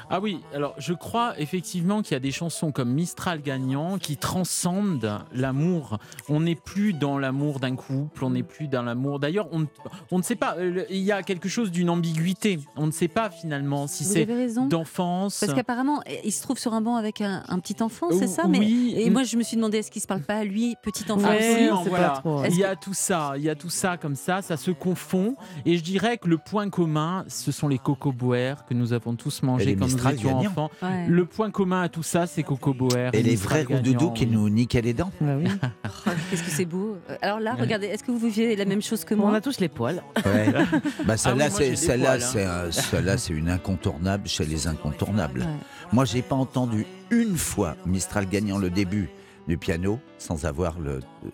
Ah 0.09 0.19
oui, 0.19 0.39
alors 0.53 0.73
je 0.77 0.93
crois 0.93 1.39
effectivement 1.39 2.01
qu'il 2.01 2.13
y 2.13 2.15
a 2.15 2.19
des 2.19 2.31
chansons 2.31 2.71
comme 2.71 2.91
Mistral 2.91 3.41
gagnant 3.41 3.97
qui 3.97 4.17
transcendent 4.17 5.19
l'amour. 5.33 5.97
On 6.29 6.39
n'est 6.41 6.55
plus 6.55 6.93
dans 6.93 7.17
l'amour 7.19 7.59
d'un 7.59 7.75
couple, 7.75 8.23
on 8.23 8.31
n'est 8.31 8.43
plus 8.43 8.67
dans 8.67 8.83
l'amour. 8.83 9.19
D'ailleurs, 9.19 9.47
on, 9.51 9.59
ne- 9.59 9.65
on 10.11 10.17
ne 10.17 10.23
sait 10.23 10.35
pas, 10.35 10.55
euh, 10.57 10.83
il 10.89 10.97
y 11.03 11.11
a 11.11 11.23
quelque 11.23 11.49
chose 11.49 11.71
d'une 11.71 11.89
ambiguïté. 11.89 12.59
On 12.75 12.87
ne 12.87 12.91
sait 12.91 13.07
pas 13.07 13.29
finalement 13.29 13.87
si 13.87 14.03
c'est 14.03 14.25
d'enfance. 14.67 15.39
Parce 15.39 15.53
qu'apparemment, 15.53 16.01
eh, 16.05 16.19
il 16.23 16.31
se 16.31 16.41
trouve 16.41 16.57
sur 16.57 16.73
un 16.73 16.81
banc 16.81 16.95
avec 16.95 17.21
un, 17.21 17.43
un 17.47 17.59
petit 17.59 17.81
enfant, 17.81 18.07
c'est 18.11 18.27
ça 18.27 18.47
mais, 18.47 18.59
Oui, 18.59 18.93
Et 18.97 19.09
moi, 19.09 19.23
je 19.23 19.37
me 19.37 19.43
suis 19.43 19.55
demandé, 19.57 19.77
est-ce 19.79 19.91
qu'il 19.91 20.01
se 20.01 20.07
parle 20.07 20.21
pas 20.21 20.35
à 20.37 20.43
lui, 20.43 20.75
petit 20.83 21.09
enfant? 21.11 21.29
Ouais, 21.29 21.69
aussi 21.71 21.89
voilà. 21.89 22.09
pas 22.09 22.17
trop. 22.21 22.43
Est-ce 22.43 22.55
Il 22.55 22.59
y 22.59 22.63
a 22.63 22.75
tout 22.75 22.93
ça, 22.93 23.33
il 23.37 23.43
y 23.43 23.49
a 23.49 23.55
tout 23.55 23.69
ça 23.69 23.97
comme 23.97 24.15
ça, 24.15 24.41
ça 24.41 24.57
se 24.57 24.71
confond. 24.71 25.35
Et 25.65 25.77
je 25.77 25.83
dirais 25.83 26.17
que 26.17 26.27
le 26.27 26.37
point 26.37 26.69
commun, 26.69 27.23
ce 27.27 27.51
sont 27.51 27.67
les 27.67 27.77
coco 27.77 28.11
boers 28.11 28.65
que 28.67 28.73
nous 28.73 28.93
avons 28.93 29.15
tous 29.15 29.41
mangés 29.43 29.75
quand 29.77 29.85
nous 29.85 29.93
Mistral 29.93 30.15
étions 30.15 30.29
gagnants. 30.37 30.49
enfants. 30.51 30.71
Ouais. 30.81 31.07
Le 31.07 31.25
point 31.25 31.51
commun 31.51 31.81
à 31.83 31.89
tout 31.89 32.03
ça, 32.03 32.27
c'est 32.27 32.43
coco 32.43 32.73
boer. 32.73 33.09
Et 33.13 33.23
les 33.23 33.35
vrais 33.35 33.63
roudoudous 33.63 33.91
gagnant, 33.99 34.11
qui 34.13 34.25
oui. 34.25 34.31
nous 34.31 34.49
niquaient 34.49 34.81
les 34.81 34.93
dents. 34.93 35.11
Bah 35.21 35.35
oui. 35.37 35.47
Oh, 36.05 36.09
Qu'est-ce 36.29 36.43
que 36.43 36.49
c'est 36.49 36.65
beau. 36.65 36.97
Euh, 37.09 37.15
Alors 37.21 37.39
là, 37.39 37.55
regardez, 37.59 37.87
est-ce 37.87 38.03
que 38.03 38.11
vous 38.11 38.17
vivez 38.29 38.55
la 38.55 38.63
même 38.65 38.81
chose 38.81 39.03
que 39.03 39.13
On 39.13 39.17
moi 39.17 39.35
a 39.35 39.41
tous 39.41 39.59
les 39.59 39.67
poils. 39.69 40.01
Ouais. 40.25 40.53
Bah, 41.05 41.17
celle-là, 41.17 41.45
Ah 41.49 41.55
oui, 41.57 41.77
c'est, 41.77 42.43
hein. 42.45 42.71
celle-là, 42.71 43.17
c'est 43.17 43.33
une 43.33 43.49
incontournable 43.49 44.27
chez 44.27 44.45
les 44.45 44.67
incontournables. 44.67 45.41
Ouais. 45.41 45.47
Moi, 45.91 46.05
j'ai 46.05 46.21
pas 46.21 46.35
entendu 46.35 46.85
une 47.11 47.35
fois 47.37 47.75
Mistral 47.85 48.27
gagnant 48.27 48.57
le 48.57 48.69
début 48.69 49.09
du 49.47 49.57
piano 49.57 49.99
sans 50.17 50.45
avoir 50.45 50.75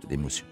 l'émotion. 0.10 0.46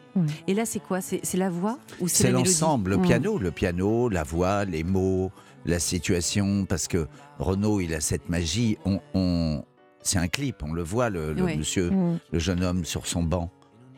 Et 0.47 0.54
là, 0.54 0.65
c'est 0.65 0.80
quoi? 0.82 0.99
C'est 1.01 1.21
la 1.38 1.49
voix 1.49 1.77
ou 1.99 2.08
c'est 2.08 2.32
l'ensemble, 2.32 2.91
le 2.91 2.97
piano, 2.99 3.38
le 3.38 3.51
piano, 3.51 4.10
la 4.10 4.23
voix, 4.23 4.65
les 4.65 4.84
mots, 4.84 5.32
la 5.65 5.80
situation, 5.80 6.65
parce 6.65 6.88
que 6.88 7.08
Renaud, 7.39 7.82
il 7.82 7.93
a 7.93 8.02
cette 8.02 8.30
magie. 8.30 8.78
On, 8.86 9.00
on- 9.13 9.63
c'est 10.04 10.17
un 10.17 10.28
clip, 10.28 10.63
on 10.63 10.74
le 10.74 10.82
voit, 10.84 11.10
le, 11.10 11.32
le 11.34 11.43
Oui. 11.43 11.58
monsieur, 11.58 11.91
Mm. 11.91 12.19
le 12.32 12.39
jeune 12.39 12.63
homme 12.63 12.86
sur 12.86 13.06
son 13.06 13.21
banc, 13.24 13.52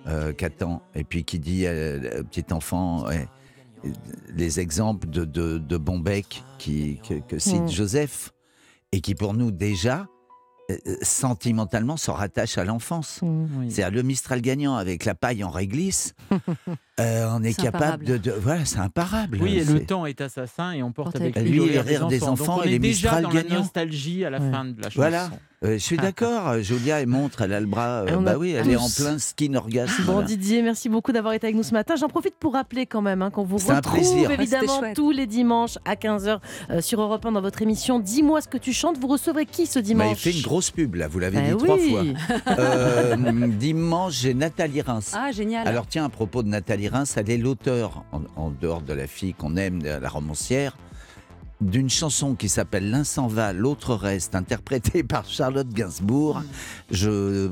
euh, 0.08 0.34
qui 0.34 0.44
attend, 0.46 0.82
et 0.96 1.04
puis 1.06 1.24
qui 1.24 1.40
dit 1.40 1.66
euh, 1.66 2.20
au 2.20 2.24
petit 2.26 2.52
enfant, 2.54 3.06
ouais, 3.08 3.28
euh, 3.86 3.90
les 4.36 4.60
exemples 4.60 5.08
de, 5.10 5.24
de, 5.24 5.58
de 5.58 5.78
Bombec 5.78 6.44
qui, 6.58 7.00
que, 7.08 7.14
que 7.16 7.40
cite 7.40 7.62
Mm. 7.64 7.70
Joseph, 7.70 8.32
et 8.92 9.00
qui 9.00 9.16
pour 9.16 9.34
nous 9.34 9.52
déjà, 9.52 10.08
euh, 10.72 10.76
sentimentalement, 11.02 11.96
se 11.98 12.12
rattache 12.12 12.58
à 12.58 12.66
l'enfance. 12.66 13.22
Mmh. 13.22 13.46
Oui. 13.60 13.72
C'est-à-dire 13.72 13.96
le 13.96 14.04
Mistral 14.04 14.42
gagnant 14.42 14.76
avec 14.76 15.06
la 15.06 15.16
paille 15.16 15.44
en 15.44 15.50
réglisse, 15.50 16.14
euh, 17.00 17.28
on 17.32 17.44
est, 17.44 17.54
capable 17.60 18.06
de, 18.06 18.32
Voilà, 18.40 18.66
c'est 18.66 18.80
imparable. 18.80 19.40
Oui, 19.42 19.58
et 19.58 19.64
le 19.64 19.84
temps 19.86 20.06
est 20.06 20.22
assassin 20.22 20.74
et 20.74 20.84
on 20.84 20.92
porte 20.92 21.16
avec 21.16 21.36
avec 21.36 21.50
lui 21.50 21.60
lui 21.60 21.66
le 21.68 21.74
les 21.74 21.80
rire 21.82 22.08
des 22.08 22.24
enfants. 22.24 22.58
Donc, 22.58 22.66
et 22.66 22.68
on 22.68 22.70
est 22.70 22.70
les 22.74 22.80
déjà 22.80 23.08
Mistral 23.20 23.24
dans 23.24 23.30
la 23.32 23.42
gagnants. 23.44 23.60
nostalgie 23.62 24.26
à 24.26 24.30
la 24.30 24.40
Ouais. 24.40 24.52
fin 24.52 24.66
de 24.66 24.76
la 24.78 24.84
chanson. 24.90 25.00
Voilà. 25.00 25.30
Euh, 25.64 25.74
je 25.74 25.78
suis 25.78 25.96
d'accord, 25.98 26.60
Julia, 26.62 27.00
elle 27.00 27.08
montre, 27.08 27.42
elle 27.42 27.54
a 27.54 27.60
le 27.62 27.66
bras. 27.66 28.02
euh, 28.02 28.20
Et 28.20 28.24
bah 28.24 28.36
oui, 28.38 28.52
elle 28.52 28.70
est 28.70 28.76
en 28.76 28.90
plein 28.90 29.18
skin 29.18 29.54
orgasme. 29.56 30.04
Bon. 30.04 30.22
Didier, 30.22 30.62
merci 30.62 30.90
beaucoup 30.90 31.14
d'avoir 31.14 31.34
été 31.34 31.48
avec 31.48 31.56
nous 31.56 31.64
ce 31.64 31.72
matin. 31.74 31.96
J'en 31.96 32.10
profite 32.10 32.36
pour 32.36 32.54
rappeler 32.54 32.86
quand 32.86 33.02
même 33.02 33.22
hein, 33.22 33.32
qu'on 33.32 33.44
vous 33.46 33.60
C'est 33.60 33.72
un 33.72 33.76
retrouve 33.78 34.30
évidemment 34.32 34.82
tous 34.94 35.12
les 35.12 35.26
dimanches 35.26 35.78
à 35.86 35.96
15h 35.96 36.40
sur 36.82 37.02
Europe 37.02 37.26
1 37.26 37.32
dans 37.32 37.42
votre 37.42 37.62
émission 37.62 38.00
Dis-moi 38.00 38.42
ce 38.42 38.48
que 38.50 38.58
tu 38.58 38.74
chantes. 38.74 38.98
Vous 39.00 39.08
recevrez 39.08 39.46
qui 39.46 39.66
ce 39.66 39.80
Bah, 39.80 39.84
dimanche 39.84 40.26
il 40.26 40.32
fait 40.34 40.38
une 40.38 40.44
grosse 40.44 40.70
pub, 40.70 40.96
là, 40.96 41.08
vous 41.08 41.20
l'avez 41.20 41.40
Eh 41.48 41.52
dit 41.52 41.58
trois 41.58 41.78
fois. 41.78 42.04
Euh, 42.60 43.16
dimanche, 43.48 44.14
j'ai 44.20 44.34
Nathalie 44.34 44.82
Reims. 44.82 45.14
Ah, 45.16 45.32
génial. 45.32 45.68
Alors 45.68 45.88
tiens, 45.88 46.06
à 46.06 46.10
propos 46.10 46.44
de 46.44 46.50
Nathalie 46.50 46.83
Elle 47.16 47.30
est 47.30 47.38
l'auteur, 47.38 48.04
en, 48.12 48.50
dehors 48.50 48.82
de 48.82 48.94
la 48.94 49.08
fille 49.08 49.34
qu'on 49.34 49.56
aime, 49.56 49.84
la 49.84 50.10
romancière, 50.10 50.78
d'une 51.62 51.90
chanson 51.90 52.36
qui 52.36 52.50
s'appelle 52.50 52.90
L'un 52.90 53.04
s'en 53.04 53.28
va, 53.28 53.54
l'autre 53.54 53.96
reste, 53.96 54.36
interprétée 54.36 55.04
par 55.04 55.26
Charlotte 55.26 55.70
Gainsbourg. 55.70 56.42
Je 56.92 57.50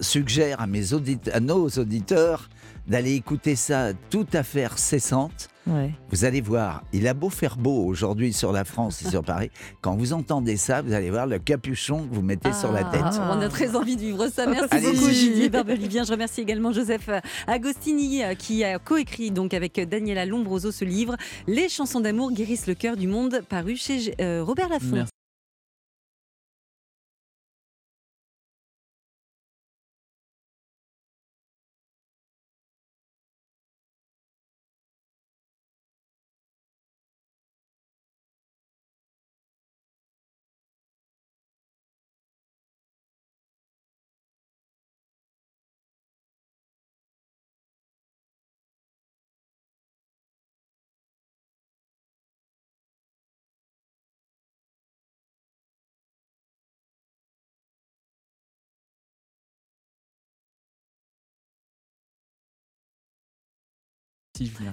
suggère 0.00 0.60
à 0.60 1.40
nos 1.40 1.68
auditeurs 1.68 2.48
d'aller 2.86 3.14
écouter 3.14 3.56
ça 3.56 3.92
tout 4.10 4.26
à 4.32 4.42
fait 4.42 4.68
cessante. 4.76 5.48
Ouais. 5.66 5.90
Vous 6.10 6.24
allez 6.24 6.40
voir, 6.40 6.82
il 6.92 7.06
a 7.06 7.14
beau 7.14 7.28
faire 7.28 7.56
beau 7.56 7.84
aujourd'hui 7.84 8.32
sur 8.32 8.50
la 8.50 8.64
France 8.64 9.02
et 9.02 9.08
sur 9.10 9.22
Paris, 9.22 9.50
quand 9.82 9.94
vous 9.94 10.12
entendez 10.14 10.56
ça, 10.56 10.80
vous 10.82 10.92
allez 10.94 11.10
voir 11.10 11.26
le 11.26 11.38
capuchon 11.38 12.08
que 12.08 12.14
vous 12.14 12.22
mettez 12.22 12.52
sur 12.52 12.72
la 12.72 12.80
Ah, 12.80 12.90
tête. 12.90 13.20
On 13.20 13.40
a 13.40 13.48
très 13.48 13.76
envie 13.76 13.94
de 13.96 14.00
vivre 14.00 14.26
ça. 14.28 14.46
Merci 14.46 14.68
beaucoup, 14.82 15.08
Didier 15.08 15.48
Barbelivien. 15.50 16.04
Je 16.04 16.12
remercie 16.12 16.40
également 16.40 16.72
Joseph 16.72 17.08
Agostini 17.46 18.24
euh, 18.24 18.34
qui 18.34 18.64
a 18.64 18.78
coécrit 18.78 19.30
donc 19.30 19.52
avec 19.54 19.78
Daniela 19.88 20.24
Lombroso 20.26 20.72
ce 20.72 20.84
livre 20.84 21.16
Les 21.46 21.68
chansons 21.68 22.00
d'amour 22.00 22.32
guérissent 22.32 22.66
le 22.66 22.74
cœur 22.74 22.96
du 22.96 23.06
monde, 23.06 23.42
paru 23.48 23.76
chez 23.76 24.14
euh, 24.20 24.42
Robert 24.42 24.70
Laffont. 24.70 24.86
Merci. 24.96 25.10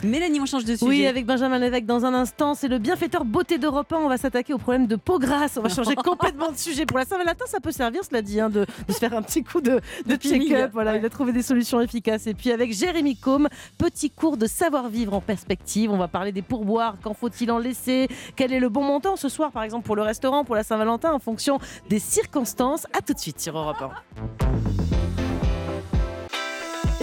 Mélanie, 0.03 0.39
on 0.39 0.45
change 0.45 0.65
de 0.65 0.75
sujet. 0.75 0.85
Oui, 0.89 1.05
avec 1.05 1.25
Benjamin 1.25 1.59
Lévesque 1.59 1.85
dans 1.85 2.05
un 2.05 2.13
instant, 2.13 2.53
c'est 2.53 2.67
le 2.67 2.77
bienfaiteur 2.77 3.25
beauté 3.25 3.57
d'Europe 3.57 3.91
1. 3.91 3.97
On 3.97 4.09
va 4.09 4.17
s'attaquer 4.17 4.53
au 4.53 4.57
problème 4.57 4.87
de 4.87 4.95
peau 4.95 5.19
grasse. 5.19 5.57
On 5.57 5.61
va 5.61 5.69
changer 5.69 5.95
complètement 6.03 6.51
de 6.51 6.57
sujet. 6.57 6.85
Pour 6.85 6.97
la 6.97 7.05
Saint-Valentin, 7.05 7.45
ça 7.47 7.59
peut 7.59 7.71
servir, 7.71 8.03
cela 8.03 8.21
dit, 8.21 8.39
hein, 8.39 8.49
de, 8.49 8.65
de 8.87 8.93
se 8.93 8.97
faire 8.97 9.13
un 9.13 9.21
petit 9.21 9.43
coup 9.43 9.61
de, 9.61 9.81
check-up. 10.17 10.71
Voilà, 10.73 10.97
il 10.97 11.05
a 11.05 11.09
trouvé 11.09 11.33
des 11.33 11.41
solutions 11.41 11.81
efficaces. 11.81 12.27
Et 12.27 12.33
puis 12.33 12.51
avec 12.51 12.73
Jérémy 12.73 13.17
Combe, 13.17 13.47
petit 13.77 14.09
cours 14.09 14.37
de 14.37 14.47
savoir-vivre 14.47 15.13
en 15.13 15.21
perspective. 15.21 15.91
On 15.91 15.97
va 15.97 16.07
parler 16.07 16.31
des 16.31 16.41
pourboires. 16.41 16.95
Quand 17.03 17.13
faut-il 17.13 17.51
en 17.51 17.57
laisser? 17.57 18.07
Quel 18.35 18.53
est 18.53 18.59
le 18.59 18.69
bon 18.69 18.83
montant 18.83 19.15
ce 19.15 19.29
soir, 19.29 19.51
par 19.51 19.63
exemple, 19.63 19.85
pour 19.85 19.95
le 19.95 20.01
restaurant, 20.01 20.43
pour 20.43 20.55
la 20.55 20.63
Saint-Valentin, 20.63 21.11
en 21.11 21.19
fonction 21.19 21.59
des 21.89 21.99
circonstances? 21.99 22.85
À 22.93 23.01
tout 23.01 23.13
de 23.13 23.19
suite 23.19 23.39
sur 23.39 23.57
Europe 23.57 23.81
1. 23.81 23.89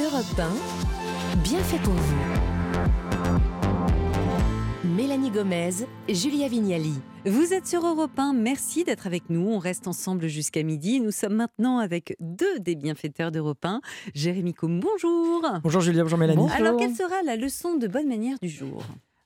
Europe 0.03 0.25
1, 0.39 0.84
bien 1.37 1.61
fait 1.61 1.79
pour 1.83 1.95
vous. 1.95 2.15
Mélanie 4.85 5.31
Gomez, 5.31 5.71
Julia 6.09 6.49
Vignali. 6.49 6.95
Vous 7.27 7.53
êtes 7.53 7.67
sur 7.67 7.85
Europe 7.87 8.19
1, 8.19 8.35
merci 8.35 8.85
d'être 8.85 9.07
avec 9.07 9.31
nous. 9.31 9.49
On 9.49 9.59
reste 9.59 9.89
ensemble 9.89 10.29
jusqu'à 10.29 10.63
midi. 10.63 11.01
Nous 11.01 11.11
sommes 11.11 11.35
maintenant 11.35 11.79
avec 11.79 12.17
deux 12.21 12.61
des 12.61 12.75
bienfaiteurs 12.77 13.33
d'Europe 13.33 13.65
1. 13.65 13.81
Jérémy 14.15 14.55
Combe, 14.55 14.81
bonjour. 14.81 15.43
Bonjour 15.63 15.81
Julia, 15.81 16.03
bonjour 16.03 16.19
Mélanie. 16.19 16.39
Bonjour. 16.39 16.57
Alors, 16.57 16.77
quelle 16.77 16.95
sera 16.95 17.23
la 17.25 17.37
leçon 17.37 17.77
de 17.77 17.89
bonne 17.89 18.09
manière 18.09 18.37
du 18.41 18.49
jour? 18.49 18.83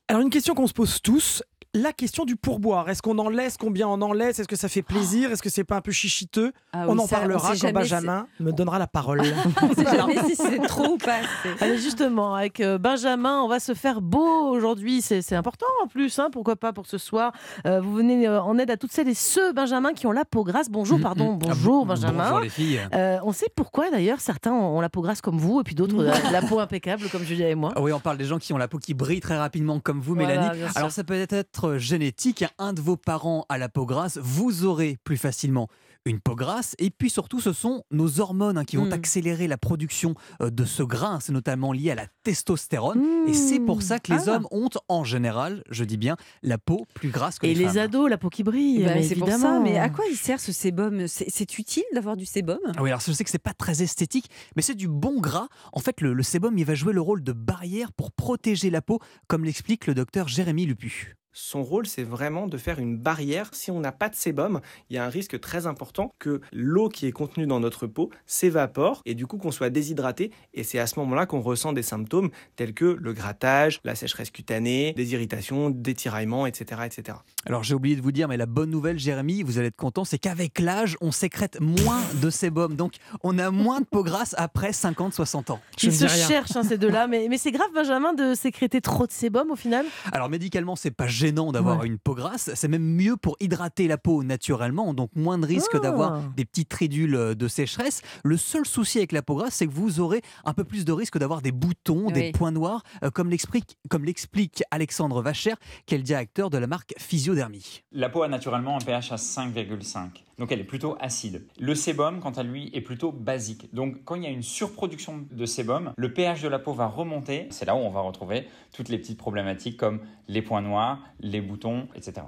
Alors 0.09 0.23
une 0.23 0.31
question 0.31 0.55
qu'on 0.55 0.65
se 0.65 0.73
pose 0.73 1.03
tous, 1.03 1.43
la 1.75 1.93
question 1.93 2.25
du 2.25 2.35
pourboire. 2.35 2.89
Est-ce 2.89 3.03
qu'on 3.03 3.19
en 3.19 3.29
laisse 3.29 3.55
Combien 3.55 3.87
on 3.87 4.01
en 4.01 4.11
laisse? 4.11 4.39
Est-ce 4.39 4.47
que 4.47 4.55
ça 4.55 4.67
fait 4.69 4.81
plaisir? 4.81 5.31
Est-ce 5.31 5.43
que 5.43 5.49
c'est 5.51 5.63
pas 5.63 5.75
un 5.75 5.81
peu 5.81 5.91
chichiteux? 5.91 6.51
Ah 6.73 6.85
On 6.87 6.97
en 6.97 7.05
ça, 7.05 7.17
parlera 7.17 7.53
quand 7.55 7.71
Benjamin 7.71 8.25
me 8.39 8.51
donnera 8.51 8.79
la 8.79 8.87
parole. 8.87 9.21
On 9.61 9.73
sait 9.75 9.83
jamais 9.83 10.17
si 10.23 10.35
c'est 10.35 10.57
trop 10.59 10.93
ou 10.93 10.97
pas. 10.97 11.19
Allez, 11.61 11.77
justement, 11.77 12.33
avec 12.33 12.59
euh, 12.59 12.79
Benjamin, 12.79 13.41
on 13.41 13.47
va 13.47 13.59
se 13.59 13.73
faire 13.73 14.01
beau 14.01 14.47
aujourd'hui. 14.49 15.01
C'est 15.01 15.35
important 15.35 15.67
en 15.83 15.87
plus, 15.87 16.17
hein, 16.17 16.29
pourquoi 16.31 16.55
pas 16.55 16.73
pour 16.73 16.87
ce 16.87 16.97
soir. 16.97 17.33
Euh, 17.67 17.79
vous 17.81 17.93
venez 17.93 18.27
euh, 18.27 18.41
en 18.41 18.57
aide 18.57 18.71
à 18.71 18.77
toutes 18.77 18.91
celles 18.91 19.09
et 19.09 19.13
ceux, 19.13 19.53
Benjamin, 19.53 19.93
qui 19.93 20.07
ont 20.07 20.11
la 20.11 20.25
peau 20.25 20.43
grasse. 20.43 20.69
Bonjour, 20.69 20.99
pardon, 20.99 21.33
bonjour, 21.33 21.85
Benjamin. 21.85 22.23
Bonjour 22.23 22.39
les 22.39 22.49
filles. 22.49 22.81
Euh, 22.95 23.17
on 23.23 23.31
sait 23.31 23.49
pourquoi 23.55 23.91
d'ailleurs, 23.91 24.21
certains 24.21 24.53
ont 24.53 24.81
la 24.81 24.89
peau 24.89 25.01
grasse 25.01 25.21
comme 25.21 25.37
vous 25.37 25.61
et 25.61 25.63
puis 25.63 25.75
d'autres 25.75 25.99
euh, 25.99 26.31
la 26.31 26.41
peau 26.41 26.59
impeccable 26.59 27.09
comme 27.11 27.23
Julia 27.23 27.49
et 27.49 27.55
moi. 27.55 27.73
Ah 27.75 27.81
Oui, 27.81 27.91
on 27.91 27.99
parle 27.99 28.17
des 28.17 28.25
gens 28.25 28.39
qui 28.39 28.53
ont 28.53 28.57
la 28.57 28.67
peau 28.67 28.79
qui 28.79 28.93
brille 28.95 29.19
très 29.19 29.37
rapidement 29.37 29.79
comme 29.79 29.98
vous, 29.99 30.15
Voilà, 30.15 30.51
Mélanie. 30.51 30.71
Alors 30.75 30.91
ça 30.91 31.03
peut 31.03 31.25
être 31.29 31.77
génétique. 31.77 32.43
Un 32.57 32.73
de 32.73 32.81
vos 32.81 32.97
parents 32.97 33.45
a 33.49 33.57
la 33.57 33.69
peau 33.69 33.85
grasse, 33.85 34.17
vous 34.21 34.65
aurez 34.65 34.97
plus 35.03 35.17
facilement 35.17 35.67
une 36.05 36.19
peau 36.19 36.35
grasse. 36.35 36.75
Et 36.79 36.89
puis 36.89 37.09
surtout, 37.09 37.39
ce 37.39 37.53
sont 37.53 37.83
nos 37.91 38.19
hormones 38.19 38.57
hein, 38.57 38.65
qui 38.65 38.77
vont 38.77 38.85
Mm. 38.85 38.93
accélérer 38.93 39.47
la 39.47 39.57
production 39.57 40.15
euh, 40.41 40.49
de 40.49 40.65
ce 40.65 40.81
gras. 40.83 41.19
C'est 41.21 41.31
notamment 41.33 41.71
lié 41.73 41.91
à 41.91 41.95
la 41.95 42.07
testostérone. 42.23 43.01
Et 43.27 43.33
c'est 43.33 43.59
pour 43.59 43.81
ça 43.81 43.99
que 43.99 44.11
les 44.13 44.29
Ah. 44.29 44.35
hommes 44.35 44.47
ont 44.51 44.69
en 44.87 45.03
général, 45.03 45.63
je 45.69 45.83
dis 45.83 45.97
bien, 45.97 46.15
la 46.41 46.57
peau 46.57 46.85
plus 46.93 47.09
grasse 47.09 47.37
que 47.39 47.45
Et 47.47 47.53
les, 47.53 47.61
les 47.61 47.67
femmes. 47.67 47.77
ados, 47.77 48.09
la 48.09 48.17
peau 48.17 48.29
qui 48.29 48.43
brille. 48.43 48.83
Bah, 48.85 48.93
c'est 49.03 49.15
pour 49.15 49.27
ça, 49.27 49.33
évidemment. 49.35 49.61
mais 49.61 49.77
à 49.77 49.89
quoi 49.89 50.05
il 50.09 50.15
sert 50.15 50.39
ce 50.39 50.51
sébum? 50.51 51.07
C'est 51.07 51.29
c'est 51.29 51.57
utile 51.59 51.83
d'avoir 51.93 52.15
du 52.17 52.25
sébum? 52.25 52.59
Ah 52.75 52.81
Oui, 52.81 52.89
alors 52.89 53.01
je 53.01 53.11
sais 53.11 53.23
que 53.23 53.29
c'est 53.29 53.37
pas 53.39 53.53
très 53.53 53.81
esthétique, 53.81 54.29
mais 54.55 54.61
c'est 54.61 54.75
du 54.75 54.87
bon 54.87 55.19
gras. 55.19 55.47
En 55.73 55.79
fait, 55.79 56.01
le, 56.01 56.13
le 56.13 56.23
sébum, 56.23 56.57
il 56.57 56.65
va 56.65 56.75
jouer 56.75 56.93
le 56.93 57.01
rôle 57.01 57.23
de 57.23 57.33
barrière 57.33 57.91
pour 57.93 58.11
protéger 58.11 58.69
la 58.69 58.81
peau, 58.81 58.99
comme 59.27 59.43
l'explique 59.45 59.85
le 59.87 59.93
docteur 59.93 60.27
Jérémy 60.27 60.65
Lupu. 60.65 61.15
Son 61.41 61.63
rôle, 61.63 61.87
c'est 61.87 62.03
vraiment 62.03 62.47
de 62.47 62.57
faire 62.57 62.79
une 62.79 62.97
barrière. 62.97 63.49
Si 63.53 63.71
on 63.71 63.79
n'a 63.79 63.93
pas 63.93 64.09
de 64.09 64.15
sébum, 64.15 64.59
il 64.89 64.97
y 64.97 64.99
a 64.99 65.05
un 65.05 65.09
risque 65.09 65.39
très 65.39 65.67
important 65.67 66.13
que 66.19 66.41
l'eau 66.51 66.89
qui 66.89 67.07
est 67.07 67.13
contenue 67.13 67.47
dans 67.47 67.61
notre 67.61 67.87
peau 67.87 68.09
s'évapore 68.25 69.01
et 69.05 69.15
du 69.15 69.25
coup 69.25 69.37
qu'on 69.37 69.49
soit 69.49 69.69
déshydraté. 69.69 70.31
Et 70.53 70.63
c'est 70.63 70.79
à 70.79 70.85
ce 70.85 70.99
moment-là 70.99 71.25
qu'on 71.25 71.39
ressent 71.39 71.71
des 71.71 71.81
symptômes 71.81 72.29
tels 72.57 72.73
que 72.73 72.85
le 72.85 73.13
grattage, 73.13 73.79
la 73.85 73.95
sécheresse 73.95 74.31
cutanée, 74.31 74.91
des 74.97 75.13
irritations, 75.13 75.69
des 75.69 75.93
tiraillements, 75.93 76.45
etc. 76.45 76.81
etc. 76.85 77.17
Alors 77.45 77.63
j'ai 77.63 77.73
oublié 77.73 77.95
de 77.95 78.01
vous 78.01 78.11
dire, 78.11 78.27
mais 78.27 78.37
la 78.37 78.45
bonne 78.45 78.69
nouvelle, 78.69 78.99
Jérémy, 78.99 79.41
vous 79.41 79.57
allez 79.57 79.67
être 79.67 79.77
content, 79.77 80.03
c'est 80.03 80.19
qu'avec 80.19 80.59
l'âge, 80.59 80.97
on 80.99 81.13
sécrète 81.13 81.61
moins 81.61 82.03
de 82.21 82.29
sébum. 82.29 82.75
Donc 82.75 82.95
on 83.23 83.39
a 83.39 83.49
moins 83.49 83.79
de 83.79 83.85
peau 83.85 84.03
grasse 84.03 84.35
après 84.37 84.71
50-60 84.71 85.53
ans. 85.53 85.61
Je 85.77 85.87
Ils 85.87 85.93
se 85.93 86.07
cherchent 86.07 86.57
hein, 86.57 86.63
ces 86.63 86.77
deux-là, 86.77 87.07
mais, 87.07 87.27
mais 87.29 87.37
c'est 87.37 87.51
grave 87.51 87.69
Benjamin 87.73 88.13
de 88.13 88.33
sécréter 88.33 88.81
trop 88.81 89.07
de 89.07 89.11
sébum 89.13 89.51
au 89.51 89.55
final? 89.55 89.85
Alors 90.11 90.27
médicalement, 90.27 90.75
c'est 90.75 90.91
pas 90.91 91.07
gênant 91.07 91.28
d'avoir 91.31 91.79
Ouais. 91.81 91.87
une 91.87 91.97
peau 91.97 92.15
grasse, 92.15 92.51
c'est 92.55 92.67
même 92.67 92.83
mieux 92.83 93.15
pour 93.17 93.35
hydrater 93.39 93.87
la 93.87 93.97
peau 93.97 94.23
naturellement, 94.23 94.93
donc 94.93 95.09
moins 95.15 95.37
de 95.37 95.45
risque 95.45 95.71
Ah. 95.75 95.79
d'avoir 95.79 96.21
des 96.35 96.45
petites 96.45 96.73
ridules 96.73 97.15
euh, 97.15 97.35
de 97.35 97.47
sécheresse. 97.47 98.01
Le 98.23 98.37
seul 98.37 98.65
souci 98.65 98.97
avec 98.99 99.11
la 99.11 99.21
peau 99.21 99.35
grasse, 99.35 99.55
c'est 99.55 99.67
que 99.67 99.73
vous 99.73 99.99
aurez 99.99 100.21
un 100.45 100.53
peu 100.53 100.63
plus 100.63 100.85
de 100.85 100.91
risque 100.91 101.17
d'avoir 101.17 101.41
des 101.41 101.51
boutons, 101.51 102.09
des 102.11 102.31
points 102.31 102.51
noirs, 102.51 102.83
euh, 103.03 103.09
comme 103.11 103.29
l'explique 103.29 103.77
comme 103.89 104.05
l'explique 104.05 104.63
Alexandre 104.71 105.21
Vacher, 105.21 105.53
qui 105.85 105.95
est 105.95 105.97
le 105.97 106.03
directeur 106.03 106.49
de 106.49 106.57
la 106.57 106.67
marque 106.67 106.93
Physiodermie. 106.97 107.81
La 107.91 108.09
peau 108.09 108.23
a 108.23 108.27
naturellement 108.27 108.75
un 108.77 108.79
pH 108.79 109.11
à 109.11 109.17
5,5, 109.17 110.23
donc 110.39 110.51
elle 110.51 110.61
est 110.61 110.65
plutôt 110.65 110.95
acide. 110.99 111.43
Le 111.59 111.75
sébum, 111.75 112.21
quant 112.21 112.31
à 112.31 112.43
lui, 112.43 112.71
est 112.73 112.81
plutôt 112.81 113.11
basique. 113.11 113.73
Donc 113.73 114.03
quand 114.05 114.15
il 114.15 114.23
y 114.23 114.27
a 114.27 114.29
une 114.29 114.41
surproduction 114.41 115.25
de 115.29 115.45
sébum, 115.45 115.93
le 115.95 116.13
pH 116.13 116.41
de 116.41 116.47
la 116.47 116.59
peau 116.59 116.73
va 116.73 116.87
remonter. 116.87 117.47
C'est 117.51 117.65
là 117.65 117.75
où 117.75 117.79
on 117.79 117.91
va 117.91 117.99
retrouver 117.99 118.47
toutes 118.71 118.89
les 118.89 118.97
petites 118.97 119.17
problématiques 119.17 119.77
comme 119.77 119.99
les 120.27 120.41
points 120.41 120.61
noirs, 120.61 121.03
les 121.19 121.41
boutons, 121.41 121.87
etc. 121.93 122.21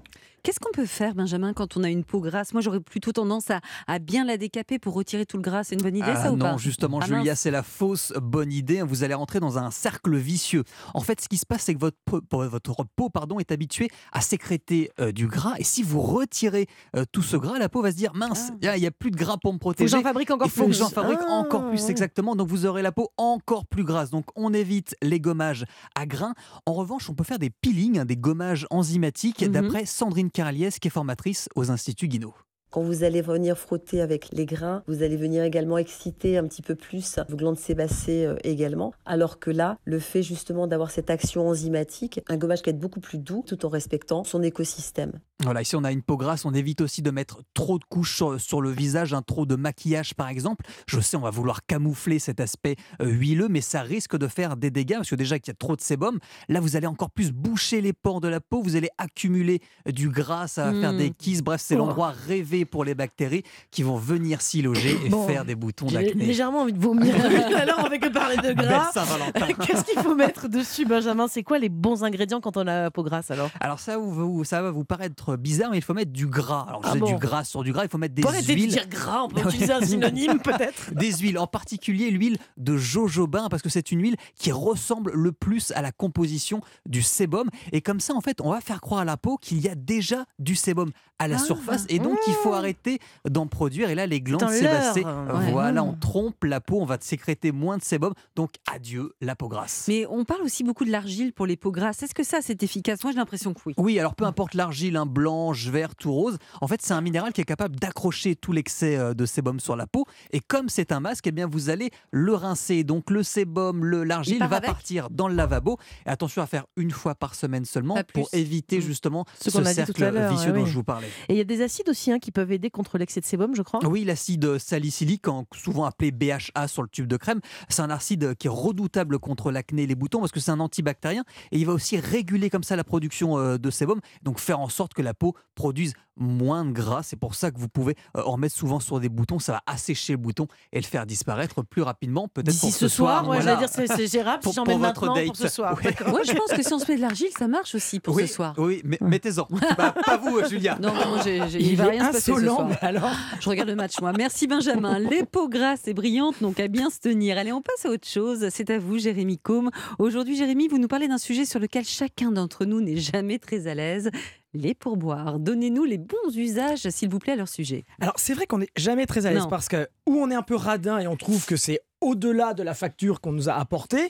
Qu'est-ce 0.44 0.60
qu'on 0.60 0.72
peut 0.72 0.88
faire, 0.88 1.14
Benjamin, 1.14 1.54
quand 1.54 1.78
on 1.78 1.84
a 1.84 1.90
une 1.90 2.04
peau 2.04 2.20
grasse? 2.20 2.54
Moi, 2.54 2.62
j'aurais 2.64 2.80
plutôt 2.80 3.12
tendance 3.12 3.52
à, 3.52 3.60
à 3.86 4.00
bien 4.00 4.26
la 4.26 4.38
décaper 4.38 4.80
pour 4.80 4.96
retirer 4.96 5.28
tout 5.28 5.38
le 5.38 5.44
gras. 5.44 5.64
C'est 5.64 5.76
une 5.76 5.84
bonne 5.84 5.96
idée, 5.96 6.08
Ah 6.16 6.24
ça 6.24 6.32
ou 6.32 6.36
non, 6.36 6.46
pas? 6.54 6.58
justement, 6.58 7.00
Ah, 7.00 7.06
Julia, 7.06 7.36
c'est 7.36 7.52
la 7.52 7.62
fausse 7.62 8.12
bonne 8.20 8.52
idée. 8.52 8.82
Vous 8.82 9.04
allez 9.04 9.14
rentrer 9.14 9.40
dans 9.40 9.60
un 9.60 9.70
cercle 9.70 10.16
vicieux. 10.18 10.64
En 10.96 11.02
fait, 11.02 11.22
ce 11.22 11.30
qui 11.30 11.38
se 11.38 11.46
passe, 11.46 11.62
c'est 11.62 11.76
que 11.76 11.80
votre, 11.80 11.98
peau- 12.06 12.22
pour- 12.22 12.44
votre 12.46 12.76
peau 12.96 13.10
pardon, 13.10 13.40
est 13.40 13.52
habituée 13.52 13.90
à 14.12 14.22
sécréter 14.22 14.90
euh, 15.00 15.12
du 15.12 15.28
gras. 15.28 15.54
Et 15.60 15.64
si 15.64 15.84
vous 15.84 16.02
retirez 16.02 16.66
euh, 16.96 17.06
tout 17.12 17.22
ce 17.22 17.38
gras, 17.38 17.60
la 17.60 17.70
peau 17.70 17.84
va 17.84 17.92
se 17.92 17.98
dire 17.98 18.16
mince, 18.16 18.52
il 18.64 18.80
n'y 18.80 18.88
a, 18.88 18.92
plus 18.92 19.12
de 19.12 19.18
gras 19.18 19.38
pour 19.38 19.54
me 19.54 19.58
Faut 19.58 19.70
que 19.70 19.76
protéger. 19.76 19.90
j'en 19.98 20.02
fabrique 20.02 20.32
encore 20.32 20.48
Il 20.48 20.52
faut 20.52 20.64
plus. 20.64 20.72
que 20.72 20.78
j'en 20.80 20.90
fabrique 20.90 21.20
Ah, 21.22 21.34
encore 21.34 21.70
plus, 21.70 21.88
exactement. 21.90 22.36
Donc 22.36 22.48
vous 22.48 22.66
aurez 22.66 22.82
la 22.82 22.92
peau 22.92 23.10
encore 23.18 23.68
plus 23.68 23.84
grasse. 23.84 24.10
Donc 24.10 24.26
on 24.36 24.54
évite 24.56 24.96
les 25.04 25.20
gommages 25.20 25.66
à 25.94 26.08
grains. 26.08 26.34
En 26.66 26.74
revanche, 26.74 27.10
on 27.12 27.14
peut 27.14 27.24
faire 27.24 27.38
des 27.40 27.52
peelings, 27.52 28.00
hein, 28.00 28.06
des 28.06 28.18
gommages 28.18 28.66
enzymatiques, 28.72 29.44
Mhm. 29.44 29.50
d'après 29.52 29.86
Sandrine 29.86 30.31
Carliès, 30.32 30.80
qui 30.80 30.88
est 30.88 30.91
formatrice 30.91 31.50
aux 31.56 31.72
Instituts 31.72 32.08
Guinot. 32.08 32.34
Quand 32.72 32.82
vous 32.82 33.04
allez 33.04 33.22
venir 33.22 33.58
frotter 33.58 34.02
avec 34.02 34.30
les 34.32 34.46
grains, 34.46 34.82
vous 34.88 35.04
allez 35.04 35.18
venir 35.18 35.44
également 35.44 35.78
exciter 35.78 36.38
un 36.38 36.48
petit 36.48 36.62
peu 36.62 36.74
plus 36.76 37.20
vos 37.28 37.36
glandes 37.36 37.60
sébacées 37.60 38.26
euh, 38.26 38.36
également. 38.46 38.94
Alors 39.06 39.40
que 39.40 39.52
là, 39.52 39.78
le 39.84 40.00
fait 40.00 40.24
justement 40.24 40.68
d'avoir 40.68 40.90
cette 40.90 41.10
action 41.10 41.50
enzymatique, 41.50 42.22
un 42.30 42.38
gommage 42.38 42.62
qui 42.62 42.70
est 42.70 42.74
beaucoup 42.74 43.02
plus 43.02 43.18
doux 43.18 43.44
tout 43.46 43.66
en 43.66 43.70
respectant 43.70 44.24
son 44.24 44.42
écosystème. 44.42 45.12
Voilà, 45.44 45.64
ici 45.64 45.76
on 45.76 45.84
a 45.84 45.92
une 45.92 46.04
peau 46.04 46.18
grasse, 46.18 46.46
on 46.46 46.54
évite 46.54 46.82
aussi 46.82 47.02
de 47.02 47.10
mettre 47.10 47.42
trop 47.56 47.80
de 47.80 47.84
couches 47.84 48.16
sur, 48.16 48.40
sur 48.40 48.62
le 48.62 48.70
visage, 48.70 49.12
un 49.14 49.24
trop 49.24 49.46
de 49.48 49.56
maquillage 49.56 50.14
par 50.14 50.30
exemple. 50.30 50.64
Je 50.88 51.00
sais, 51.00 51.18
on 51.18 51.22
va 51.22 51.32
vouloir 51.32 51.66
camoufler 51.66 52.20
cet 52.20 52.40
aspect 52.40 52.76
euh, 53.02 53.08
huileux, 53.08 53.48
mais 53.50 53.62
ça 53.62 53.82
risque 53.82 54.16
de 54.16 54.28
faire 54.28 54.56
des 54.56 54.70
dégâts 54.70 54.98
parce 54.98 55.10
que 55.10 55.16
déjà 55.16 55.40
qu'il 55.40 55.52
y 55.52 55.56
a 55.56 55.58
trop 55.58 55.76
de 55.76 55.82
sébum, 55.82 56.20
là 56.48 56.60
vous 56.60 56.76
allez 56.76 56.88
encore 56.88 57.10
plus 57.10 57.32
boucher 57.32 57.82
les 57.82 57.92
pores 57.92 58.22
de 58.22 58.28
la 58.28 58.40
peau, 58.40 58.62
vous 58.62 58.76
allez 58.76 58.90
accumuler 59.00 59.60
euh, 59.88 59.92
du 59.92 60.10
gras, 60.10 60.48
ça 60.48 60.72
va 60.72 60.80
faire. 60.80 60.94
Mm. 60.94 60.98
des 60.98 61.10
kisses. 61.10 61.42
Bref, 61.42 61.60
c'est 61.62 61.76
Oh. 61.76 61.80
l'endroit 61.80 62.12
rêvé 62.12 62.61
pour 62.65 62.84
les 62.86 62.95
bactéries 62.95 63.43
qui 63.71 63.84
vont 63.84 63.97
venir 63.97 64.41
s'y 64.41 64.62
loger 64.62 64.97
et 65.06 65.10
Bon, 65.10 65.28
faire 65.28 65.45
des 65.45 65.56
boutons 65.56 65.88
J'ai 65.89 66.04
d'acné. 66.04 66.26
légèrement 66.26 66.62
envie 66.62 66.74
de 66.74 66.80
vomir. 66.80 67.13
Alors, 67.58 67.80
on 67.86 67.89
fait 67.89 68.00
que 68.00 68.10
parler 68.10 68.38
de 68.38 68.54
gras. 68.54 68.91
Qu'est-ce 69.65 69.84
qu'il 69.86 70.00
faut 70.02 70.15
mettre 70.15 70.47
dessus, 70.47 70.86
Benjamin? 70.86 71.28
C'est 71.28 71.43
quoi 71.43 71.60
les 71.60 71.69
bons 71.69 72.04
ingrédients 72.04 72.41
quand 72.41 72.58
on 72.58 72.62
a 72.62 72.84
la 72.84 72.91
peau 72.91 73.04
grasse 73.04 73.32
alors? 73.32 73.50
Alors 73.60 73.80
ça, 73.80 73.97
vous- 73.97 74.43
ça 74.43 74.62
va 74.62 74.71
vous 74.71 74.84
paraître 74.84 75.36
bizarre, 75.38 75.71
mais 75.71 75.78
il 75.78 75.84
faut 75.84 75.93
mettre 75.93 76.12
du 76.12 76.28
gras. 76.28 76.65
Alors 76.67 76.82
Ah 76.84 76.91
j'ai 76.93 77.00
bon? 77.00 77.08
du 77.08 77.15
gras 77.15 77.43
sur 77.43 77.63
du 77.63 77.71
gras, 77.74 77.84
il 77.84 77.89
faut 77.89 77.97
mettre 77.97 78.15
des 78.15 78.26
arrêter 78.26 78.54
de 78.56 78.60
huiles. 78.60 78.69
dire 78.71 78.88
gras, 78.88 79.24
on 79.24 79.28
peut 79.30 79.41
utiliser 79.41 79.74
un 79.74 79.82
synonyme 79.86 80.39
peut-être 80.39 80.93
des 80.93 81.12
huiles, 81.13 81.38
en 81.38 81.47
particulier 81.47 82.10
l'huile 82.12 82.38
de 82.58 82.78
jojoba, 82.78 83.47
parce 83.50 83.62
que 83.62 83.69
c'est 83.69 83.91
une 83.91 84.02
huile 84.02 84.15
qui 84.36 84.52
ressemble 84.52 85.12
le 85.13 85.32
plus 85.32 85.71
à 85.76 85.82
la 85.82 85.91
composition 85.91 86.62
du 86.86 87.02
sébum. 87.02 87.50
Et 87.71 87.82
comme 87.82 88.00
ça, 88.00 88.13
en 88.13 88.21
fait, 88.21 88.41
on 88.41 88.52
va 88.52 88.62
faire 88.62 88.82
croire 88.82 89.02
à 89.02 89.06
la 89.06 89.17
peau 89.17 89.38
qu'il 89.38 89.60
y 89.60 89.69
a 89.69 89.76
déjà 89.76 90.26
du 90.39 90.56
sébum 90.56 90.91
à 91.19 91.28
la 91.28 91.36
Ah. 91.36 91.39
surface, 91.39 91.86
et 91.89 92.00
donc 92.00 92.17
il 92.28 92.34
faut 92.34 92.51
arrêter 92.54 93.00
d'en 93.30 93.48
produire. 93.48 93.90
Et 93.90 93.96
là, 93.96 94.08
les 94.08 94.22
glandes 94.22 94.50
sébacées, 94.50 95.04
ouais. 95.06 95.52
voilà, 95.52 95.82
Mm. 95.84 95.88
on 95.90 95.94
trompe 95.94 96.44
la 96.44 96.62
peau, 96.62 96.80
on 96.82 96.86
va 96.86 96.98
sécréter 97.02 97.52
moins 97.52 97.78
de 97.78 97.84
sébum. 97.84 98.14
Donc 98.36 98.52
adieu 98.72 99.14
la 99.22 99.36
peau 99.36 99.48
grasse. 99.48 99.86
Mais 99.88 100.06
on 100.10 100.26
parle 100.26 100.42
aussi 100.44 100.64
beaucoup 100.64 100.86
de 100.86 100.92
l'argile 100.92 101.34
pour 101.34 101.46
les 101.46 101.58
peaux 101.58 101.72
grasses. 101.72 102.04
Est-ce 102.04 102.14
que 102.16 102.24
ça, 102.24 102.40
c'est 102.42 102.62
efficace? 102.64 103.04
Moi, 103.04 103.12
j'ai 103.14 103.18
l'impression 103.20 103.54
que 103.54 103.60
oui. 103.66 103.74
Oui, 103.78 104.00
alors 104.00 104.16
peu 104.16 104.26
importe 104.26 104.54
l'argile, 104.54 104.96
un 104.98 105.06
blanche, 105.06 105.68
verte 105.68 106.04
ou 106.06 106.12
rose, 106.14 106.38
en 106.62 106.68
fait 106.68 106.82
c'est 106.82 106.94
un 106.94 107.02
minéral 107.02 107.34
qui 107.34 107.42
est 107.42 107.46
capable 107.46 107.76
d'accrocher 107.78 108.36
tout 108.36 108.52
l'excès 108.52 108.98
euh, 108.98 109.14
de 109.14 109.26
sébum 109.26 109.60
sur 109.60 109.76
la 109.76 109.88
peau. 109.88 110.06
Et 110.32 110.40
comme 110.40 110.70
c'est 110.70 110.92
un 110.92 111.00
masque, 111.00 111.28
eh 111.28 111.32
bien 111.32 111.48
vous 111.48 111.70
allez 111.70 111.90
le 112.12 112.34
rincer. 112.34 112.84
Donc 112.84 113.10
le 113.10 113.24
sébum, 113.24 113.86
le 113.86 114.04
l'argile 114.04 114.40
part 114.40 114.50
va 114.50 114.58
avec 114.58 114.70
partir 114.70 115.10
dans 115.10 115.28
le 115.28 115.36
lavabo. 115.36 115.78
Et 116.06 116.10
attention 116.10 116.42
à 116.42 116.48
faire 116.48 116.66
une 116.76 116.92
fois 116.92 117.16
par 117.16 117.36
semaine 117.36 117.66
seulement 117.66 117.98
pour 118.14 118.28
éviter 118.34 118.80
Mm. 118.80 118.82
justement 118.82 119.26
Ce 119.40 119.50
ce, 119.52 119.64
cercle 119.64 119.92
vicieux 120.30 120.48
ouais, 120.52 120.58
dont 120.58 120.64
oui. 120.64 120.70
je 120.70 120.74
vous 120.74 120.84
parlais. 120.84 121.08
Et 121.30 121.34
il 121.34 121.38
y 121.38 121.42
a 121.42 121.44
des 121.44 121.62
acides 121.62 121.88
aussi 121.90 122.12
hein, 122.12 122.20
qui 122.20 122.32
peuvent 122.32 122.41
aider 122.50 122.70
contre 122.70 122.98
l'excès 122.98 123.20
de 123.20 123.26
sébum, 123.26 123.56
je 123.56 123.62
crois. 123.62 123.80
Oui, 123.86 124.04
l'acide 124.04 124.58
salicylique, 124.58 125.28
en- 125.28 125.46
souvent 125.54 125.86
appelé 125.86 126.12
BHA 126.12 126.68
sur 126.68 126.82
le 126.82 126.90
tube 126.90 127.08
de 127.08 127.18
crème, 127.18 127.42
c'est 127.70 127.82
un 127.82 127.90
acide 127.90 128.36
qui 128.36 128.48
est 128.48 128.52
redoutable 128.52 129.20
contre 129.20 129.52
l'acné 129.52 129.84
et 129.84 129.88
les 129.88 129.96
boutons 129.96 130.20
parce 130.20 130.32
que 130.32 130.40
c'est 130.40 130.52
un 130.52 130.60
antibactérien 130.60 131.24
et 131.52 131.58
il 131.60 131.66
va 131.66 131.74
aussi 131.74 132.00
réguler 132.00 132.50
comme 132.50 132.64
ça 132.64 132.76
la 132.76 132.84
production 132.84 133.38
euh, 133.38 133.58
de 133.58 133.70
sébum, 133.70 134.00
donc 134.24 134.40
faire 134.40 134.60
en 134.60 134.70
sorte 134.70 134.94
que 134.94 135.02
la 135.02 135.14
peau 135.14 135.36
produise 135.56 135.94
moins 136.17 136.65
de 136.65 136.71
gras. 136.71 137.04
C'est 137.04 137.15
pour 137.15 137.36
ça 137.36 137.52
que 137.52 137.60
vous 137.60 137.67
pouvez 137.69 137.95
euh, 138.17 138.24
en 138.24 138.38
mettre 138.38 138.56
souvent 138.56 138.80
sur 138.80 139.00
des 139.00 139.10
boutons, 139.10 139.39
ça 139.39 139.54
va 139.54 139.62
assécher 139.65 140.13
le 140.13 140.17
bouton 140.17 140.47
et 140.71 140.80
le 140.80 140.86
faire 140.86 141.06
disparaître 141.06 141.63
plus 141.63 141.82
rapidement, 141.82 142.28
peut-être 142.28 142.60
pour 142.60 142.71
ce 142.74 142.88
soir, 142.88 143.28
ouais, 143.28 143.38
voilà. 143.38 143.56
dire 143.56 143.69
c'est 143.71 143.88
c'est 143.88 144.08
gérable 144.08 144.39
Pour- 144.43 144.52
si 144.54 144.58
j'en 144.58 144.63
pour 144.63 144.78
mets 144.80 144.86
votre 144.88 145.02
maintenant 145.06 145.15
date. 145.15 145.28
pour 145.28 145.36
ce 145.38 145.47
soir. 145.47 145.80
Ouais. 145.84 145.95
Moi, 146.08 146.21
je 146.24 146.34
pense 146.34 146.52
que 146.52 146.62
si 146.63 146.74
on 146.74 146.80
se 146.80 146.89
met 146.91 146.97
de 146.97 147.02
l'argile, 147.02 147.30
ça 147.38 147.47
marche 147.47 147.76
aussi 147.76 148.00
pour 148.00 148.15
oui, 148.15 148.28
ce 148.28 148.34
soir. 148.36 148.54
Oui, 148.58 148.82
mais 148.84 148.97
mettez-en. 149.02 149.47
Bah, 149.78 149.93
pas 150.06 150.17
vous, 150.17 150.43
Julia. 150.47 150.78
Non, 150.82 150.93
non, 150.93 151.08
moi, 151.10 151.19
j'ai- 151.24 151.47
j'ai- 151.50 151.60
il 151.60 151.67
Il 151.71 151.76
va 151.78 151.86
rien 151.86 152.08
se 152.08 152.12
passer 152.13 152.32
ce 152.32 152.32
insolent, 152.32 152.56
soir. 152.56 152.67
mais 152.67 152.78
alors 152.82 153.12
Je 153.39 153.50
regarde 153.50 153.69
le 153.69 153.76
match, 153.76 154.00
moi. 154.02 154.12
Merci 154.17 154.47
Benjamin. 154.47 155.00
Les 155.12 155.24
peaux 155.26 155.47
grasses 155.47 155.88
et 155.88 155.93
brillantes 155.93 156.41
n'ont 156.41 156.52
qu'à 156.54 156.67
bien 156.67 156.89
se 156.89 157.00
tenir. 157.00 157.38
Allez, 157.38 157.52
on 157.54 157.62
passe 157.62 157.86
à 157.86 157.89
autre 157.89 158.08
chose. 158.08 158.47
C'est 158.52 158.69
à 158.69 158.80
vous, 158.80 158.97
Jérémy 159.00 159.38
Combe. 159.38 159.69
Aujourd'hui, 160.00 160.36
Jérémy, 160.36 160.67
vous 160.67 160.78
nous 160.78 160.88
parlez 160.88 161.08
d'un 161.08 161.17
sujet 161.17 161.45
sur 161.45 161.60
lequel 161.60 161.86
chacun 161.86 162.32
d'entre 162.32 162.65
nous 162.65 162.82
n'est 162.82 162.97
jamais 162.97 163.39
très 163.39 163.67
à 163.67 163.74
l'aise. 163.76 164.10
Les 164.54 164.74
pourboires. 164.74 165.40
Donnez-nous 165.40 165.86
les 165.86 165.98
bons 165.98 166.36
usages, 166.36 166.90
s'il 166.90 167.10
vous 167.10 167.20
plaît, 167.20 167.34
à 167.34 167.36
leur 167.38 167.48
sujet. 167.48 167.86
Alors 168.02 168.16
c'est 168.18 168.34
vrai 168.34 168.46
qu'on 168.48 168.58
n'est 168.58 168.70
jamais 168.76 169.06
très 169.06 169.26
à 169.26 169.32
l'aise 169.32 169.48
parce 169.50 169.68
que 169.70 169.88
ou 170.08 170.16
on 170.18 170.30
est 170.30 170.36
un 170.36 170.42
peu 170.42 170.56
radin 170.56 171.00
et 171.00 171.08
on 171.08 171.16
trouve 171.16 171.46
que 171.46 171.56
c'est 171.56 171.80
au-delà 172.02 172.54
de 172.56 172.64
la 172.64 172.74
facture 172.74 173.22
qu'on 173.22 173.32
nous 173.32 173.48
a 173.48 173.54
apportée, 173.54 174.10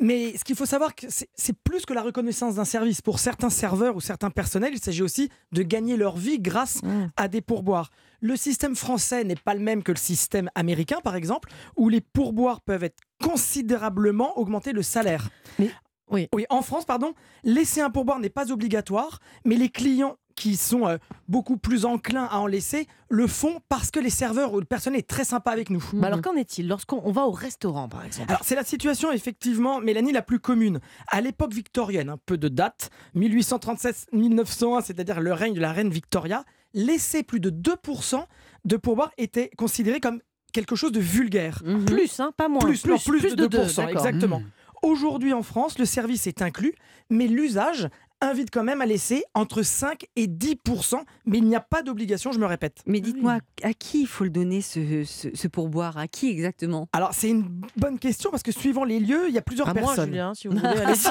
mais 0.00 0.36
ce 0.36 0.42
qu'il 0.44 0.56
faut 0.56 0.66
savoir 0.66 0.90
c'est 1.08 1.56
plus 1.62 1.86
que 1.86 1.92
la 1.94 2.02
reconnaissance 2.02 2.56
d'un 2.56 2.64
service. 2.64 3.00
Pour 3.02 3.20
certains 3.20 3.50
serveurs 3.50 3.94
ou 3.96 4.00
certains 4.00 4.30
personnels, 4.30 4.72
il 4.74 4.80
s'agit 4.82 5.02
aussi 5.02 5.30
de 5.52 5.62
gagner 5.62 5.96
leur 5.96 6.16
vie 6.16 6.40
grâce 6.40 6.82
Mmh. 6.82 7.10
à 7.16 7.28
des 7.28 7.40
pourboires. 7.40 7.90
Le 8.20 8.36
système 8.36 8.74
français 8.76 9.22
n'est 9.24 9.34
pas 9.36 9.54
le 9.54 9.60
même 9.60 9.82
que 9.82 9.92
le 9.92 9.96
système 9.98 10.50
américain, 10.54 10.98
par 11.02 11.14
exemple, 11.16 11.50
où 11.76 11.88
les 11.88 12.00
pourboires 12.00 12.60
peuvent 12.60 12.84
être 12.84 12.98
considérablement 13.22 14.38
augmenter 14.38 14.72
le 14.72 14.82
salaire. 14.82 15.28
Mais- 15.58 15.70
oui. 16.10 16.28
Oui, 16.34 16.44
en 16.50 16.62
France, 16.62 16.84
pardon, 16.84 17.14
laisser 17.44 17.80
un 17.80 17.90
pourboire 17.90 18.18
n'est 18.18 18.30
pas 18.30 18.52
obligatoire, 18.52 19.20
mais 19.44 19.56
les 19.56 19.68
clients 19.68 20.16
qui 20.40 20.56
sont 20.56 20.86
euh, 20.86 20.96
beaucoup 21.28 21.58
plus 21.58 21.84
enclins 21.84 22.24
à 22.24 22.38
en 22.38 22.46
laisser 22.46 22.86
le 23.10 23.26
font 23.26 23.60
parce 23.68 23.90
que 23.90 24.00
les 24.00 24.08
serveurs 24.08 24.54
ou 24.54 24.60
le 24.60 24.64
personnel 24.64 25.00
est 25.00 25.08
très 25.08 25.24
sympa 25.24 25.50
avec 25.50 25.68
nous. 25.68 25.84
Mais 25.92 26.06
alors 26.06 26.22
qu'en 26.22 26.34
est-il 26.34 26.66
lorsqu'on 26.66 27.02
on 27.04 27.12
va 27.12 27.26
au 27.26 27.30
restaurant 27.30 27.88
par 27.88 28.06
exemple? 28.06 28.30
Alors, 28.30 28.40
c'est 28.42 28.54
la 28.54 28.64
situation, 28.64 29.12
effectivement, 29.12 29.80
Mélanie, 29.80 30.12
la 30.12 30.22
plus 30.22 30.38
commune. 30.38 30.80
À 31.08 31.20
l'époque 31.20 31.52
victorienne, 31.52 32.08
un 32.08 32.16
peu 32.16 32.38
de 32.38 32.48
date, 32.48 32.90
1837-1901, 33.16 34.82
c'est-à-dire 34.82 35.20
le 35.20 35.34
règne 35.34 35.52
de 35.52 35.60
la 35.60 35.72
reine 35.72 35.90
Victoria, 35.90 36.44
laisser 36.72 37.22
plus 37.22 37.40
de 37.40 37.50
2% 37.50 38.24
de 38.64 38.76
pourboire 38.76 39.12
était 39.18 39.50
considéré 39.58 40.00
comme 40.00 40.20
quelque 40.52 40.74
chose 40.74 40.92
de 40.92 41.00
vulgaire. 41.00 41.62
Mhm. 41.64 41.84
Plus, 41.84 42.20
hein, 42.20 42.32
pas 42.36 42.48
moins. 42.48 42.60
Plus, 42.60 42.84
non, 42.86 42.98
plus 42.98 43.20
de 43.36 43.46
2%, 43.46 43.48
deux, 43.48 43.58
d'accord. 43.58 43.88
exactement. 43.88 44.40
Mmh. 44.40 44.50
Aujourd'hui 44.82 45.32
en 45.32 45.42
France, 45.42 45.78
le 45.78 45.84
service 45.84 46.26
est 46.26 46.42
inclus, 46.42 46.74
mais 47.10 47.26
l'usage 47.26 47.88
invite 48.22 48.50
quand 48.52 48.64
même 48.64 48.82
à 48.82 48.86
laisser 48.86 49.24
entre 49.32 49.62
5 49.62 50.04
et 50.16 50.26
10%, 50.26 51.00
mais 51.24 51.38
il 51.38 51.44
n'y 51.44 51.56
a 51.56 51.60
pas 51.60 51.80
d'obligation, 51.82 52.32
je 52.32 52.38
me 52.38 52.44
répète. 52.44 52.82
Mais 52.86 53.00
dites-moi, 53.00 53.38
à 53.62 53.72
qui 53.72 54.02
il 54.02 54.06
faut 54.06 54.24
le 54.24 54.30
donner, 54.30 54.60
ce, 54.60 55.04
ce- 55.04 55.28
ce 55.34 55.48
pourboire? 55.48 55.96
À 55.96 56.06
qui 56.06 56.28
exactement? 56.28 56.86
Alors 56.92 57.14
c'est 57.14 57.30
une 57.30 57.62
bonne 57.78 57.98
question 57.98 58.30
parce 58.30 58.42
que 58.42 58.52
suivant 58.52 58.84
les 58.84 59.00
lieux, 59.00 59.28
il 59.28 59.34
y 59.34 59.38
a 59.38 59.42
plusieurs 59.42 59.70
À 59.70 59.72
moi, 59.72 59.82
personnes. 59.82 60.10
Julien, 60.10 60.34
si 60.34 60.48
vous 60.48 60.54
voulez. 60.56 60.66
allez-y. 60.68 61.08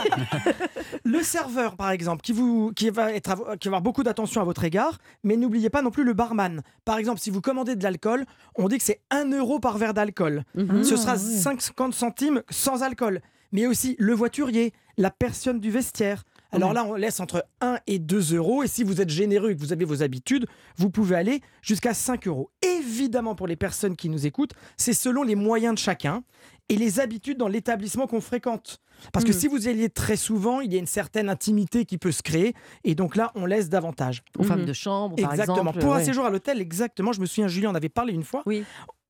Le 1.03 1.23
serveur, 1.23 1.75
par 1.77 1.89
exemple, 1.89 2.21
qui, 2.21 2.31
vous, 2.31 2.71
qui, 2.75 2.91
va 2.91 3.11
être, 3.11 3.35
qui 3.57 3.67
va 3.69 3.71
avoir 3.77 3.81
beaucoup 3.81 4.03
d'attention 4.03 4.41
à 4.41 4.43
votre 4.43 4.63
égard, 4.63 4.99
mais 5.23 5.35
n'oubliez 5.35 5.71
pas 5.71 5.81
non 5.81 5.89
plus 5.89 6.03
le 6.03 6.13
barman. 6.13 6.61
Par 6.85 6.99
exemple, 6.99 7.19
si 7.19 7.31
vous 7.31 7.41
commandez 7.41 7.75
de 7.75 7.81
l'alcool, 7.83 8.25
on 8.55 8.67
dit 8.67 8.77
que 8.77 8.83
c'est 8.83 9.01
1 9.09 9.31
euro 9.31 9.59
par 9.59 9.79
verre 9.79 9.95
d'alcool. 9.95 10.43
Mhm. 10.53 10.83
Ce 10.83 10.95
sera 10.95 11.13
Ah, 11.13 11.15
ouais. 11.15 11.57
50 11.57 11.93
centimes 11.95 12.43
sans 12.51 12.83
alcool. 12.83 13.19
Mais 13.51 13.65
aussi 13.67 13.95
le 13.99 14.13
voiturier, 14.13 14.73
la 14.97 15.11
personne 15.11 15.59
du 15.59 15.71
vestiaire. 15.71 16.23
Alors 16.51 16.73
là, 16.73 16.83
on 16.83 16.95
laisse 16.95 17.19
entre 17.19 17.45
1 17.61 17.77
et 17.85 17.99
2 17.99 18.35
euros. 18.35 18.63
Et 18.63 18.67
si 18.67 18.83
vous 18.83 19.01
êtes 19.01 19.09
généreux 19.09 19.51
et 19.51 19.55
que 19.55 19.59
vous 19.61 19.71
avez 19.71 19.85
vos 19.85 20.01
habitudes, 20.01 20.47
vous 20.77 20.89
pouvez 20.89 21.15
aller 21.15 21.41
jusqu'à 21.61 21.93
5 21.93 22.27
euros. 22.27 22.49
Évidemment, 22.63 23.35
pour 23.35 23.45
les 23.47 23.55
personnes 23.55 23.95
qui 23.95 24.09
nous 24.09 24.25
écoutent, 24.25 24.53
c'est 24.75 24.93
selon 24.93 25.21
les 25.23 25.35
moyens 25.35 25.75
de 25.75 25.79
chacun 25.79 26.23
et 26.67 26.75
les 26.75 26.99
habitudes 26.99 27.37
dans 27.37 27.47
l'établissement 27.47 28.07
qu'on 28.07 28.21
fréquente. 28.21 28.81
Parce 29.13 29.25
que 29.25 29.29
Mm. 29.31 29.39
si 29.39 29.47
vous 29.47 29.67
y 29.67 29.69
allez 29.69 29.89
très 29.89 30.15
souvent, 30.17 30.59
il 30.59 30.73
y 30.73 30.75
a 30.75 30.79
une 30.79 30.87
certaine 30.87 31.29
intimité 31.29 31.85
qui 31.85 31.97
peut 31.99 32.11
se 32.11 32.21
créer. 32.23 32.53
Et 32.83 32.95
donc 32.95 33.15
là, 33.15 33.31
on 33.35 33.45
laisse 33.45 33.69
davantage. 33.69 34.23
Aux 34.37 34.43
femmes 34.43 34.61
Mhm. 34.61 34.65
de 34.65 34.73
chambre, 34.73 35.15
par 35.21 35.31
Exactement. 35.31 35.57
exemple. 35.59 35.79
Pour 35.79 35.93
un 35.95 36.03
séjour 36.03 36.25
à 36.25 36.29
l'hôtel, 36.31 36.59
exactement. 36.61 37.11
Je 37.13 37.21
me 37.21 37.25
souviens, 37.27 37.47
Julien 37.47 37.69
en 37.69 37.75
avait 37.75 37.89
parlé 37.89 38.13
une 38.13 38.23
fois. 38.23 38.41
Oui. 38.45 38.63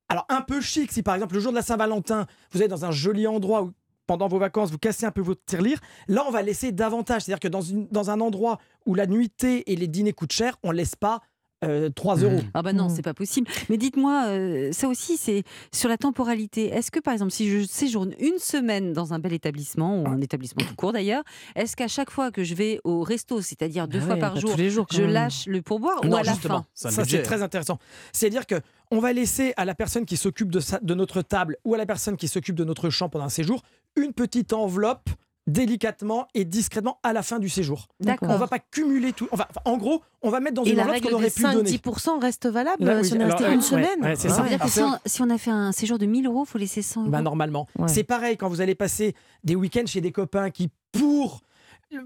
Alors, 0.10 0.26
un 0.30 0.42
peu 0.42 0.60
chic, 0.60 0.92
si 0.92 1.04
par 1.04 1.16
exemple, 1.16 1.36
le 1.36 1.40
jour 1.40 1.52
de 1.52 1.56
la 1.58 1.62
Saint-Valentin, 1.62 2.26
vous 2.52 2.64
êtes 2.64 2.70
dans 2.70 2.84
un 2.86 2.92
joli 2.92 3.28
endroit 3.28 3.64
où 3.64 3.72
pendant 4.10 4.28
vos 4.28 4.40
vacances, 4.40 4.72
vous 4.72 4.80
cassez 4.80 5.06
un 5.06 5.12
peu 5.12 5.22
votre 5.22 5.42
tirelire, 5.46 5.80
là, 6.08 6.24
on 6.28 6.32
va 6.32 6.42
laisser 6.42 6.72
davantage. 6.72 7.22
C'est-à-dire 7.22 7.40
que 7.40 7.48
dans, 7.48 7.62
une- 7.62 7.88
dans 7.92 8.10
un 8.10 8.20
endroit 8.22 8.58
où 8.88 8.96
la 8.96 9.06
nuitée 9.06 9.72
et 9.72 9.76
les 9.76 9.86
dîners 9.88 10.14
coûtent 10.14 10.32
cher, 10.32 10.56
on 10.64 10.72
ne 10.72 10.78
laisse 10.78 10.96
pas 10.96 11.22
euh, 11.66 11.90
3 11.90 12.16
euros. 12.20 12.40
Ah 12.54 12.62
bah 12.62 12.72
non, 12.72 12.86
Mm. 12.86 12.90
c'est 12.96 13.02
pas 13.02 13.14
possible. 13.14 13.46
Mais 13.70 13.76
dites-moi, 13.76 14.28
euh, 14.30 14.72
ça 14.72 14.88
aussi, 14.88 15.18
c'est 15.18 15.44
sur 15.74 15.90
la 15.90 15.98
temporalité. 15.98 16.68
Est-ce 16.70 16.90
que, 16.90 17.02
par 17.02 17.12
exemple, 17.14 17.32
si 17.32 17.50
je 17.50 17.66
séjourne 17.68 18.14
une 18.18 18.38
semaine 18.40 18.94
dans 18.94 19.14
un 19.14 19.20
bel 19.20 19.34
établissement, 19.34 20.02
ou 20.02 20.08
un 20.08 20.22
établissement 20.22 20.64
tout 20.66 20.76
court 20.76 20.94
d'ailleurs, 20.94 21.22
est-ce 21.58 21.76
qu'à 21.76 21.90
chaque 21.90 22.12
fois 22.12 22.32
que 22.32 22.46
je 22.46 22.56
vais 22.56 22.80
au 22.86 23.04
resto, 23.04 23.42
c'est-à-dire 23.42 23.90
deux 23.90 24.00
Ah 24.02 24.06
fois 24.06 24.14
ouais, 24.14 24.20
par 24.22 24.38
jour, 24.40 24.58
jours, 24.70 24.88
je 24.90 25.02
même. 25.02 25.12
lâche 25.12 25.48
le 25.48 25.62
pourboire 25.62 26.00
ou 26.06 26.08
Non, 26.08 26.16
à 26.18 26.24
la 26.24 26.34
fin? 26.34 26.66
Ça, 26.74 26.92
c'est 27.04 27.24
très 27.24 27.42
intéressant. 27.44 27.78
C'est-à-dire 28.14 28.48
que 28.48 28.56
on 28.90 29.00
va 29.00 29.12
laisser 29.12 29.54
à 29.58 29.66
la 29.66 29.76
personne 29.76 30.06
qui 30.06 30.16
s'occupe 30.16 30.50
de, 30.52 30.62
de 30.82 30.94
notre 30.96 31.22
table 31.22 31.58
ou 31.66 31.74
à 31.74 31.78
la 31.78 31.86
personne 31.86 32.16
qui 32.16 32.30
s'occupe 32.30 32.56
de 32.56 32.64
notre 32.64 32.90
champ 32.90 33.10
pendant 33.10 33.26
un 33.26 33.30
séjour 33.30 33.62
une 33.96 34.14
petite 34.14 34.54
enveloppe 34.54 35.10
délicatement 35.48 36.28
et 36.36 36.46
discrètement 36.46 37.00
à 37.04 37.12
la 37.12 37.24
fin 37.24 37.40
du 37.40 37.50
séjour. 37.50 37.88
D'accord. 38.00 38.30
On 38.30 38.38
va 38.38 38.48
pas 38.48 38.60
cumuler 38.60 39.14
tout. 39.14 39.28
enfin, 39.32 39.46
en 39.66 39.78
gros, 39.78 40.04
on 40.22 40.30
va 40.30 40.40
mettre 40.40 40.56
dans 40.56 40.64
Et 40.64 40.72
une 40.72 40.80
enveloppe 40.80 41.02
qu'on 41.02 41.14
aurait 41.14 41.32
pu 41.32 41.42
donner. 41.42 41.72
5-10% 41.72 42.22
reste 42.22 42.48
valable 42.48 42.86
Là, 42.86 42.92
euh, 42.94 43.02
oui, 43.02 43.08
si 43.08 43.14
on 43.14 43.20
est 43.20 43.26
resté 43.26 43.44
ouais, 43.44 43.50
une 43.54 43.56
ouais, 43.58 43.62
semaine 43.64 44.02
ouais, 44.04 44.16
Ça 44.16 44.30
ça. 44.30 44.42
veut 44.44 44.50
dire 44.50 44.60
que 44.60 44.70
si 44.70 44.82
on, 44.82 44.92
si 45.06 45.22
on 45.24 45.30
a 45.30 45.38
fait 45.38 45.52
un 45.52 45.72
séjour 45.72 45.98
de 45.98 46.06
1000 46.06 46.28
euros, 46.28 46.44
il 46.46 46.50
faut 46.50 46.58
laisser 46.60 46.82
100 46.84 47.02
euros. 47.02 47.10
Bah, 47.10 47.22
normalement. 47.22 47.68
Ouais. 47.80 47.88
C'est 47.88 48.04
pareil 48.04 48.38
quand 48.38 48.48
vous 48.48 48.62
allez 48.62 48.76
passer 48.76 49.16
des 49.44 49.56
week-ends 49.56 49.86
chez 49.88 50.02
des 50.02 50.12
copains 50.12 50.52
qui, 50.52 50.70
pour. 50.92 51.42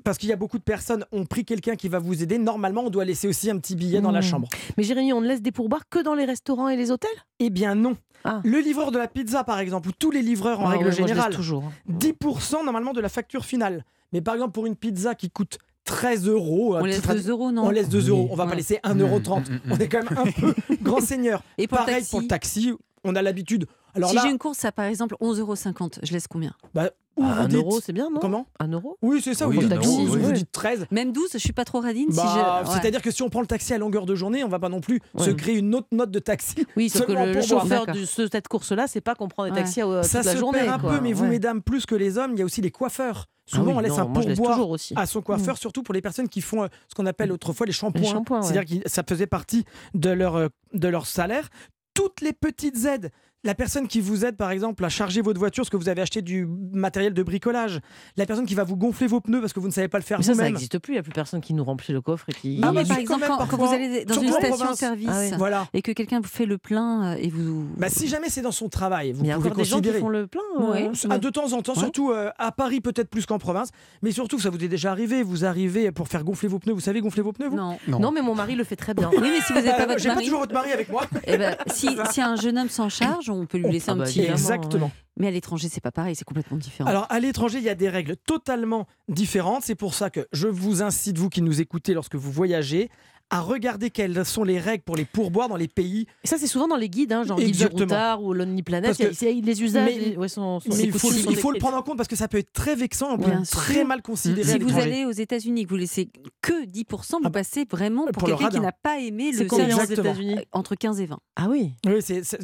Parce 0.03 0.17
qu'il 0.17 0.29
y 0.29 0.33
a 0.33 0.35
beaucoup 0.35 0.57
de 0.57 0.63
personnes 0.63 1.05
ont 1.11 1.25
pris 1.25 1.43
quelqu'un 1.45 1.75
qui 1.75 1.89
va 1.89 1.99
vous 1.99 2.23
aider. 2.23 2.37
Normalement, 2.37 2.83
on 2.85 2.89
doit 2.89 3.05
laisser 3.05 3.27
aussi 3.27 3.49
un 3.49 3.57
petit 3.57 3.75
billet 3.75 4.01
dans 4.01 4.11
la 4.11 4.19
Mmh. 4.19 4.23
chambre. 4.23 4.47
Mais 4.77 4.83
Jérémy, 4.83 5.13
on 5.13 5.21
ne 5.21 5.27
laisse 5.27 5.41
des 5.41 5.51
pourboires 5.51 5.87
que 5.89 5.99
dans 5.99 6.13
les 6.15 6.25
restaurants 6.25 6.69
et 6.69 6.77
les 6.77 6.89
hôtels? 6.91 7.09
Eh 7.39 7.49
bien 7.49 7.75
non. 7.75 7.97
Ah. 8.23 8.39
Le 8.45 8.59
livreur 8.59 8.91
de 8.91 8.97
la 8.97 9.07
pizza, 9.09 9.43
par 9.43 9.59
exemple, 9.59 9.89
ou 9.89 9.91
tous 9.91 10.09
les 10.11 10.21
livreurs 10.21 10.61
en 10.61 10.65
Ah 10.67 10.69
règle 10.69 10.85
ouais, 10.85 10.91
générale, 10.93 11.33
toujours. 11.35 11.65
hein. 11.65 11.71
10% 11.89 12.63
normalement 12.63 12.93
de 12.93 13.01
la 13.01 13.09
facture 13.09 13.43
finale. 13.43 13.83
Mais 14.13 14.21
par 14.21 14.35
exemple, 14.35 14.53
pour 14.53 14.65
une 14.65 14.75
pizza 14.77 15.13
qui 15.15 15.29
coûte 15.29 15.57
13 15.83 16.27
euros, 16.29 16.77
On 16.77 16.85
laisse 16.85 17.01
titre- 17.01 17.13
2 17.15 17.29
euros, 17.29 17.51
non 17.51 17.63
on 17.65 17.69
laisse 17.69 17.89
2 17.89 18.07
euros. 18.09 18.29
On 18.31 18.35
va 18.35 18.45
Ouais. 18.45 18.51
pas 18.51 18.55
laisser 18.55 18.79
1,30 18.83 19.49
Mmh, 19.49 19.53
euro. 19.53 19.71
On 19.71 19.77
est 19.77 19.89
quand 19.89 20.03
même 20.09 20.17
un 20.17 20.31
peu 20.31 20.53
grand 20.81 21.01
seigneur. 21.01 21.43
Et 21.57 21.67
pour 21.67 21.79
Pareil 21.79 21.95
taxi 21.95 22.11
pour 22.11 22.21
le 22.21 22.27
taxi, 22.27 22.73
on 23.03 23.15
a 23.15 23.21
l'habitude. 23.21 23.65
Alors 23.93 24.11
Si 24.11 24.17
j'ai 24.19 24.29
une 24.29 24.37
course 24.37 24.63
à, 24.63 24.71
par 24.71 24.85
exemple, 24.85 25.15
11,50 25.19 25.39
euros, 25.41 25.55
je 26.01 26.13
laisse 26.13 26.27
combien? 26.27 26.53
Bah, 26.73 26.89
ou 27.15 27.23
Ah, 27.23 27.33
vous 27.35 27.41
un 27.41 27.47
dites- 27.47 27.57
euro, 27.57 27.79
c'est 27.81 27.93
bien, 27.93 28.09
non 28.09 28.19
Comment 28.19 28.47
Un 28.59 28.67
euro 28.69 28.97
Oui, 29.01 29.21
c'est 29.23 29.33
ça. 29.33 29.47
Oui, 29.47 29.55
vous 29.55 29.61
dites 29.63 29.71
un 29.71 29.75
euro, 29.75 29.83
12, 29.85 30.09
oui. 30.15 30.19
vous 30.21 30.27
Ouais. 30.27 30.33
dites 30.33 30.51
13. 30.51 30.85
Même 30.91 31.11
12, 31.11 31.29
je 31.33 31.37
suis 31.37 31.53
pas 31.53 31.65
trop 31.65 31.79
radine 31.79 32.09
si 32.09 32.17
Bah, 32.17 32.63
je... 32.65 32.69
ouais. 32.69 32.75
C'est-à-dire 32.79 33.01
que 33.01 33.11
si 33.11 33.21
on 33.21 33.29
prend 33.29 33.41
le 33.41 33.47
taxi 33.47 33.73
à 33.73 33.77
longueur 33.77 34.05
de 34.05 34.15
journée, 34.15 34.43
on 34.43 34.49
va 34.49 34.59
pas 34.59 34.69
non 34.69 34.81
plus 34.81 34.99
se 35.17 35.29
créer 35.29 35.57
une 35.57 35.75
autre 35.75 35.87
note 35.91 36.11
de 36.11 36.19
taxi. 36.19 36.65
Oui, 36.75 36.89
sauf 36.89 37.01
que 37.05 37.13
Seulement 37.13 37.25
le, 37.25 37.41
chauffeur 37.41 37.85
de 37.87 38.05
ce- 38.05 38.27
cette 38.27 38.47
course-là, 38.47 38.87
c'est 38.87 39.01
pas 39.01 39.15
qu'on 39.15 39.27
prend 39.27 39.45
des 39.45 39.51
Ouais. 39.51 39.57
taxis 39.57 39.81
euh, 39.81 40.01
Ça 40.03 40.19
toute 40.19 40.25
la 40.27 40.33
se 40.33 40.37
journée. 40.37 40.59
perd 40.59 40.69
un 40.73 40.79
quoi. 40.79 40.91
peu, 40.93 40.99
mais 41.01 41.13
vous, 41.13 41.25
mesdames, 41.25 41.61
plus 41.61 41.85
que 41.85 41.95
les 41.95 42.17
hommes, 42.17 42.31
il 42.33 42.39
y 42.39 42.41
a 42.41 42.45
aussi 42.45 42.61
les 42.61 42.71
coiffeurs. 42.71 43.25
Ah 43.51 43.57
Souvent, 43.57 43.71
oui, 43.71 43.73
on 43.75 43.79
laisse 43.81 43.97
non, 43.97 44.09
un 44.15 44.21
laisse 44.21 44.37
pourboire 44.37 44.69
aussi. 44.69 44.93
à 44.95 45.05
son 45.05 45.21
coiffeur, 45.21 45.57
surtout 45.57 45.83
pour 45.83 45.93
les 45.93 46.01
personnes 46.01 46.29
qui 46.29 46.39
font 46.39 46.63
euh, 46.63 46.67
ce 46.87 46.95
qu'on 46.95 47.05
appelle 47.05 47.29
autrefois 47.31 47.65
les 47.65 47.73
shampoings. 47.73 48.03
shampoings, 48.09 48.39
ouais. 48.41 48.47
C'est-à-dire 48.47 48.81
que 48.83 48.89
ça 48.89 49.03
faisait 49.07 49.27
partie 49.27 49.65
de 49.93 50.09
leur, 50.11 50.35
euh, 50.37 50.47
de 50.73 50.87
leur 50.87 51.05
salaire. 51.05 51.49
Toutes 51.93 52.21
les 52.21 52.31
petites 52.33 52.85
aides. 52.85 53.11
La 53.45 53.55
personne 53.55 53.87
qui 53.89 53.99
vous 53.99 54.23
aide, 54.25 54.37
par 54.37 54.51
exemple, 54.51 54.85
à 54.85 54.89
charger 54.89 55.21
votre 55.21 55.37
voiture 55.37 55.63
parce 55.63 55.69
que 55.69 55.75
vous 55.77 55.89
avez 55.89 56.01
acheté 56.01 56.21
du 56.21 56.47
matériel 56.71 57.13
de 57.13 57.23
bricolage. 57.23 57.79
La 58.15 58.25
personne 58.25 58.45
qui 58.45 58.55
va 58.55 58.63
vous 58.63 58.77
gonfler 58.77 59.05
vos 59.07 59.19
pneus 59.19 59.41
parce 59.41 59.51
que 59.51 59.59
vous 59.59 59.67
ne 59.67 59.73
savez 59.73 59.89
pas 59.89 59.97
le 59.97 60.03
faire 60.03 60.19
Mais 60.19 60.23
ça, 60.23 60.31
vous-même. 60.31 60.47
n'existe 60.53 60.79
plus. 60.79 60.93
Il 60.93 60.95
n'y 60.95 60.99
a 60.99 61.03
plus 61.03 61.11
personne 61.11 61.41
qui 61.41 61.53
nous 61.53 61.63
remplit 61.65 61.91
le 61.93 61.99
coffre 61.99 62.25
et 62.29 62.33
qui. 62.33 62.59
Non, 62.59 62.69
Ah, 62.69 62.71
mais 62.71 62.83
bah, 62.83 62.89
par 62.89 62.97
exemple, 62.99 63.25
quand, 63.27 63.57
vous 63.57 63.73
allez 63.73 64.05
dans 64.05 64.21
une 64.21 64.31
station-service 64.31 65.09
Ah 65.11 65.17
ouais. 65.19 65.31
Voilà. 65.37 65.67
et 65.73 65.81
que 65.81 65.91
quelqu'un 65.91 66.21
vous 66.21 66.27
fait 66.29 66.45
le 66.45 66.57
plein 66.57 67.13
euh, 67.13 67.15
et 67.19 67.29
vous... 67.29 67.67
Bah, 67.77 67.89
si 67.89 68.07
jamais 68.07 68.29
c'est 68.29 68.41
dans 68.41 68.51
son 68.53 68.69
travail, 68.69 69.11
vous 69.11 69.21
Mais 69.23 69.27
il 69.27 69.29
y 69.29 69.33
a 69.33 69.35
pouvez 69.35 69.49
encore 69.49 69.57
des 69.63 69.69
gens 69.69 69.81
qui 69.81 69.91
font 69.91 70.09
le 70.09 70.27
plein. 70.27 70.41
euh, 70.59 70.71
Ouais. 70.71 70.89
À 71.09 71.17
de 71.17 71.29
temps 71.29 71.51
en 71.51 71.61
temps, 71.61 71.75
surtout 71.75 72.11
euh, 72.11 72.29
à 72.37 72.51
Paris 72.53 72.79
peut-être 72.79 73.09
plus 73.09 73.25
qu'en 73.25 73.39
province, 73.39 73.69
mais 74.01 74.11
surtout 74.11 74.39
ça 74.39 74.49
vous 74.51 74.63
est 74.63 74.67
déjà 74.69 74.91
arrivé, 74.91 75.21
vous 75.21 75.43
arrivez 75.43 75.91
pour 75.91 76.07
faire 76.07 76.23
gonfler 76.23 76.47
vos 76.47 76.59
pneus, 76.59 76.73
vous 76.73 76.79
savez 76.79 77.01
gonfler 77.01 77.21
vos 77.23 77.33
pneus 77.33 77.49
vous? 77.49 77.57
Non. 77.57 77.77
Non. 77.89 77.99
Non, 77.99 78.11
mais 78.11 78.21
mon 78.21 78.35
mari 78.35 78.55
le 78.55 78.63
fait 78.63 78.77
très 78.77 78.93
bien. 78.93 79.09
Oui, 79.11 79.19
mais 79.31 79.41
si 79.41 79.51
vous 79.51 79.59
n'avez 79.61 79.71
pas 79.71 79.83
Euh, 79.83 79.87
votre 79.87 79.99
J'ai 79.99 80.07
pas 80.09 80.15
mari, 80.15 80.25
toujours 80.25 80.39
votre 80.39 80.53
mari 80.53 80.71
avec 80.71 80.89
moi. 80.89 81.03
eh 81.27 81.37
ben, 81.37 81.57
si, 81.67 81.89
si 82.11 82.21
un 82.21 82.35
jeune 82.37 82.57
homme 82.57 82.69
s'en 82.69 82.87
charge, 82.89 83.29
on 83.33 83.45
peut 83.45 83.57
lui 83.57 83.71
laisser 83.71 83.87
Ah 83.89 83.93
un 83.93 83.97
bah, 83.97 84.05
petit... 84.05 84.21
Exactement. 84.21 84.91
Mais 85.17 85.27
à 85.27 85.31
l'étranger, 85.31 85.69
c'est 85.69 85.81
pas 85.81 85.91
pareil, 85.91 86.15
c'est 86.15 86.25
complètement 86.25 86.57
différent. 86.57 86.89
Alors 86.89 87.05
à 87.09 87.19
l'étranger, 87.19 87.59
il 87.59 87.63
y 87.63 87.69
a 87.69 87.75
des 87.75 87.89
règles 87.89 88.15
totalement 88.15 88.87
différentes. 89.09 89.63
C'est 89.63 89.75
pour 89.75 89.93
ça 89.93 90.09
que 90.09 90.27
je 90.31 90.47
vous 90.47 90.81
incite, 90.81 91.17
vous 91.17 91.29
qui 91.29 91.41
nous 91.41 91.61
écoutez 91.61 91.93
lorsque 91.93 92.15
vous 92.15 92.31
voyagez, 92.31 92.89
à 93.33 93.41
regarder 93.41 93.89
quelles 93.89 94.23
sont 94.25 94.43
les 94.43 94.59
règles 94.59 94.83
pour 94.83 94.95
les 94.95 95.05
pourboires 95.05 95.49
dans 95.49 95.55
les 95.55 95.67
pays. 95.67 96.05
Et 96.23 96.27
ça, 96.27 96.37
c'est 96.37 96.47
souvent 96.47 96.67
dans 96.67 96.75
les 96.75 96.87
guides, 96.89 97.11
hein, 97.13 97.23
genre 97.23 97.37
Guide 97.37 97.47
du 97.47 97.51
Exactement. 97.53 97.81
routard 97.81 98.23
ou 98.23 98.33
Lonely 98.33 98.61
Planet. 98.63 98.95
Que- 98.95 99.03
il 99.25 99.37
y 99.37 99.41
a 99.41 99.45
les 99.45 99.63
usages, 99.63 99.85
mais- 99.91 99.97
les- 100.11 100.17
ouais, 100.17 100.27
sont, 100.27 100.59
sont- 100.59 100.69
Mais 100.69 100.83
il 100.83 100.91
faut, 100.91 101.07
coutumes 101.07 101.23
sont 101.23 101.29
il 101.31 101.35
faut 101.37 101.51
le 101.51 101.57
prendre 101.59 101.77
en 101.77 101.81
compte 101.81 101.97
parce 101.97 102.07
que 102.07 102.15
ça 102.15 102.27
peut 102.27 102.37
être 102.37 102.53
très 102.53 102.75
vexant, 102.75 103.13
on 103.13 103.17
peut 103.17 103.31
sûr. 103.43 103.57
très 103.59 103.83
mal 103.83 104.01
considéré. 104.01 104.47
si 104.51 104.59
vous 104.59 104.77
allez 104.77 105.05
aux 105.05 105.11
États-Unis 105.11 105.61
et 105.61 105.63
que 105.65 105.69
vous 105.69 105.75
laissez 105.77 106.09
que 106.41 106.65
10%, 106.65 107.17
vous 107.17 107.23
Ah 107.25 107.29
bah, 107.29 107.39
passez 107.39 107.65
vraiment 107.69 108.05
pour, 108.13 108.27
quelqu'un 108.27 108.49
qui 108.49 108.59
n'a 108.59 108.71
pas 108.71 108.99
aimé 108.99 109.31
le 109.31 109.45
combien 109.45 109.75
aux. 109.77 109.81
États-Unis 109.83 110.37
entre 110.51 110.75
15 110.75 110.99
et 111.01 111.05
20. 111.05 111.17
Ah 111.35 111.47
oui, 111.49 111.71
Oui, 111.87 111.93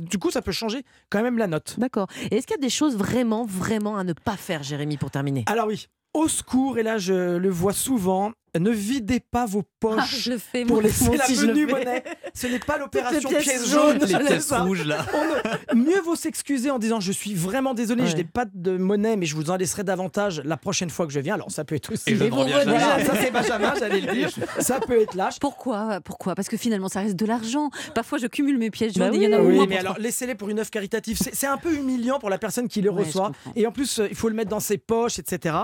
du 0.02 0.18
coup, 0.18 0.32
ça 0.32 0.42
peut 0.42 0.52
changer 0.52 0.84
quand 1.12 1.22
même 1.22 1.38
la 1.38 1.48
note. 1.48 1.76
d'accord. 1.78 2.08
Et 2.32 2.38
est-ce 2.38 2.48
qu'il 2.48 2.56
y 2.56 2.60
a 2.60 2.62
des 2.62 2.70
choses 2.70 2.96
vraiment, 2.98 3.46
vraiment 3.46 3.96
à 3.98 4.04
ne 4.04 4.14
pas 4.14 4.36
faire, 4.38 4.64
Jérémy, 4.64 4.98
pour 4.98 5.12
terminer? 5.12 5.44
Alors 5.46 5.68
oui, 5.68 5.88
au 6.20 6.28
secours, 6.28 6.78
et 6.78 6.84
là 6.84 6.98
je 6.98 7.38
le 7.38 7.50
vois 7.50 7.74
souvent, 7.74 8.32
ne 8.60 8.72
videz 8.72 9.20
pas 9.20 9.46
vos 9.46 9.64
Ah, 9.82 9.96
poches 9.96 10.24
je 10.24 10.32
le 10.32 10.38
fais 10.38 10.66
pour 10.66 10.76
moi. 10.78 10.84
laisser 10.84 11.16
la 11.16 11.26
je 11.26 11.46
le 11.46 11.54
venue 11.54 11.66
monnaie. 11.68 12.04
Ce 12.34 12.48
n'est 12.48 12.60
pas 12.60 12.78
l'opération 12.78 13.30
pièces 13.30 13.44
pièce 13.46 13.70
jaunes, 13.70 14.00
jaune. 14.00 14.00
Les 14.02 14.08
c'est 14.08 14.20
pièces 14.20 14.52
rouges 14.52 14.86
là. 14.86 15.06
On 15.72 15.76
Mieux 15.78 16.02
vaut 16.02 16.16
s'excuser 16.18 16.70
en 16.70 16.80
disant 16.80 17.00
je 17.00 17.14
suis 17.14 17.34
vraiment 17.34 17.74
désolé, 17.74 18.06
je 18.06 18.12
Ouais. 18.12 18.18
n'ai 18.18 18.24
pas 18.26 18.44
de 18.54 18.76
monnaie, 18.78 19.16
mais 19.16 19.26
je 19.26 19.36
vous 19.36 19.50
en 19.52 19.56
laisserai 19.56 19.86
davantage 19.86 20.42
la 20.44 20.58
prochaine 20.58 20.90
fois 20.90 21.08
que 21.08 21.14
je 21.14 21.20
viens. 21.22 21.36
Alors 21.36 21.50
ça 21.50 21.64
peut 21.64 21.76
être 21.76 21.94
aussi. 21.94 22.10
Et 22.12 22.16
je 22.18 22.24
vous. 22.26 22.36
Voilà, 22.36 23.06
ça 23.06 23.14
c'est 23.22 23.32
Benjamin, 23.32 23.74
j'allais 23.80 24.02
le 24.02 24.12
dire. 24.14 24.30
Ça 24.60 24.80
peut 24.82 25.00
être 25.02 25.14
lâche. 25.16 25.40
Pourquoi 25.40 26.02
Pourquoi? 26.02 26.36
Parce 26.36 26.50
que 26.50 26.58
finalement, 26.58 26.90
ça 26.90 27.00
reste 27.00 27.16
de 27.16 27.26
l'argent. 27.26 27.70
Parfois, 27.96 28.18
je 28.18 28.28
cumule 28.28 28.58
mes 28.58 28.70
pièces 28.70 28.94
jaunes 28.96 29.10
Bah 29.12 29.16
et 29.16 29.18
il 29.18 29.24
y 29.24 29.34
en 29.34 29.38
a 29.38 29.42
oui, 29.42 29.48
Oui, 29.48 29.56
moins 29.56 29.68
mais 29.68 29.78
alors 29.78 29.98
laissez-les 29.98 30.36
pour 30.36 30.50
une 30.50 30.60
œuvre 30.60 30.70
caritative. 30.70 31.18
C'est 31.22 31.34
c'est 31.34 31.48
un 31.48 31.58
peu 31.58 31.74
humiliant 31.74 32.20
pour 32.20 32.30
la 32.30 32.38
personne 32.38 32.68
qui 32.68 32.82
les 32.82 32.90
Ouais, 32.90 33.04
je 33.04 33.08
reçoit. 33.08 33.32
Et 33.56 33.66
en 33.66 33.72
plus, 33.72 34.00
euh, 34.00 34.08
il 34.10 34.16
faut 34.18 34.28
le 34.28 34.36
mettre 34.36 34.50
dans 34.50 34.60
ses 34.60 34.78
poches, 34.78 35.20
etc. 35.20 35.56